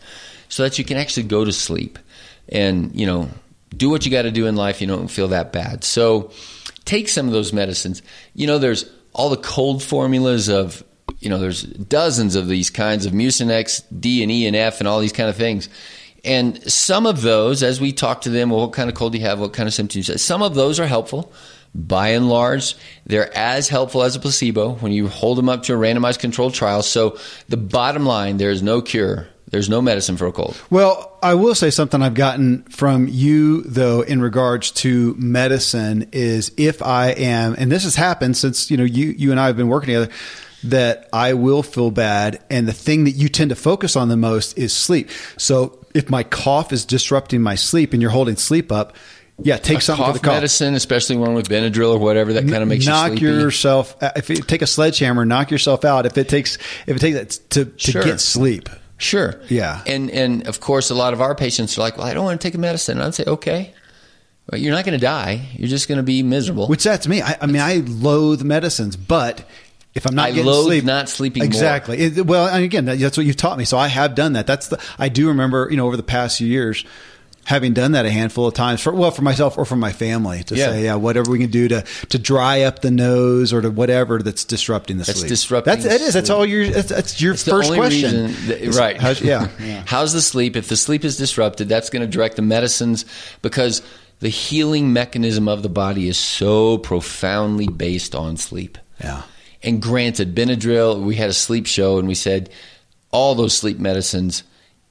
so 0.48 0.64
that 0.64 0.76
you 0.76 0.84
can 0.84 0.96
actually 0.96 1.22
go 1.22 1.44
to 1.44 1.52
sleep, 1.52 1.96
and 2.48 2.98
you 2.98 3.06
know, 3.06 3.28
do 3.76 3.90
what 3.90 4.04
you 4.04 4.10
got 4.10 4.22
to 4.22 4.30
do 4.30 4.46
in 4.46 4.56
life. 4.56 4.80
You 4.80 4.86
don't 4.86 5.08
feel 5.08 5.28
that 5.28 5.52
bad. 5.52 5.84
So, 5.84 6.30
take 6.84 7.08
some 7.08 7.26
of 7.26 7.32
those 7.32 7.52
medicines. 7.52 8.02
You 8.34 8.46
know, 8.46 8.58
there's 8.58 8.88
all 9.12 9.30
the 9.30 9.36
cold 9.36 9.82
formulas 9.82 10.48
of, 10.48 10.84
you 11.20 11.30
know, 11.30 11.38
there's 11.38 11.62
dozens 11.62 12.34
of 12.34 12.48
these 12.48 12.70
kinds 12.70 13.06
of 13.06 13.12
Mucinex, 13.12 13.82
D 13.98 14.22
and 14.22 14.30
E 14.30 14.46
and 14.46 14.54
F, 14.54 14.80
and 14.80 14.88
all 14.88 15.00
these 15.00 15.12
kind 15.12 15.28
of 15.28 15.36
things. 15.36 15.68
And 16.24 16.60
some 16.70 17.06
of 17.06 17.22
those, 17.22 17.62
as 17.62 17.80
we 17.80 17.92
talk 17.92 18.22
to 18.22 18.30
them, 18.30 18.50
well, 18.50 18.60
what 18.60 18.72
kind 18.72 18.90
of 18.90 18.96
cold 18.96 19.12
do 19.12 19.18
you 19.18 19.24
have? 19.24 19.38
What 19.38 19.52
kind 19.52 19.68
of 19.68 19.74
symptoms? 19.74 20.20
Some 20.20 20.42
of 20.42 20.54
those 20.54 20.80
are 20.80 20.86
helpful. 20.86 21.32
By 21.74 22.08
and 22.08 22.28
large, 22.28 22.74
they're 23.04 23.36
as 23.36 23.68
helpful 23.68 24.02
as 24.02 24.16
a 24.16 24.20
placebo 24.20 24.72
when 24.76 24.92
you 24.92 25.08
hold 25.08 25.38
them 25.38 25.48
up 25.48 25.62
to 25.64 25.74
a 25.74 25.76
randomized 25.76 26.18
controlled 26.18 26.54
trial. 26.54 26.82
So 26.82 27.18
the 27.48 27.56
bottom 27.56 28.06
line, 28.06 28.38
there 28.38 28.50
is 28.50 28.62
no 28.62 28.80
cure. 28.80 29.28
There's 29.56 29.68
no 29.70 29.80
medicine 29.82 30.16
for 30.16 30.26
a 30.26 30.32
cold. 30.32 30.56
Well, 30.70 31.18
I 31.22 31.34
will 31.34 31.54
say 31.54 31.70
something 31.70 32.02
I've 32.02 32.14
gotten 32.14 32.62
from 32.64 33.08
you 33.08 33.62
though 33.62 34.02
in 34.02 34.20
regards 34.20 34.70
to 34.82 35.14
medicine 35.18 36.08
is 36.12 36.52
if 36.56 36.82
I 36.82 37.08
am, 37.12 37.54
and 37.58 37.72
this 37.72 37.84
has 37.84 37.94
happened 37.96 38.36
since 38.36 38.70
you 38.70 38.76
know 38.76 38.84
you 38.84 39.14
you 39.16 39.30
and 39.30 39.40
I 39.40 39.46
have 39.46 39.56
been 39.56 39.68
working 39.68 39.86
together, 39.88 40.10
that 40.64 41.08
I 41.12 41.34
will 41.34 41.62
feel 41.62 41.90
bad, 41.90 42.40
and 42.50 42.68
the 42.68 42.72
thing 42.72 43.04
that 43.04 43.12
you 43.12 43.28
tend 43.28 43.50
to 43.50 43.56
focus 43.56 43.96
on 43.96 44.08
the 44.08 44.16
most 44.16 44.58
is 44.58 44.72
sleep. 44.72 45.10
So 45.36 45.78
if 45.94 46.10
my 46.10 46.22
cough 46.22 46.72
is 46.72 46.84
disrupting 46.84 47.40
my 47.40 47.54
sleep, 47.54 47.92
and 47.92 48.02
you're 48.02 48.10
holding 48.10 48.36
sleep 48.36 48.70
up, 48.70 48.94
yeah, 49.42 49.58
take 49.58 49.82
something 49.82 50.02
cough 50.04 50.14
for 50.16 50.18
the 50.20 50.24
cough. 50.24 50.34
medicine, 50.36 50.74
especially 50.74 51.16
one 51.18 51.34
with 51.34 51.48
Benadryl 51.48 51.90
or 51.94 51.98
whatever, 51.98 52.32
that 52.32 52.48
kind 52.48 52.62
of 52.62 52.68
makes 52.68 52.86
knock 52.86 53.12
you 53.12 53.16
sleepy. 53.18 53.32
yourself. 53.42 53.94
uh, 54.02 54.10
If 54.16 54.30
you 54.30 54.36
take 54.36 54.62
a 54.62 54.66
sledgehammer, 54.66 55.24
knock 55.26 55.50
yourself 55.50 55.84
out. 55.84 56.06
If 56.06 56.16
it 56.16 56.28
takes, 56.28 56.56
if 56.86 56.96
it 56.96 57.00
takes 57.00 57.16
that 57.18 57.50
to 57.50 57.64
to 57.66 57.90
Sure. 57.92 58.02
get 58.02 58.20
sleep. 58.20 58.68
Sure. 58.98 59.38
Yeah. 59.48 59.82
And 59.86 60.10
and 60.10 60.46
of 60.46 60.60
course, 60.60 60.90
a 60.90 60.94
lot 60.94 61.12
of 61.12 61.20
our 61.20 61.34
patients 61.34 61.76
are 61.76 61.82
like, 61.82 61.98
"Well, 61.98 62.06
I 62.06 62.14
don't 62.14 62.24
want 62.24 62.40
to 62.40 62.46
take 62.46 62.54
a 62.54 62.58
medicine." 62.58 62.96
And 62.98 63.06
I'd 63.06 63.14
say, 63.14 63.24
"Okay, 63.26 63.74
well, 64.50 64.60
you're 64.60 64.74
not 64.74 64.84
going 64.84 64.98
to 64.98 65.04
die. 65.04 65.48
You're 65.54 65.68
just 65.68 65.86
going 65.88 65.98
to 65.98 66.02
be 66.02 66.22
miserable." 66.22 66.66
Which 66.66 66.82
that's 66.84 67.06
me. 67.06 67.20
I, 67.20 67.36
I 67.42 67.46
mean, 67.46 67.60
I 67.60 67.82
loathe 67.86 68.42
medicines, 68.42 68.96
but 68.96 69.46
if 69.94 70.06
I'm 70.06 70.14
not 70.14 70.26
I 70.28 70.30
getting 70.30 70.46
loathe 70.46 70.66
sleep, 70.66 70.84
not 70.84 71.08
sleeping 71.10 71.40
more. 71.40 71.46
Exactly. 71.46 71.98
It- 71.98 72.26
well, 72.26 72.46
and 72.48 72.64
again, 72.64 72.86
that- 72.86 72.98
that's 72.98 73.16
what 73.18 73.26
you've 73.26 73.36
taught 73.36 73.58
me. 73.58 73.64
So 73.66 73.76
I 73.76 73.88
have 73.88 74.14
done 74.14 74.32
that. 74.32 74.46
That's 74.46 74.68
the. 74.68 74.80
I 74.98 75.08
do 75.10 75.28
remember, 75.28 75.68
you 75.70 75.76
know, 75.76 75.86
over 75.86 75.96
the 75.96 76.02
past 76.02 76.38
few 76.38 76.46
years, 76.46 76.84
having 77.46 77.72
done 77.72 77.92
that 77.92 78.04
a 78.04 78.10
handful 78.10 78.46
of 78.48 78.54
times 78.54 78.80
for 78.80 78.92
well, 78.92 79.12
for 79.12 79.22
myself 79.22 79.56
or 79.56 79.64
for 79.64 79.76
my 79.76 79.92
family 79.92 80.42
to 80.42 80.56
Yeah. 80.56 80.66
say, 80.72 80.84
yeah, 80.84 80.96
whatever 80.96 81.30
we 81.30 81.38
can 81.38 81.50
do 81.50 81.68
to 81.68 81.84
to 82.08 82.18
dry 82.18 82.62
up 82.62 82.82
the 82.82 82.90
nose 82.90 83.52
or 83.52 83.60
to 83.62 83.70
whatever 83.70 84.20
that's 84.20 84.44
disrupting 84.44 84.98
the 84.98 85.04
That's 85.04 85.20
sleep. 85.20 85.28
disrupting 85.28 85.72
That's 85.74 85.84
it 85.86 86.00
is. 86.00 86.12
That's 86.12 86.28
all 86.28 86.44
your. 86.44 86.68
That's, 86.68 86.88
that's 86.88 87.20
your 87.22 87.34
It's 87.34 87.44
the 87.44 87.52
first 87.52 87.72
question. 87.72 88.26
that- 88.48 88.60
Is 88.60 88.76
right? 88.76 89.00
how's- 89.00 89.20
yeah. 89.22 89.48
yeah. 89.62 89.84
How's 89.86 90.12
the 90.12 90.20
sleep? 90.20 90.56
If 90.56 90.68
the 90.68 90.76
sleep 90.76 91.04
is 91.04 91.16
disrupted, 91.16 91.68
that's 91.68 91.88
going 91.90 92.02
to 92.02 92.08
direct 92.08 92.34
the 92.36 92.42
medicines 92.42 93.04
because 93.42 93.80
the 94.20 94.28
healing 94.28 94.92
mechanism 94.92 95.46
of 95.46 95.62
the 95.62 95.68
body 95.68 96.08
is 96.08 96.18
so 96.18 96.78
profoundly 96.78 97.68
based 97.68 98.14
on 98.14 98.36
sleep. 98.36 98.76
Yeah. 99.00 99.22
And 99.62 99.80
granted, 99.80 100.34
Benadryl, 100.34 101.00
we 101.02 101.14
had 101.16 101.30
a 101.30 101.34
sleep 101.34 101.66
show 101.66 101.98
and 101.98 102.08
we 102.08 102.14
said 102.14 102.50
all 103.12 103.34
those 103.36 103.56
sleep 103.56 103.78
medicines 103.78 104.42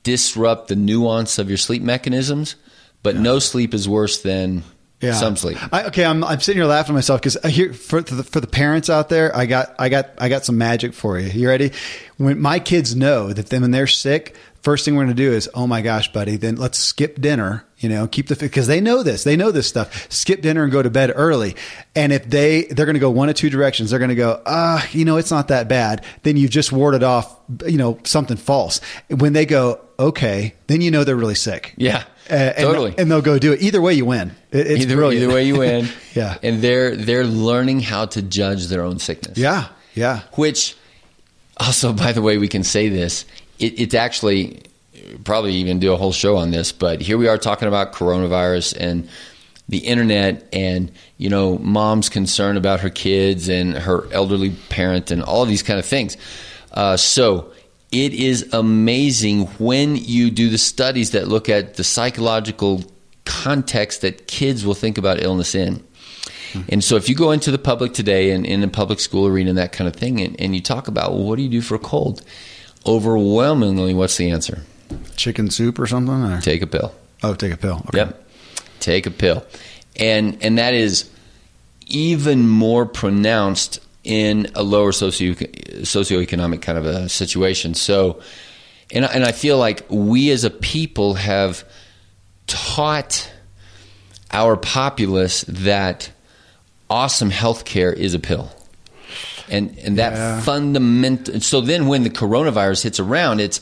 disrupt 0.05 0.69
the 0.69 0.77
nuance 0.77 1.37
of 1.37 1.49
your 1.49 1.57
sleep 1.57 1.81
mechanisms, 1.81 2.55
but 3.03 3.17
no 3.17 3.39
sleep 3.39 3.73
is 3.73 3.89
worse 3.89 4.21
than 4.21 4.63
Yeah. 5.01 5.11
Some 5.11 5.35
sleep. 5.35 5.57
I, 5.73 5.83
okay, 5.87 6.05
I'm, 6.05 6.23
I'm 6.23 6.39
sitting 6.39 6.59
here 6.59 6.69
laughing 6.69 6.93
at 6.93 6.95
myself 6.95 7.19
because 7.19 7.35
uh, 7.43 7.49
here 7.49 7.73
for 7.73 8.01
the, 8.01 8.23
for 8.23 8.39
the 8.39 8.47
parents 8.47 8.89
out 8.89 9.09
there, 9.09 9.35
I 9.35 9.45
got 9.45 9.75
I 9.77 9.89
got 9.89 10.11
I 10.17 10.29
got 10.29 10.45
some 10.45 10.57
magic 10.57 10.93
for 10.93 11.19
you. 11.19 11.27
You 11.27 11.49
ready? 11.49 11.73
When 12.17 12.39
my 12.39 12.59
kids 12.59 12.95
know 12.95 13.33
that 13.33 13.47
then 13.47 13.61
when 13.61 13.71
they're 13.71 13.87
sick, 13.87 14.35
first 14.65 14.83
thing 14.83 14.95
we're 14.95 15.05
going 15.05 15.15
to 15.15 15.23
do 15.23 15.31
is, 15.31 15.47
oh 15.53 15.67
my 15.67 15.81
gosh, 15.81 16.11
buddy, 16.11 16.37
then 16.37 16.55
let's 16.55 16.79
skip 16.79 17.21
dinner. 17.21 17.63
You 17.77 17.89
know, 17.89 18.07
keep 18.07 18.27
the 18.27 18.35
because 18.35 18.65
they 18.65 18.81
know 18.81 19.03
this, 19.03 19.23
they 19.23 19.35
know 19.35 19.51
this 19.51 19.67
stuff. 19.67 20.11
Skip 20.11 20.41
dinner 20.41 20.63
and 20.63 20.71
go 20.71 20.81
to 20.81 20.89
bed 20.89 21.13
early. 21.15 21.55
And 21.95 22.11
if 22.11 22.27
they 22.27 22.63
they're 22.63 22.87
going 22.87 22.95
to 22.95 22.99
go 22.99 23.11
one 23.11 23.29
of 23.29 23.35
two 23.35 23.51
directions, 23.51 23.91
they're 23.91 23.99
going 23.99 24.09
to 24.09 24.15
go, 24.15 24.41
ah, 24.45 24.85
you 24.91 25.05
know, 25.05 25.17
it's 25.17 25.29
not 25.29 25.49
that 25.49 25.67
bad. 25.67 26.03
Then 26.23 26.35
you've 26.35 26.51
just 26.51 26.71
warded 26.71 27.03
off, 27.03 27.37
you 27.67 27.77
know, 27.77 27.99
something 28.03 28.37
false. 28.37 28.81
When 29.09 29.33
they 29.33 29.45
go, 29.45 29.81
okay, 29.99 30.55
then 30.67 30.81
you 30.81 30.89
know 30.89 31.03
they're 31.03 31.15
really 31.15 31.35
sick. 31.35 31.73
Yeah. 31.77 32.03
Uh, 32.29 32.33
and, 32.33 32.57
totally. 32.57 32.95
and 32.97 33.11
they'll 33.11 33.21
go 33.21 33.37
do 33.37 33.53
it. 33.53 33.61
Either 33.61 33.81
way, 33.81 33.93
you 33.93 34.05
win. 34.05 34.31
It, 34.51 34.65
it's 34.65 34.81
either, 34.81 34.95
brilliant. 34.95 35.23
either 35.23 35.33
way 35.33 35.43
you 35.43 35.59
win. 35.59 35.87
Yeah. 36.15 36.37
And 36.41 36.61
they're 36.61 36.95
they're 36.95 37.25
learning 37.25 37.81
how 37.81 38.05
to 38.05 38.21
judge 38.21 38.67
their 38.67 38.81
own 38.81 38.99
sickness. 38.99 39.37
Yeah, 39.37 39.67
yeah. 39.95 40.21
Which 40.35 40.77
also, 41.57 41.91
by 41.91 42.13
the 42.13 42.21
way, 42.21 42.37
we 42.37 42.47
can 42.47 42.63
say 42.63 42.87
this. 42.87 43.25
It, 43.59 43.79
it's 43.79 43.93
actually 43.93 44.61
probably 45.23 45.53
even 45.55 45.79
do 45.79 45.93
a 45.93 45.97
whole 45.97 46.11
show 46.11 46.37
on 46.37 46.51
this, 46.51 46.71
but 46.71 47.01
here 47.01 47.17
we 47.17 47.27
are 47.27 47.37
talking 47.37 47.67
about 47.67 47.93
coronavirus 47.93 48.75
and 48.79 49.09
the 49.67 49.79
internet 49.79 50.47
and 50.53 50.91
you 51.17 51.27
know 51.27 51.57
mom's 51.57 52.07
concern 52.07 52.55
about 52.55 52.81
her 52.81 52.89
kids 52.89 53.49
and 53.49 53.73
her 53.75 54.07
elderly 54.11 54.51
parent 54.69 55.09
and 55.09 55.23
all 55.23 55.45
these 55.45 55.63
kind 55.63 55.79
of 55.79 55.85
things. 55.85 56.17
Uh, 56.71 56.97
so 56.97 57.51
it 57.91 58.13
is 58.13 58.53
amazing 58.53 59.45
when 59.57 59.95
you 59.95 60.29
do 60.29 60.49
the 60.49 60.57
studies 60.57 61.11
that 61.11 61.27
look 61.27 61.49
at 61.49 61.75
the 61.75 61.83
psychological 61.83 62.83
context 63.25 64.01
that 64.01 64.27
kids 64.27 64.65
will 64.65 64.73
think 64.73 64.97
about 64.97 65.21
illness 65.21 65.55
in. 65.55 65.83
And 66.69 66.83
so, 66.83 66.95
if 66.95 67.09
you 67.09 67.15
go 67.15 67.31
into 67.31 67.51
the 67.51 67.57
public 67.57 67.93
today 67.93 68.31
and 68.31 68.45
in 68.45 68.61
the 68.61 68.67
public 68.69 69.01
school 69.01 69.27
arena 69.27 69.49
and 69.49 69.57
that 69.57 69.73
kind 69.73 69.89
of 69.89 69.95
thing, 69.95 70.21
and, 70.21 70.39
and 70.39 70.55
you 70.55 70.61
talk 70.61 70.87
about, 70.87 71.11
well, 71.11 71.23
what 71.23 71.35
do 71.35 71.41
you 71.41 71.49
do 71.49 71.61
for 71.61 71.75
a 71.75 71.79
cold? 71.79 72.21
Overwhelmingly, 72.85 73.93
what's 73.93 74.17
the 74.17 74.29
answer? 74.29 74.61
Chicken 75.15 75.49
soup 75.49 75.79
or 75.79 75.87
something? 75.87 76.23
Or? 76.23 76.41
Take 76.41 76.61
a 76.61 76.67
pill. 76.67 76.93
Oh, 77.23 77.33
take 77.33 77.51
a 77.51 77.57
pill. 77.57 77.83
Okay. 77.87 77.97
Yep. 77.97 78.29
Take 78.79 79.05
a 79.07 79.11
pill. 79.11 79.45
And 79.95 80.37
and 80.43 80.57
that 80.57 80.73
is 80.73 81.09
even 81.87 82.47
more 82.47 82.85
pronounced 82.85 83.79
in 84.03 84.47
a 84.55 84.63
lower 84.63 84.91
socio 84.91 85.33
socioeconomic 85.33 86.61
kind 86.61 86.77
of 86.77 86.85
a 86.85 87.09
situation. 87.09 87.73
So 87.73 88.21
and 88.91 89.05
and 89.05 89.23
I 89.23 89.31
feel 89.31 89.57
like 89.57 89.85
we 89.89 90.29
as 90.31 90.43
a 90.43 90.49
people 90.51 91.15
have 91.15 91.63
taught 92.47 93.31
our 94.31 94.55
populace 94.57 95.43
that 95.47 96.11
awesome 96.89 97.31
healthcare 97.31 97.93
is 97.93 98.13
a 98.13 98.19
pill. 98.19 98.51
And 99.49 99.77
and 99.79 99.97
that 99.97 100.13
Yeah. 100.13 100.41
fundamental 100.41 101.39
so 101.41 101.61
then 101.61 101.87
when 101.87 102.03
the 102.03 102.09
coronavirus 102.09 102.83
hits 102.83 102.99
around 102.99 103.39
it's 103.41 103.61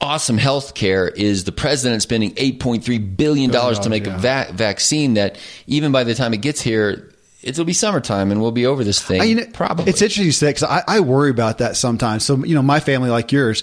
awesome 0.00 0.38
healthcare 0.38 1.14
is 1.16 1.44
the 1.44 1.52
president 1.52 2.02
spending 2.02 2.32
8.3 2.36 3.16
billion 3.16 3.50
dollars 3.50 3.78
to 3.80 3.90
make 3.90 4.06
yeah. 4.06 4.14
a 4.16 4.18
va- 4.18 4.46
vaccine 4.52 5.14
that 5.14 5.36
even 5.66 5.92
by 5.92 6.04
the 6.04 6.14
time 6.14 6.32
it 6.34 6.40
gets 6.40 6.60
here 6.60 7.07
it'll 7.42 7.64
be 7.64 7.72
summertime 7.72 8.30
and 8.32 8.40
we'll 8.40 8.50
be 8.52 8.66
over 8.66 8.82
this 8.84 9.00
thing 9.02 9.20
I- 9.20 9.24
mean, 9.26 9.52
probably 9.52 9.86
It's 9.90 10.02
interesting 10.02 10.24
you 10.26 10.32
say 10.32 10.48
because 10.48 10.64
I, 10.64 10.82
I 10.86 11.00
worry 11.00 11.30
about 11.30 11.58
that 11.58 11.76
sometimes. 11.76 12.24
So 12.24 12.44
you 12.44 12.54
know, 12.54 12.62
my 12.62 12.80
family, 12.80 13.10
like 13.10 13.30
yours, 13.32 13.62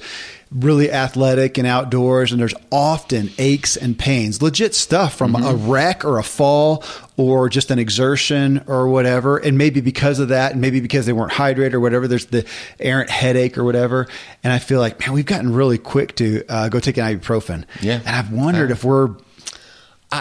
really 0.52 0.92
athletic 0.92 1.58
and 1.58 1.68
outdoors, 1.68 2.32
and 2.32 2.40
there's 2.40 2.54
often 2.72 3.30
aches 3.38 3.76
and 3.76 3.98
pains, 3.98 4.42
legit 4.42 4.74
stuff 4.76 5.16
from 5.18 5.34
Mm-hmm. 5.34 5.44
a 5.46 5.56
wreck 5.56 6.06
or 6.06 6.18
a 6.20 6.24
fall 6.24 6.84
or 7.18 7.50
just 7.50 7.72
an 7.72 7.80
exertion 7.80 8.64
or 8.68 8.88
whatever. 8.88 9.38
And 9.38 9.58
maybe 9.58 9.82
because 9.82 10.20
of 10.20 10.30
that, 10.30 10.54
and 10.54 10.62
maybe 10.62 10.80
because 10.80 11.06
they 11.06 11.14
weren't 11.14 11.32
hydrated 11.34 11.74
or 11.74 11.80
whatever, 11.82 12.08
there's 12.08 12.28
the 12.28 12.46
errant 12.80 13.10
headache 13.10 13.58
or 13.58 13.64
whatever. 13.66 14.08
And 14.44 14.54
I 14.54 14.60
feel 14.60 14.80
like, 14.80 15.00
man, 15.00 15.12
we've 15.14 15.26
gotten 15.26 15.52
really 15.54 15.78
quick 15.78 16.16
to 16.18 16.46
uh, 16.48 16.70
go 16.70 16.80
take 16.80 16.98
an 16.98 17.20
ibuprofen. 17.20 17.66
Yeah. 17.82 18.00
and 18.06 18.16
I've 18.16 18.32
wondered 18.32 18.72
if 18.72 18.84
we're 18.86 19.16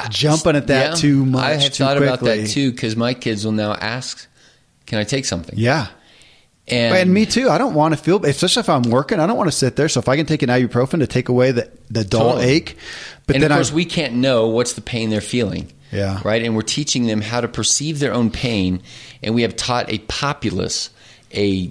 I- 0.03 0.09
jumping 0.09 0.57
at 0.57 0.67
that 0.69 0.97
too 0.97 1.25
much 1.25 1.45
I 1.45 1.55
have 1.55 1.75
thought 1.75 1.97
about 1.97 2.21
that 2.21 2.49
too 2.49 2.71
because 2.73 2.97
my 2.97 3.15
kids 3.15 3.45
will 3.45 3.53
now 3.53 3.73
ask, 3.73 4.27
"Can 4.87 4.99
I 4.99 5.05
take 5.05 5.25
something?" 5.25 5.55
yeah. 5.59 5.89
and, 6.67 6.97
And 6.97 7.13
me 7.13 7.27
too. 7.27 7.51
I 7.51 7.59
don't 7.59 7.75
want 7.75 7.95
to 7.95 8.03
feel, 8.03 8.25
especially 8.25 8.61
if 8.61 8.69
I'm 8.69 8.83
working. 8.85 9.21
I 9.21 9.27
don't 9.27 9.37
want 9.37 9.49
to 9.51 9.57
sit 9.57 9.77
there. 9.77 9.89
So 9.89 10.01
if 10.01 10.09
I 10.09 10.17
can 10.17 10.27
take 10.27 10.43
an 10.43 10.49
ibuprofen 10.49 11.01
to 11.01 11.07
take 11.07 11.29
away 11.29 11.53
the 11.53 11.71
the 11.91 12.05
dull 12.05 12.33
Totally. 12.33 12.47
ache, 12.47 12.79
but 13.27 13.37
and 13.37 13.43
then 13.43 13.53
of 13.53 13.59
course, 13.59 13.73
I, 13.73 13.75
we 13.75 13.85
can't 13.85 14.15
know 14.15 14.49
what's 14.49 14.73
the 14.73 14.81
pain 14.81 15.11
they're 15.11 15.21
feeling. 15.21 15.71
Yeah. 15.93 16.21
Right. 16.25 16.43
And 16.43 16.57
we're 16.57 16.63
teaching 16.63 17.07
them 17.07 17.21
how 17.21 17.41
to 17.41 17.47
perceive 17.49 18.01
their 18.01 18.13
own 18.13 18.31
pain. 18.31 18.83
And 19.23 19.33
we 19.35 19.43
have 19.43 19.55
taught 19.55 19.89
a 19.91 19.99
populace, 19.99 20.91
a 21.33 21.71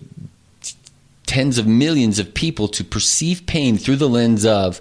tens 1.26 1.58
of 1.58 1.68
millions 1.68 2.20
of 2.20 2.34
people 2.34 2.68
to 2.70 2.84
perceive 2.84 3.46
pain 3.46 3.78
through 3.78 3.98
the 3.98 4.08
lens 4.08 4.46
of, 4.46 4.80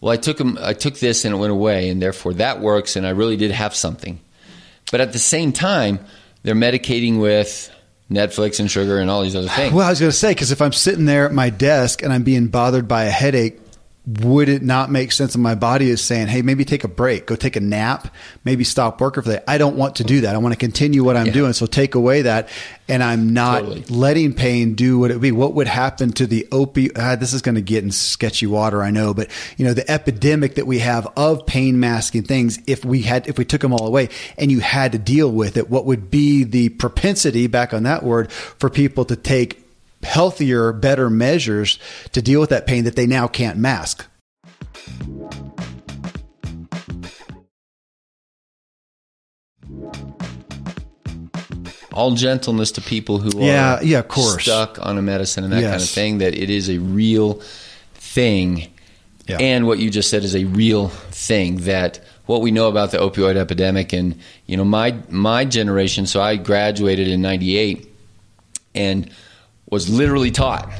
well, 0.00 0.12
I 0.12 0.16
took 0.16 0.40
I 0.58 0.72
took 0.72 0.98
this 0.98 1.24
and 1.24 1.34
it 1.34 1.38
went 1.38 1.52
away, 1.52 1.90
and 1.90 2.00
therefore 2.00 2.34
that 2.34 2.60
works, 2.60 2.96
and 2.96 3.06
I 3.06 3.10
really 3.10 3.36
did 3.36 3.50
have 3.50 3.74
something. 3.74 4.20
But 4.90 5.00
at 5.00 5.12
the 5.12 5.18
same 5.18 5.52
time, 5.52 6.00
they're 6.42 6.54
medicating 6.54 7.20
with 7.20 7.70
Netflix 8.10 8.60
and 8.60 8.70
sugar 8.70 8.98
and 8.98 9.10
all 9.10 9.22
these 9.22 9.36
other 9.36 9.48
things. 9.48 9.72
well, 9.72 9.86
I 9.86 9.90
was 9.90 10.00
going 10.00 10.10
to 10.10 10.16
say 10.16 10.32
because 10.32 10.50
if 10.50 10.60
I'm 10.60 10.72
sitting 10.72 11.04
there 11.04 11.26
at 11.26 11.32
my 11.32 11.50
desk 11.50 12.02
and 12.02 12.12
I'm 12.12 12.24
being 12.24 12.48
bothered 12.48 12.88
by 12.88 13.04
a 13.04 13.10
headache. 13.10 13.60
Would 14.06 14.48
it 14.48 14.62
not 14.62 14.90
make 14.90 15.12
sense 15.12 15.34
if 15.34 15.40
my 15.40 15.54
body 15.54 15.90
is 15.90 16.00
saying, 16.00 16.28
"Hey, 16.28 16.40
maybe 16.40 16.64
take 16.64 16.84
a 16.84 16.88
break, 16.88 17.26
go 17.26 17.36
take 17.36 17.54
a 17.54 17.60
nap, 17.60 18.08
maybe 18.46 18.64
stop 18.64 18.98
working 18.98 19.22
for 19.22 19.28
that"? 19.28 19.44
I 19.46 19.58
don't 19.58 19.76
want 19.76 19.96
to 19.96 20.04
do 20.04 20.22
that. 20.22 20.34
I 20.34 20.38
want 20.38 20.54
to 20.54 20.58
continue 20.58 21.04
what 21.04 21.18
I'm 21.18 21.26
Yeah. 21.26 21.32
doing. 21.34 21.52
So 21.52 21.66
take 21.66 21.94
away 21.94 22.22
that, 22.22 22.48
and 22.88 23.02
I'm 23.02 23.34
not 23.34 23.60
Totally. 23.60 23.84
letting 23.90 24.32
pain 24.32 24.72
do 24.72 24.98
what 24.98 25.10
it 25.10 25.14
would 25.14 25.20
be. 25.22 25.32
What 25.32 25.54
would 25.54 25.68
happen 25.68 26.12
to 26.12 26.26
the 26.26 26.46
opi? 26.50 26.90
Ah, 26.96 27.14
this 27.14 27.34
is 27.34 27.42
going 27.42 27.56
to 27.56 27.60
get 27.60 27.84
in 27.84 27.90
sketchy 27.90 28.46
water, 28.46 28.82
I 28.82 28.90
know, 28.90 29.12
but 29.12 29.28
you 29.58 29.66
know 29.66 29.74
the 29.74 29.88
epidemic 29.88 30.54
that 30.54 30.66
we 30.66 30.78
have 30.78 31.06
of 31.14 31.44
pain 31.44 31.78
masking 31.78 32.22
things. 32.22 32.58
If 32.66 32.86
we 32.86 33.02
had, 33.02 33.28
if 33.28 33.36
we 33.36 33.44
took 33.44 33.60
them 33.60 33.74
all 33.74 33.86
away, 33.86 34.08
and 34.38 34.50
you 34.50 34.60
had 34.60 34.92
to 34.92 34.98
deal 34.98 35.30
with 35.30 35.58
it, 35.58 35.70
what 35.70 35.84
would 35.84 36.10
be 36.10 36.42
the 36.42 36.70
propensity? 36.70 37.46
Back 37.48 37.74
on 37.74 37.82
that 37.82 38.02
word 38.02 38.32
for 38.32 38.70
people 38.70 39.04
to 39.04 39.14
take 39.14 39.58
healthier, 40.02 40.72
better 40.72 41.10
measures 41.10 41.78
to 42.12 42.22
deal 42.22 42.40
with 42.40 42.50
that 42.50 42.66
pain 42.66 42.84
that 42.84 42.96
they 42.96 43.06
now 43.06 43.26
can't 43.28 43.58
mask. 43.58 44.06
all 51.92 52.12
gentleness 52.14 52.72
to 52.72 52.80
people 52.80 53.18
who 53.18 53.44
Yeah, 53.44 53.76
are 53.76 53.84
yeah, 53.84 53.98
of 53.98 54.08
course. 54.08 54.42
stuck 54.42 54.78
on 54.84 54.96
a 54.98 55.02
medicine 55.02 55.44
and 55.44 55.52
that 55.52 55.62
kind 55.62 55.82
of 55.82 55.88
thing. 55.88 56.18
That 56.18 56.34
it 56.34 56.50
is 56.50 56.68
a 56.70 56.78
real 56.78 57.40
thing, 57.94 58.68
Yeah. 59.28 59.38
and 59.38 59.66
what 59.66 59.78
you 59.78 59.90
just 59.90 60.08
said 60.08 60.24
is 60.24 60.34
a 60.34 60.44
real 60.44 60.88
thing. 61.10 61.56
That 61.62 62.00
what 62.26 62.42
we 62.42 62.50
know 62.52 62.68
about 62.68 62.92
the 62.92 62.98
opioid 62.98 63.36
epidemic, 63.36 63.92
and 63.92 64.14
you 64.46 64.56
know, 64.56 64.64
my 64.64 64.94
my 65.08 65.44
generation. 65.44 66.06
So 66.06 66.20
I 66.20 66.36
graduated 66.36 67.08
in 67.08 67.20
'98, 67.22 67.88
and 68.74 69.10
was 69.70 69.88
literally 69.88 70.30
taught 70.30 70.70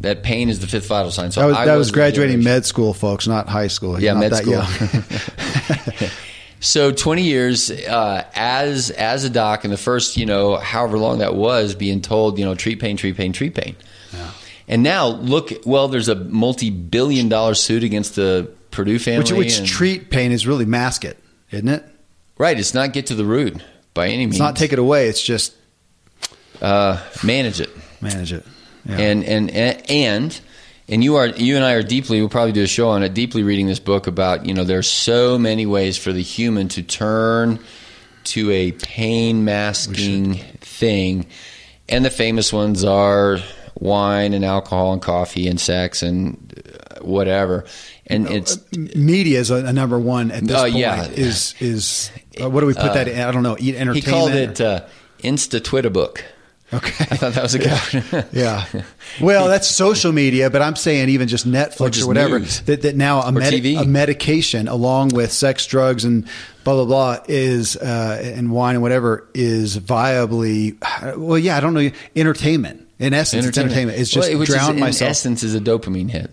that 0.00 0.22
pain 0.22 0.48
is 0.48 0.60
the 0.60 0.66
fifth 0.66 0.86
vital 0.86 1.10
sign. 1.10 1.30
So 1.30 1.40
That 1.40 1.46
was, 1.46 1.56
I 1.56 1.64
that 1.66 1.76
was 1.76 1.90
graduating 1.90 2.42
med 2.42 2.66
school, 2.66 2.94
folks, 2.94 3.26
not 3.26 3.48
high 3.48 3.68
school. 3.68 4.00
Yeah, 4.00 4.14
Not 4.14 4.20
med 4.20 4.32
that 4.32 5.98
school. 5.98 6.08
So 6.62 6.92
20 6.92 7.22
years 7.22 7.70
uh, 7.70 8.26
as 8.34 8.90
as 8.90 9.24
a 9.24 9.30
doc, 9.30 9.64
and 9.64 9.72
the 9.72 9.78
first 9.78 10.18
you 10.18 10.26
know 10.26 10.56
however 10.56 10.98
long 10.98 11.18
that 11.18 11.34
was, 11.34 11.74
being 11.74 12.02
told 12.02 12.38
you 12.38 12.44
know 12.44 12.54
treat 12.54 12.80
pain, 12.80 12.98
treat 12.98 13.16
pain, 13.16 13.32
treat 13.32 13.54
pain. 13.54 13.76
And 14.68 14.84
now 14.84 15.08
look, 15.08 15.50
well, 15.66 15.88
there's 15.88 16.08
a 16.08 16.14
multi-billion 16.14 17.28
dollar 17.28 17.54
suit 17.54 17.82
against 17.82 18.14
the 18.14 18.52
Purdue 18.70 19.00
family. 19.00 19.20
which 19.20 19.32
which 19.32 19.58
and- 19.58 19.66
treat 19.66 20.10
pain 20.10 20.30
is 20.30 20.46
really 20.46 20.64
mask 20.64 21.04
it, 21.04 21.18
isn't 21.50 21.68
it? 21.68 21.84
right? 22.38 22.58
It's 22.58 22.72
not 22.72 22.92
get 22.92 23.06
to 23.06 23.14
the 23.14 23.24
root 23.24 23.62
by 23.94 24.08
any 24.08 24.18
means. 24.18 24.34
It's 24.34 24.38
not 24.38 24.54
take 24.56 24.72
it 24.72 24.78
away. 24.78 25.08
It's 25.08 25.22
just 25.22 25.54
uh, 26.62 27.02
manage 27.24 27.60
it. 27.60 27.70
Manage 28.00 28.32
it. 28.32 28.44
Yeah. 28.86 28.96
and 28.98 29.24
and 29.24 29.50
and 29.90 30.40
and 30.88 31.04
you 31.04 31.16
are 31.16 31.26
you 31.26 31.56
and 31.56 31.64
I 31.64 31.72
are 31.74 31.82
deeply 31.82 32.18
we'll 32.20 32.28
probably 32.30 32.52
do 32.52 32.62
a 32.62 32.66
show 32.66 32.88
on 32.88 33.02
it 33.02 33.12
deeply 33.14 33.42
reading 33.42 33.66
this 33.66 33.78
book 33.80 34.06
about 34.06 34.46
you 34.46 34.54
know 34.54 34.64
there's 34.64 34.88
so 34.88 35.38
many 35.38 35.66
ways 35.66 35.98
for 35.98 36.12
the 36.12 36.22
human 36.22 36.68
to 36.68 36.82
turn 36.82 37.58
to 38.24 38.50
a 38.50 38.72
pain 38.72 39.44
masking 39.44 40.34
thing 40.60 41.26
and 41.88 42.04
the 42.04 42.10
famous 42.10 42.52
ones 42.52 42.84
are 42.84 43.38
wine 43.78 44.32
and 44.34 44.44
alcohol 44.44 44.92
and 44.92 45.02
coffee 45.02 45.46
and 45.48 45.60
sex 45.60 46.02
and 46.02 46.62
uh, 46.98 47.04
whatever 47.04 47.64
and 48.06 48.28
it's 48.30 48.58
media 48.94 49.38
is 49.40 49.50
a, 49.50 49.66
a 49.66 49.72
number 49.72 49.98
one 49.98 50.30
at 50.30 50.42
this 50.44 50.56
Uh, 50.56 50.62
point. 50.64 50.74
yeah. 50.76 51.06
Is 51.08 51.54
is 51.60 52.10
uh, 52.42 52.48
what 52.50 52.60
do 52.60 52.66
we 52.66 52.74
put 52.74 52.94
that 52.94 53.08
in? 53.08 53.20
I 53.20 53.30
don't 53.30 53.42
know. 53.42 53.56
Eat 53.58 53.74
entertainment. 53.76 54.04
he 54.04 54.10
called 54.10 54.32
or- 54.32 54.38
it 54.38 54.60
uh, 54.60 54.84
insta 55.22 55.62
twitter 55.62 55.90
book 55.90 56.24
Okay. 56.72 57.04
I 57.10 57.16
thought 57.16 57.32
that 57.32 57.42
was 57.42 57.54
a 57.54 57.58
good 57.58 58.12
one. 58.12 58.24
Yeah. 58.32 58.64
Well, 59.20 59.48
that's 59.48 59.66
social 59.66 60.12
media, 60.12 60.50
but 60.50 60.62
I'm 60.62 60.76
saying 60.76 61.08
even 61.08 61.26
just 61.26 61.46
Netflix 61.46 61.80
or, 61.80 61.90
just 61.90 62.06
whatever 62.06 62.38
news. 62.38 62.60
that, 62.62 62.82
that 62.82 62.94
now 62.96 63.22
a, 63.22 63.32
medi- 63.32 63.74
a 63.74 63.84
medication 63.84 64.68
along 64.68 65.08
with 65.08 65.32
sex, 65.32 65.66
drugs, 65.66 66.04
and 66.04 66.24
blah 66.62 66.74
blah 66.74 66.84
blah 66.84 67.24
is 67.28 67.76
uh, 67.76 68.20
and 68.22 68.52
wine 68.52 68.76
and 68.76 68.82
whatever 68.82 69.28
is 69.34 69.78
viably. 69.78 70.76
Well, 71.18 71.38
yeah, 71.38 71.56
I 71.56 71.60
don't 71.60 71.74
know. 71.74 71.90
Entertainment. 72.14 72.86
In 73.00 73.14
essence, 73.14 73.46
it's 73.46 73.58
entertainment. 73.58 73.98
It's 73.98 74.10
just 74.10 74.32
Well, 74.32 74.44
drown 74.44 74.78
is, 74.82 75.00
in 75.00 75.06
essence 75.08 75.42
is 75.42 75.54
a 75.54 75.60
dopamine 75.60 76.10
hit. 76.10 76.30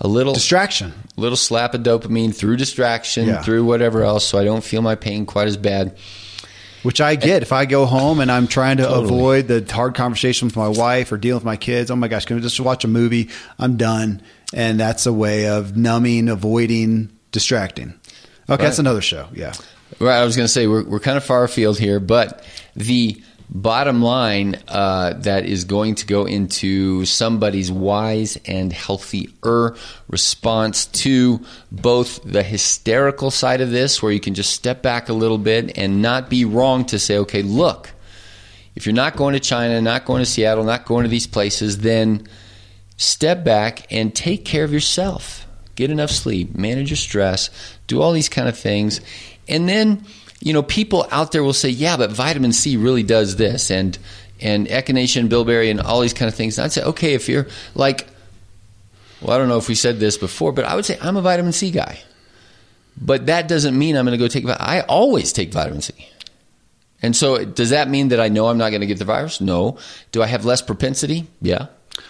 A 0.00 0.08
little 0.08 0.32
Distraction. 0.32 0.92
little 1.16 1.36
slap 1.36 1.74
of 1.74 1.82
dopamine 1.82 2.34
through 2.34 2.56
distraction, 2.56 3.26
Yeah. 3.28 3.42
through 3.42 3.64
whatever 3.64 4.02
else, 4.04 4.24
so 4.24 4.38
I 4.38 4.44
don't 4.44 4.64
feel 4.64 4.82
my 4.82 4.94
pain 4.94 5.26
quite 5.26 5.48
as 5.48 5.56
bad. 5.56 5.96
Which 6.82 7.00
I 7.00 7.14
get 7.14 7.42
if 7.42 7.52
I 7.52 7.64
go 7.64 7.86
home 7.86 8.18
and 8.18 8.30
I'm 8.30 8.48
trying 8.48 8.78
to 8.78 8.82
Totally. 8.84 9.04
avoid 9.04 9.48
the 9.48 9.72
hard 9.72 9.94
conversation 9.94 10.46
with 10.48 10.56
my 10.56 10.68
wife 10.68 11.12
or 11.12 11.16
dealing 11.16 11.36
with 11.36 11.44
my 11.44 11.56
kids. 11.56 11.90
Oh 11.90 11.96
my 11.96 12.08
gosh, 12.08 12.24
can 12.24 12.36
we 12.36 12.42
just 12.42 12.58
watch 12.58 12.84
a 12.84 12.88
movie? 12.88 13.30
I'm 13.58 13.76
done. 13.76 14.20
And 14.52 14.80
that's 14.80 15.06
a 15.06 15.12
way 15.12 15.46
of 15.48 15.76
numbing, 15.76 16.28
avoiding, 16.28 17.10
distracting. 17.30 17.94
Okay, 18.50 18.64
that's 18.64 18.80
another 18.80 19.00
show. 19.00 19.28
Yeah. 19.32 19.52
Right, 20.00 20.18
I 20.18 20.24
was 20.24 20.36
going 20.36 20.44
to 20.46 20.52
say 20.52 20.66
we're 20.66 20.84
we're 20.84 20.98
kind 21.00 21.16
of 21.16 21.24
far 21.24 21.44
afield 21.44 21.78
here, 21.78 22.00
but 22.00 22.44
the 22.74 23.22
bottom 23.54 24.02
line 24.02 24.56
uh, 24.68 25.12
that 25.12 25.44
is 25.44 25.64
going 25.64 25.94
to 25.94 26.06
go 26.06 26.24
into 26.24 27.04
somebody's 27.04 27.70
wise 27.70 28.38
and 28.46 28.72
healthier 28.72 29.76
response 30.08 30.86
to 30.86 31.38
both 31.70 32.22
the 32.24 32.42
hysterical 32.42 33.30
side 33.30 33.60
of 33.60 33.70
this, 33.70 34.02
where 34.02 34.10
you 34.10 34.20
can 34.20 34.34
just 34.34 34.52
step 34.52 34.82
back 34.82 35.10
a 35.10 35.12
little 35.12 35.38
bit 35.38 35.76
and 35.76 36.00
not 36.00 36.30
be 36.30 36.46
wrong 36.46 36.86
to 36.86 36.98
say, 36.98 37.18
okay, 37.18 37.42
look, 37.42 37.90
if 38.74 38.86
you're 38.86 38.94
not 38.94 39.16
going 39.16 39.34
to 39.34 39.40
China, 39.40 39.80
not 39.82 40.06
going 40.06 40.22
to 40.22 40.26
Seattle, 40.26 40.64
not 40.64 40.86
going 40.86 41.02
to 41.02 41.10
these 41.10 41.26
places, 41.26 41.78
then 41.78 42.26
step 42.96 43.44
back 43.44 43.86
and 43.90 44.14
take 44.14 44.46
care 44.46 44.64
of 44.64 44.72
yourself. 44.72 45.46
Get 45.74 45.90
enough 45.90 46.10
sleep, 46.10 46.56
manage 46.56 46.90
your 46.90 46.96
stress, 46.96 47.50
do 47.86 48.00
all 48.00 48.12
these 48.12 48.28
kind 48.28 48.48
of 48.48 48.58
things. 48.58 49.00
And 49.48 49.68
then, 49.68 50.06
you 50.42 50.52
know, 50.52 50.62
people 50.62 51.06
out 51.12 51.30
there 51.30 51.44
will 51.44 51.52
say, 51.52 51.68
yeah, 51.68 51.96
but 51.96 52.10
vitamin 52.10 52.52
C 52.52 52.76
really 52.76 53.04
does 53.04 53.36
this 53.36 53.70
and 53.70 53.96
and 54.40 54.66
echinacea 54.66 55.20
and 55.20 55.30
bilberry 55.30 55.70
and 55.70 55.80
all 55.80 56.00
these 56.00 56.12
kind 56.12 56.28
of 56.28 56.34
things. 56.34 56.58
And 56.58 56.64
I'd 56.64 56.72
say, 56.72 56.82
okay, 56.82 57.14
if 57.14 57.28
you're 57.28 57.46
like, 57.76 58.08
well, 59.20 59.36
I 59.36 59.38
don't 59.38 59.48
know 59.48 59.56
if 59.56 59.68
we 59.68 59.76
said 59.76 60.00
this 60.00 60.18
before, 60.18 60.50
but 60.50 60.64
I 60.64 60.74
would 60.74 60.84
say 60.84 60.98
I'm 61.00 61.16
a 61.16 61.22
vitamin 61.22 61.52
C 61.52 61.70
guy. 61.70 62.00
But 63.00 63.26
that 63.26 63.46
doesn't 63.46 63.78
mean 63.78 63.96
I'm 63.96 64.04
going 64.04 64.18
to 64.18 64.22
go 64.22 64.26
take. 64.26 64.44
I 64.48 64.80
always 64.80 65.32
take 65.32 65.52
vitamin 65.52 65.80
C. 65.80 65.94
And 67.02 67.16
so, 67.16 67.44
does 67.44 67.70
that 67.70 67.88
mean 67.88 68.08
that 68.08 68.20
I 68.20 68.28
know 68.28 68.48
I'm 68.48 68.58
not 68.58 68.70
going 68.70 68.80
to 68.80 68.86
get 68.86 68.98
the 68.98 69.04
virus? 69.04 69.40
No. 69.40 69.78
Do 70.10 70.22
I 70.22 70.26
have 70.26 70.44
less 70.44 70.60
propensity? 70.60 71.28
Yeah. 71.40 71.66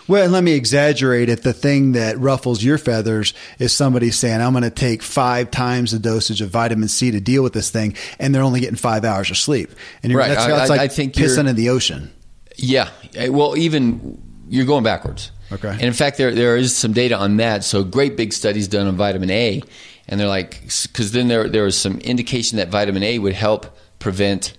Well, 0.08 0.24
and 0.24 0.32
let 0.32 0.44
me 0.44 0.52
exaggerate 0.52 1.28
it. 1.28 1.42
The 1.42 1.52
thing 1.52 1.92
that 1.92 2.18
ruffles 2.18 2.62
your 2.62 2.78
feathers 2.78 3.34
is 3.58 3.72
somebody 3.72 4.10
saying, 4.10 4.40
I'm 4.40 4.52
going 4.52 4.62
to 4.64 4.70
take 4.70 5.02
five 5.02 5.50
times 5.50 5.92
the 5.92 5.98
dosage 5.98 6.40
of 6.40 6.50
vitamin 6.50 6.88
C 6.88 7.10
to 7.12 7.20
deal 7.20 7.42
with 7.42 7.52
this 7.52 7.70
thing, 7.70 7.94
and 8.18 8.34
they're 8.34 8.42
only 8.42 8.60
getting 8.60 8.76
five 8.76 9.04
hours 9.04 9.30
of 9.30 9.36
sleep. 9.38 9.70
And 10.02 10.10
you're, 10.10 10.20
Right. 10.20 10.28
that's, 10.28 10.42
I- 10.44 10.48
that's 10.50 10.70
I- 10.70 10.74
like 10.74 10.80
I 10.80 10.88
think 10.88 11.16
you're- 11.16 11.28
pissing 11.30 11.48
in 11.48 11.56
the 11.56 11.68
ocean. 11.70 12.10
Yeah. 12.56 12.90
Eh, 13.14 13.28
Well, 13.28 13.56
even 13.56 14.18
you're 14.48 14.66
going 14.66 14.84
backwards. 14.84 15.30
Okay. 15.50 15.68
And 15.68 15.82
in 15.82 15.92
fact, 15.92 16.16
there 16.16 16.34
there 16.34 16.56
is 16.56 16.74
some 16.74 16.92
data 16.94 17.16
on 17.16 17.36
that. 17.36 17.62
So 17.62 17.84
great 17.84 18.16
big 18.16 18.32
studies 18.32 18.68
done 18.68 18.86
on 18.86 18.96
vitamin 18.96 19.30
A, 19.30 19.62
and 20.08 20.18
they're 20.18 20.26
like, 20.28 20.62
because 20.62 21.12
then 21.12 21.28
there 21.28 21.48
there 21.48 21.64
was 21.64 21.76
some 21.76 21.98
indication 21.98 22.56
that 22.58 22.68
vitamin 22.68 23.02
A 23.02 23.18
would 23.18 23.34
help 23.34 23.76
prevent. 23.98 24.54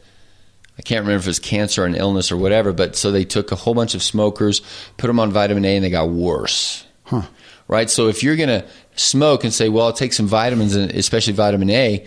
I 0.77 0.81
can't 0.81 1.01
remember 1.01 1.19
if 1.19 1.25
it 1.25 1.29
was 1.29 1.39
cancer 1.39 1.83
or 1.83 1.85
an 1.85 1.95
illness 1.95 2.31
or 2.31 2.37
whatever, 2.37 2.73
but 2.73 2.95
so 2.95 3.11
they 3.11 3.25
took 3.25 3.51
a 3.51 3.55
whole 3.55 3.73
bunch 3.73 3.93
of 3.93 4.01
smokers, 4.01 4.61
put 4.97 5.07
them 5.07 5.19
on 5.19 5.31
vitamin 5.31 5.65
A, 5.65 5.75
and 5.75 5.85
they 5.85 5.89
got 5.89 6.09
worse. 6.09 6.85
Huh. 7.03 7.23
Right. 7.67 7.89
So 7.89 8.07
if 8.07 8.23
you're 8.23 8.35
going 8.35 8.49
to 8.49 8.65
smoke 8.95 9.43
and 9.43 9.53
say, 9.53 9.69
well, 9.69 9.85
I'll 9.85 9.93
take 9.93 10.13
some 10.13 10.27
vitamins, 10.27 10.75
and 10.75 10.91
especially 10.91 11.33
vitamin 11.33 11.69
A, 11.69 12.05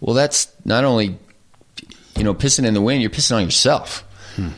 well, 0.00 0.14
that's 0.14 0.52
not 0.64 0.84
only 0.84 1.16
you 2.16 2.24
know 2.24 2.34
pissing 2.34 2.64
in 2.64 2.74
the 2.74 2.80
wind, 2.80 3.00
you're 3.00 3.10
pissing 3.10 3.36
on 3.36 3.44
yourself. 3.44 4.04
Hmm. 4.36 4.50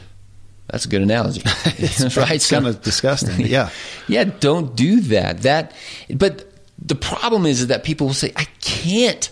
That's 0.68 0.84
a 0.84 0.88
good 0.88 1.02
analogy, 1.02 1.42
right? 1.66 2.30
It's 2.30 2.48
kind 2.48 2.66
of 2.66 2.82
disgusting. 2.82 3.46
Yeah. 3.46 3.70
yeah, 4.08 4.24
don't 4.24 4.76
do 4.76 5.00
that. 5.02 5.42
That, 5.42 5.74
but 6.08 6.46
the 6.78 6.94
problem 6.94 7.44
is, 7.44 7.60
is 7.62 7.66
that 7.68 7.84
people 7.84 8.06
will 8.06 8.14
say, 8.14 8.32
"I 8.36 8.44
can't 8.60 9.30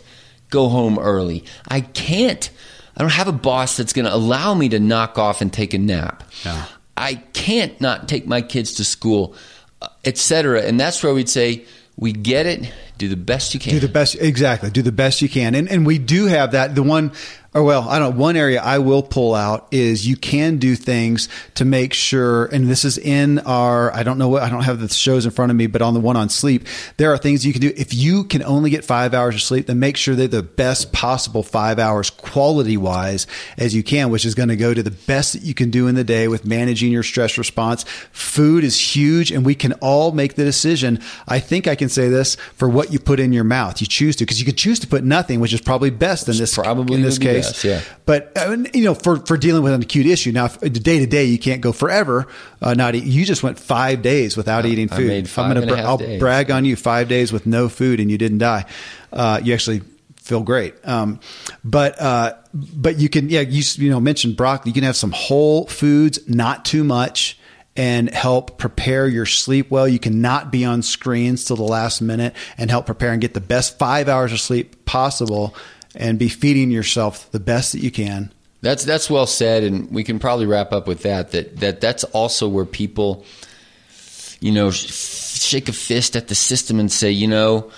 go 0.51 0.69
home 0.69 0.99
early. 0.99 1.45
I 1.67 1.81
can't. 1.81 2.51
I 2.99 3.03
don't 3.03 3.13
have 3.13 3.29
a 3.29 3.33
boss 3.33 3.77
that's 3.77 3.93
going 3.93 4.07
to 4.07 4.15
allow 4.15 4.55
me 4.55 4.69
to 4.71 4.81
knock 4.81 5.19
off 5.19 5.41
and 5.41 5.53
take 5.53 5.73
a 5.73 5.79
nap. 5.79 6.25
Yeah. 6.45 6.65
I 6.97 7.15
can't 7.33 7.81
not 7.81 8.09
take 8.09 8.27
my 8.27 8.43
kids 8.43 8.75
to 8.75 8.85
school, 8.85 9.35
uh, 9.81 9.89
etc." 10.05 10.63
And 10.63 10.81
that's 10.81 11.01
where 11.03 11.15
we'd 11.15 11.29
say, 11.29 11.65
"We 11.97 12.13
get 12.13 12.47
it. 12.47 12.73
Do 12.99 13.09
the 13.09 13.17
best 13.17 13.55
you 13.55 13.61
can." 13.61 13.73
Do 13.73 13.79
the 13.79 13.89
best, 13.89 14.17
exactly. 14.17 14.71
Do 14.71 14.83
the 14.83 14.91
best 14.91 15.23
you 15.23 15.29
can, 15.29 15.55
and 15.55 15.69
and 15.69 15.87
we 15.87 15.99
do 15.99 16.27
have 16.27 16.53
that. 16.53 16.75
The 16.75 16.83
one, 16.83 17.13
or 17.55 17.63
well, 17.63 17.89
I 17.89 17.99
don't. 17.99 18.15
know, 18.15 18.21
One 18.21 18.37
area 18.37 18.61
I 18.61 18.79
will 18.79 19.03
pull 19.03 19.35
out 19.35 19.69
is 19.71 20.07
you 20.07 20.17
can 20.17 20.59
do 20.59 20.77
things 20.77 21.31
to 21.55 21.65
make 21.65 21.95
sure, 21.95 22.45
and 22.47 22.69
this 22.69 22.85
is 22.85 22.99
in 22.99 23.39
our. 23.41 23.91
I 23.95 24.03
don't 24.03 24.19
know 24.19 24.29
what 24.29 24.43
I 24.43 24.51
don't 24.51 24.65
have 24.65 24.81
the 24.81 24.89
shows 24.89 25.25
in 25.25 25.31
front 25.31 25.51
of 25.51 25.57
me, 25.57 25.67
but 25.67 25.81
on 25.81 25.95
the 25.95 26.01
one 26.01 26.17
on 26.17 26.29
sleep, 26.29 26.67
there 26.99 27.11
are 27.11 27.17
things 27.17 27.47
you 27.47 27.55
can 27.55 27.63
do. 27.63 27.73
If 27.75 27.95
you 27.95 28.25
can 28.25 28.43
only 28.43 28.69
get 28.69 28.85
five 28.85 29.15
hours 29.15 29.35
of 29.35 29.41
sleep, 29.41 29.67
then 29.67 29.79
make 29.79 29.97
sure 29.97 30.15
they're 30.15 30.29
the 30.29 30.43
best 30.43 30.93
possible 30.93 31.43
five 31.43 31.79
hours 31.79 32.11
quality 32.11 32.77
wise 32.77 33.27
as 33.57 33.75
you 33.75 33.83
can, 33.83 34.11
which 34.11 34.27
is 34.27 34.35
going 34.35 34.51
to 34.51 34.57
go 34.57 34.75
to 34.75 34.83
the 34.83 34.91
best 34.91 35.33
that 35.33 35.43
you 35.43 35.55
can 35.55 35.71
do 35.71 35.87
in 35.87 35.95
the 35.95 36.05
day 36.05 36.29
with 36.29 36.45
managing 36.45 36.93
your 36.93 37.03
stress 37.03 37.39
response. 37.39 37.85
Food 38.13 38.63
is 38.63 38.79
huge, 38.95 39.33
and 39.33 39.47
we 39.47 39.55
can 39.55 39.73
all 39.75 40.13
make 40.13 40.35
the 40.35 40.45
decision. 40.45 41.01
I 41.27 41.41
think 41.41 41.67
I 41.67 41.77
can 41.77 41.89
say 41.89 42.11
this 42.11 42.35
for 42.57 42.69
what 42.69 42.93
you 42.93 42.99
put 42.99 43.21
in 43.21 43.33
your 43.33 43.45
mouth. 43.45 43.81
You 43.81 43.87
choose 43.87 44.17
to, 44.17 44.25
because 44.25 44.39
you 44.39 44.45
could 44.45 44.59
choose 44.59 44.79
to 44.81 44.87
put 44.87 45.03
nothing, 45.03 45.41
which 45.41 45.55
is 45.55 45.63
probably 45.63 45.89
best 45.89 46.29
in 46.29 46.37
this 46.37 46.55
probably 46.55 46.97
in 46.97 47.03
this 47.03 47.19
case. 47.19 47.38
Best, 47.47 47.65
yeah. 47.65 47.81
But 48.07 48.33
uh, 48.37 48.57
you 48.75 48.85
know, 48.85 48.95
for 48.95 49.17
for 49.27 49.37
dealing 49.37 49.63
with 49.63 49.73
an 49.73 49.83
acute 49.83 50.07
issue, 50.07 50.33
now 50.33 50.49
day 50.49 50.99
to 50.99 51.07
day, 51.07 51.25
you 51.25 51.39
can't 51.39 51.61
go 51.61 51.73
forever 51.73 52.27
uh, 52.63 52.75
not 52.75 52.95
eat. 52.95 53.05
You 53.05 53.25
just 53.25 53.43
went 53.43 53.59
five 53.59 54.03
days 54.03 54.37
without 54.37 54.67
eating 54.67 54.91
I 54.93 54.97
food. 54.97 55.07
made 55.09 55.29
five 55.29 55.55
gonna 55.55 55.63
and 55.63 55.71
a 55.71 55.77
half 55.77 55.87
I'll 55.87 55.99
days. 55.99 56.21
brag 56.21 56.51
on 56.51 56.65
you. 56.65 56.77
Five 56.77 57.09
days 57.09 57.33
with 57.33 57.47
no 57.47 57.69
food, 57.69 58.01
and 58.01 58.11
you 58.11 58.19
didn't 58.19 58.39
die. 58.39 58.65
Uh, 59.13 59.41
you 59.43 59.55
actually 59.55 59.83
feel 60.17 60.43
great. 60.43 60.75
Um, 60.87 61.21
but 61.65 62.01
uh, 62.01 62.35
but 62.55 62.99
you 62.99 63.09
can 63.09 63.29
yeah 63.31 63.41
you 63.41 63.63
you 63.77 63.91
know 63.91 64.01
mentioned 64.01 64.37
broccoli. 64.37 64.71
You 64.71 64.75
can 64.75 64.85
have 64.85 64.97
some 64.97 65.13
whole 65.13 65.67
foods, 65.67 66.19
not 66.29 66.65
too 66.65 66.85
much. 66.85 67.39
And 67.77 68.11
help 68.13 68.59
prepare 68.59 69.07
your 69.07 69.25
sleep 69.25 69.71
well. 69.71 69.87
You 69.87 70.01
cannot 70.01 70.51
be 70.51 70.65
on 70.65 70.83
screens 70.83 71.45
till 71.45 71.55
the 71.55 71.63
last 71.63 72.01
minute 72.01 72.35
and 72.57 72.71
help 72.71 72.87
prepare 72.87 73.13
and 73.13 73.21
get 73.21 73.35
the 73.35 73.41
best 73.41 73.79
five 73.79 74.09
hours 74.09 74.33
of 74.33 74.41
sleep 74.41 74.85
possible 74.85 75.55
and 75.99 76.19
be 76.19 76.29
feeding 76.29 76.71
yourself 76.71 77.31
the 77.33 77.41
best 77.41 77.73
that 77.73 77.81
you 77.81 77.91
can. 77.91 78.33
That's 78.63 78.85
that's 78.85 79.11
well 79.11 79.27
said, 79.27 79.63
and 79.65 79.91
we 79.93 80.03
can 80.03 80.19
probably 80.19 80.47
wrap 80.47 80.73
up 80.73 80.89
with 80.89 81.03
that. 81.03 81.33
That 81.33 81.59
that 81.59 81.81
that's 81.81 82.05
also 82.05 82.49
where 82.49 82.65
people, 82.65 83.25
you 84.41 84.53
know, 84.53 84.71
sh- 84.71 84.91
shake 84.91 85.69
a 85.69 85.73
fist 85.73 86.17
at 86.17 86.29
the 86.29 86.35
system 86.35 86.81
and 86.81 86.91
say, 86.91 87.11
you 87.11 87.29
know, 87.29 87.71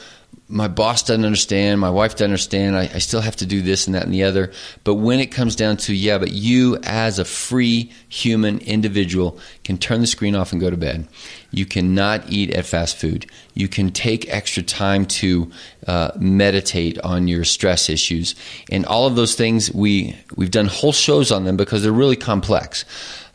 my 0.50 0.66
boss 0.66 1.04
doesn't 1.04 1.24
understand, 1.24 1.80
my 1.80 1.90
wife 1.90 2.12
doesn't 2.12 2.24
understand. 2.24 2.76
I, 2.76 2.82
I 2.82 2.98
still 2.98 3.20
have 3.20 3.36
to 3.36 3.46
do 3.46 3.62
this 3.62 3.86
and 3.86 3.94
that 3.94 4.02
and 4.02 4.12
the 4.12 4.24
other. 4.24 4.52
But 4.82 4.94
when 4.94 5.20
it 5.20 5.28
comes 5.28 5.54
down 5.54 5.76
to 5.78 5.94
yeah, 5.94 6.18
but 6.18 6.32
you 6.32 6.78
as 6.82 7.18
a 7.18 7.24
free 7.24 7.92
human 8.08 8.58
individual 8.58 9.38
can 9.62 9.78
turn 9.78 10.00
the 10.00 10.06
screen 10.06 10.34
off 10.34 10.52
and 10.52 10.60
go 10.60 10.68
to 10.68 10.76
bed. 10.76 11.06
You 11.52 11.66
cannot 11.66 12.30
eat 12.30 12.50
at 12.50 12.66
fast 12.66 12.96
food. 12.96 13.30
You 13.54 13.68
can 13.68 13.90
take 13.90 14.28
extra 14.28 14.62
time 14.62 15.06
to 15.06 15.50
uh, 15.86 16.10
meditate 16.18 16.98
on 17.00 17.28
your 17.28 17.44
stress 17.44 17.88
issues, 17.88 18.34
and 18.70 18.84
all 18.86 19.06
of 19.06 19.16
those 19.16 19.34
things. 19.34 19.72
We 19.72 20.16
we've 20.36 20.50
done 20.50 20.66
whole 20.66 20.92
shows 20.92 21.30
on 21.32 21.44
them 21.44 21.56
because 21.56 21.82
they're 21.82 21.92
really 21.92 22.16
complex. 22.16 22.84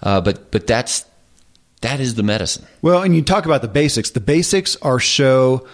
Uh, 0.04 0.22
but 0.22 0.52
but 0.52 0.68
that's 0.68 1.06
that 1.82 2.00
is 2.00 2.16
the 2.16 2.24
medicine. 2.24 2.66
Well, 2.82 3.04
and 3.04 3.16
you 3.16 3.22
talk 3.22 3.46
about 3.46 3.62
the 3.62 3.68
basics. 3.68 4.12
The 4.12 4.20
basics 4.20 4.76
are 4.78 5.00
show 5.00 5.68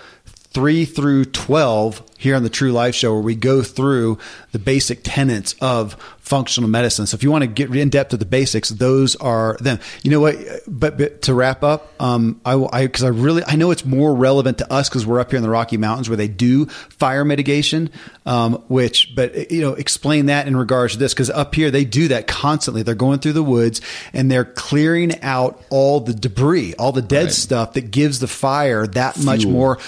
three 0.54 0.86
through 0.86 1.26
12 1.26 2.04
here 2.18 2.36
on 2.36 2.43
the 2.43 2.49
True 2.49 2.72
Life 2.72 2.93
Show, 2.93 3.14
where 3.14 3.22
we 3.22 3.36
go 3.36 3.64
through 3.64 4.18
the 4.52 4.60
basic 4.60 4.99
tenets 5.04 5.56
of 5.60 5.93
functional 6.20 6.70
medicine. 6.70 7.08
So 7.08 7.16
if 7.16 7.24
you 7.24 7.32
want 7.32 7.41
to 7.43 7.47
get 7.47 7.76
in 7.76 7.89
depth 7.89 8.12
to 8.12 8.18
the 8.18 8.26
basics, 8.26 8.70
those 8.70 9.16
are 9.16 9.58
them. 9.60 9.80
You 10.04 10.12
know 10.12 10.20
what? 10.20 10.36
But, 10.68 10.97
but 10.97 11.24
to 11.24 11.34
wrap 11.34 11.64
up, 11.64 11.91
um, 11.99 12.39
I, 12.45 12.54
I, 12.72 12.88
cause 12.88 13.04
I 13.04 13.08
really, 13.08 13.43
I 13.47 13.56
know 13.56 13.72
it's 13.72 13.86
more 13.86 14.14
relevant 14.14 14.60
to 14.60 14.72
us 14.72 14.88
because 14.88 15.06
we're 15.06 15.20
up 15.20 15.32
here 15.32 15.38
in 15.38 15.43
the 15.43 15.49
Rocky 15.49 15.78
Mountains 15.78 16.10
where 16.10 16.16
they 16.18 16.28
do 16.28 16.68
fire 16.68 17.26
mitigation, 17.26 17.89
um, 18.26 18.56
which, 18.68 19.14
but 19.16 19.52
you 19.52 19.62
know, 19.62 19.74
explain 19.74 20.28
that 20.28 20.47
in 20.47 20.56
regards 20.56 20.93
to 20.93 20.99
this 20.99 21.14
because 21.14 21.30
up 21.32 21.56
here 21.56 21.72
they 21.72 21.86
do 21.86 22.10
that 22.10 22.28
constantly. 22.28 22.84
They're 22.84 22.93
going 22.93 23.20
through 23.20 23.34
the 23.34 23.43
woods 23.43 23.82
and 24.14 24.30
they're 24.30 24.45
clearing 24.45 25.20
out 25.24 25.64
all 25.70 26.02
the 26.02 26.14
debris, 26.14 26.76
all 26.78 26.91
the 26.91 27.02
dead 27.02 27.22
Right. 27.26 27.32
stuff 27.34 27.74
that 27.74 27.89
gives 27.91 28.20
the 28.20 28.28
fire 28.28 28.86
that 28.88 29.18
much 29.24 29.45
more 29.45 29.80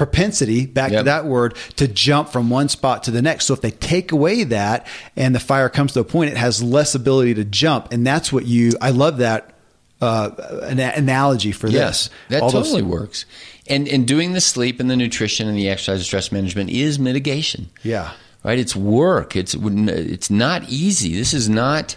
propensity 0.00 0.64
back 0.64 0.92
Yep. 0.92 1.00
to 1.00 1.04
that 1.04 1.26
word 1.26 1.54
to 1.76 1.86
jump 1.86 2.30
from 2.30 2.48
one 2.48 2.70
spot 2.70 3.02
to 3.04 3.10
the 3.10 3.20
next. 3.20 3.44
So 3.44 3.52
if 3.52 3.60
they 3.60 3.70
take 3.70 4.12
away 4.12 4.44
that 4.44 4.86
and 5.14 5.34
the 5.34 5.40
fire 5.40 5.68
comes 5.68 5.92
to 5.92 6.00
a 6.00 6.04
point, 6.04 6.30
it 6.30 6.38
has 6.38 6.62
less 6.62 6.94
ability 6.94 7.34
to 7.34 7.44
jump, 7.44 7.92
and 7.92 8.06
that's 8.06 8.32
what 8.32 8.46
you. 8.46 8.72
I 8.80 8.90
love 8.90 9.18
that 9.18 9.52
uh, 10.00 10.30
an 10.62 10.78
analogy 10.80 11.52
for 11.52 11.68
Yes, 11.68 12.08
this. 12.08 12.10
that 12.30 12.42
All 12.42 12.50
those- 12.50 12.68
totally 12.70 12.82
works. 12.82 13.26
And 13.66 13.86
and 13.88 14.08
doing 14.08 14.32
the 14.32 14.40
sleep 14.40 14.80
and 14.80 14.90
the 14.90 14.96
nutrition 14.96 15.46
and 15.46 15.56
the 15.56 15.68
exercise 15.68 15.98
and 15.98 16.06
stress 16.06 16.32
management 16.32 16.70
is 16.70 16.98
mitigation. 16.98 17.68
Yeah. 17.82 18.12
right. 18.42 18.58
It's 18.58 18.74
work. 18.74 19.36
It's 19.36 19.54
it's 19.54 20.30
not 20.30 20.62
easy. 20.70 21.14
This 21.14 21.34
is 21.34 21.50
not, 21.50 21.96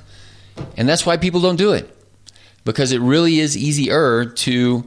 and 0.76 0.90
that's 0.90 1.06
why 1.06 1.16
people 1.16 1.40
don't 1.40 1.56
do 1.56 1.72
it 1.72 1.90
because 2.66 2.92
it 2.92 3.00
really 3.00 3.40
is 3.40 3.56
easier 3.58 4.26
to 4.26 4.84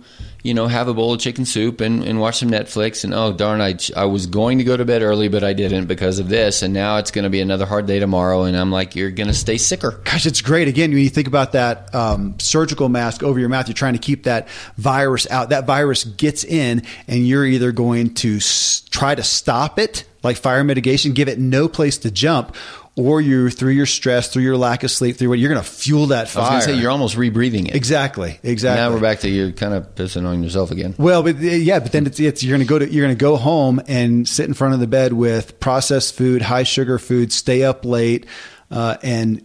you 0.47 0.55
know 0.55 0.67
have 0.69 0.89
a 0.89 0.95
bowl 0.95 1.13
of 1.15 1.21
chicken 1.21 1.45
soup 1.45 1.81
and, 1.81 2.05
and 2.05 2.21
watch 2.21 2.39
some 2.39 2.51
Netflix 2.51 3.05
and 3.05 3.13
oh 3.13 3.33
darn 3.33 3.61
I 3.61 3.77
I 3.97 4.05
was 4.05 4.27
going 4.27 4.59
to 4.59 4.65
go 4.65 4.77
to 4.77 4.85
bed 4.85 5.03
early 5.03 5.29
but 5.29 5.43
I 5.43 5.53
didn't 5.53 5.87
because 5.87 6.19
of 6.19 6.29
this 6.29 6.63
and 6.63 6.73
now 6.73 6.99
it's 6.99 7.11
going 7.11 7.25
to 7.25 7.31
be 7.31 7.41
another 7.41 7.67
hard 7.67 7.87
day 7.87 7.99
tomorrow 7.99 8.45
and 8.45 8.57
I'm 8.57 8.71
like 8.71 8.95
you're 8.95 9.11
going 9.11 9.27
to 9.27 9.35
stay 9.35 9.59
sicker. 9.59 10.01
Gosh, 10.05 10.25
it's 10.27 10.41
great. 10.41 10.69
Again, 10.69 10.91
when 10.91 11.01
you 11.01 11.09
think 11.11 11.29
about 11.29 11.53
that 11.53 11.95
um, 11.95 12.39
surgical 12.39 12.89
mask 12.89 13.23
over 13.23 13.39
your 13.39 13.49
mouth, 13.49 13.69
you're 13.69 13.75
trying 13.75 13.95
to 13.95 13.99
keep 13.99 14.25
that 14.25 14.49
virus 14.77 15.29
out. 15.31 15.51
That 15.51 15.67
virus 15.67 16.05
gets 16.05 16.45
in, 16.45 16.83
and 17.09 17.27
you're 17.27 17.45
either 17.45 17.73
going 17.73 18.15
to 18.15 18.37
s- 18.37 18.83
try 18.91 19.15
to 19.15 19.23
stop 19.23 19.79
it, 19.79 20.05
like 20.23 20.37
fire 20.37 20.63
mitigation, 20.65 21.13
give 21.13 21.29
it 21.29 21.39
no 21.39 21.69
place 21.69 21.99
to 21.99 22.11
jump, 22.11 22.55
or 22.99 23.21
you, 23.21 23.51
through 23.51 23.73
your 23.73 23.85
stress, 23.85 24.29
through 24.33 24.43
your 24.43 24.57
lack 24.57 24.83
of 24.83 24.91
sleep, 24.91 25.17
through 25.17 25.29
what 25.29 25.39
you're 25.39 25.51
going 25.53 25.63
to 25.63 25.69
fuel 25.71 26.07
that 26.07 26.19
I 26.19 26.23
was 26.23 26.33
fire. 26.33 26.49
going 26.49 26.61
to 26.61 26.67
say 26.67 26.75
you're 26.81 26.91
almost 26.91 27.15
rebreathing 27.17 27.69
it. 27.69 27.75
exactly, 27.75 28.41
exactly. 28.43 28.83
Now 28.83 28.91
we're 28.91 29.01
back 29.03 29.21
to 29.21 29.29
you 29.29 29.53
kind 29.53 29.75
of 29.75 29.95
pissing 29.95 30.27
on 30.27 30.43
yourself 30.43 30.71
again. 30.71 30.95
Well, 30.97 31.23
but 31.23 31.37
yeah, 31.37 31.79
but 31.81 31.93
then 31.93 32.07
it's, 32.07 32.19
it's 32.19 32.43
you're 32.43 32.57
going 32.57 32.67
to 32.67 32.69
go 32.69 32.79
to 32.79 32.91
you're 32.91 33.05
going 33.05 33.15
to 33.17 33.21
go 33.21 33.37
home 33.37 33.83
and 33.87 34.27
sit 34.27 34.47
in 34.49 34.55
front 34.55 34.73
of 34.75 34.81
the 34.81 34.87
bed 34.87 35.13
with 35.13 35.61
processed 35.61 36.15
food, 36.17 36.41
high 36.41 36.63
sugar 36.63 36.99
food, 36.99 37.33
stay 37.35 37.63
up 37.65 37.85
late, 37.85 38.25
uh, 38.71 38.97
and 39.03 39.43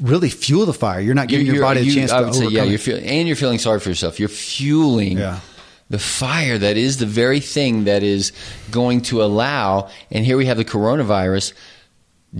really 0.00 0.28
fuel 0.28 0.66
the 0.66 0.74
fire. 0.74 1.00
You're 1.00 1.14
not 1.14 1.28
giving 1.28 1.46
your 1.46 1.54
You're- 1.56 1.64
body 1.66 1.88
a 1.88 1.94
chance 1.94 2.10
I 2.10 2.22
to 2.22 2.32
say, 2.34 2.40
overcome 2.46 2.52
yeah, 2.52 2.64
you're 2.64 2.78
feeling, 2.78 3.04
and 3.04 3.26
you're 3.28 3.36
feeling 3.36 3.58
sorry 3.58 3.78
for 3.80 3.88
yourself. 3.88 4.18
You're 4.18 4.28
fueling 4.28 5.16
Yeah. 5.18 5.38
the 5.90 5.98
fire 6.00 6.58
that 6.58 6.76
is 6.76 6.98
the 6.98 7.06
very 7.06 7.38
thing 7.40 7.84
that 7.84 8.02
is 8.02 8.32
going 8.72 9.02
to 9.02 9.22
allow. 9.22 9.88
And 10.10 10.26
here 10.26 10.36
we 10.36 10.46
have 10.46 10.56
the 10.58 10.64
coronavirus 10.66 11.52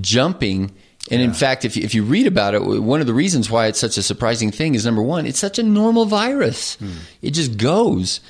jumping. 0.01 0.73
And 1.11 1.23
in 1.23 1.33
fact, 1.33 1.65
if 1.65 1.77
you, 1.77 1.83
if 1.83 1.95
you 1.95 2.05
read 2.05 2.27
about 2.27 2.55
it, 2.55 2.63
one 2.63 3.01
of 3.01 3.07
the 3.07 3.15
reasons 3.15 3.51
why 3.51 3.67
it's 3.67 3.81
such 3.81 3.97
a 3.97 4.03
surprising 4.03 4.51
thing 4.51 4.75
is 4.75 4.85
number 4.85 5.03
one, 5.03 5.27
it's 5.27 5.39
such 5.39 5.59
a 5.59 5.63
normal 5.63 6.05
virus. 6.05 6.75
Hmm. 6.77 6.93
It 7.23 7.31
just 7.33 7.57
goes, 7.57 8.21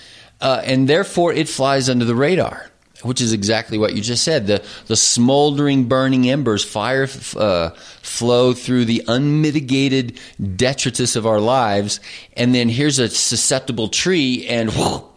uh, 0.41 0.63
and 0.65 0.89
therefore 0.89 1.33
it 1.33 1.49
flies 1.49 1.89
under 1.89 2.05
the 2.05 2.15
radar. 2.15 2.67
Which 3.03 3.23
is 3.23 3.33
exactly 3.33 3.79
what 3.79 3.95
you 3.95 4.03
just 4.03 4.23
said. 4.25 4.47
The 4.47 4.63
the 4.87 4.95
smoldering, 4.95 5.89
burning 5.89 6.29
embers, 6.29 6.63
fire 6.63 7.05
f- 7.05 7.35
uh, 7.35 7.71
flow 8.03 8.53
through 8.53 8.85
the 8.85 9.03
unmitigated 9.09 10.21
detritus 10.57 11.17
of 11.17 11.27
our 11.27 11.41
lives, 11.41 11.99
and 12.37 12.55
then 12.55 12.69
here's 12.69 12.99
a 12.99 13.09
susceptible 13.09 13.89
tree, 13.89 14.47
and 14.47 14.69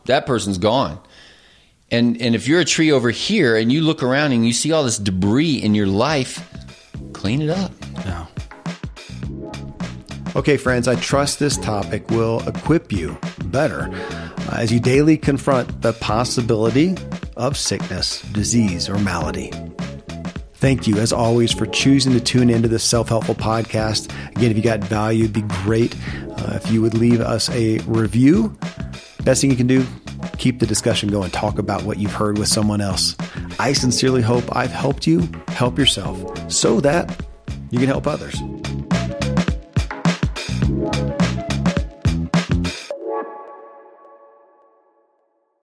that 0.05 0.25
person's 0.25 0.59
gone. 0.59 0.97
And 1.93 2.19
and 2.19 2.33
if 2.33 2.47
you're 2.47 2.59
a 2.59 2.65
tree 2.65 2.91
over 2.91 3.11
here, 3.11 3.55
and 3.55 3.71
you 3.71 3.81
look 3.81 4.01
around 4.01 4.31
and 4.31 4.43
you 4.43 4.51
see 4.51 4.71
all 4.71 4.83
this 4.83 4.97
debris 4.97 5.57
in 5.57 5.75
your 5.75 5.85
life, 5.85 6.41
clean 7.13 7.39
it 7.43 7.51
up. 7.51 7.71
No. 8.03 8.27
Okay, 10.35 10.57
friends, 10.57 10.87
I 10.87 10.95
trust 10.95 11.37
this 11.37 11.55
topic 11.55 12.09
will 12.09 12.45
equip 12.47 12.91
you 12.91 13.15
better 13.45 13.91
uh, 14.49 14.55
as 14.57 14.73
you 14.73 14.79
daily 14.79 15.17
confront 15.17 15.83
the 15.83 15.93
possibility 15.93 16.95
of 17.37 17.55
sickness, 17.55 18.23
disease, 18.31 18.89
or 18.89 18.97
malady. 18.97 19.51
Thank 20.55 20.87
you, 20.87 20.97
as 20.97 21.13
always, 21.13 21.51
for 21.51 21.67
choosing 21.67 22.13
to 22.13 22.19
tune 22.19 22.49
into 22.49 22.67
this 22.67 22.83
self 22.83 23.09
helpful 23.09 23.35
podcast. 23.35 24.11
Again, 24.35 24.49
if 24.49 24.57
you 24.57 24.63
got 24.63 24.83
value, 24.83 25.25
it'd 25.25 25.33
be 25.33 25.41
great 25.63 25.95
uh, 26.39 26.53
if 26.55 26.71
you 26.71 26.81
would 26.81 26.95
leave 26.95 27.21
us 27.21 27.51
a 27.51 27.77
review. 27.85 28.57
Best 29.23 29.41
thing 29.41 29.51
you 29.51 29.57
can 29.57 29.67
do, 29.67 29.85
keep 30.37 30.59
the 30.59 30.65
discussion 30.65 31.09
going. 31.09 31.31
Talk 31.31 31.59
about 31.59 31.83
what 31.83 31.97
you've 31.97 32.13
heard 32.13 32.37
with 32.37 32.47
someone 32.47 32.81
else. 32.81 33.15
I 33.59 33.73
sincerely 33.73 34.21
hope 34.21 34.43
I've 34.55 34.71
helped 34.71 35.07
you 35.07 35.29
help 35.49 35.77
yourself 35.77 36.51
so 36.51 36.79
that 36.81 37.25
you 37.71 37.79
can 37.79 37.87
help 37.87 38.07
others. 38.07 38.41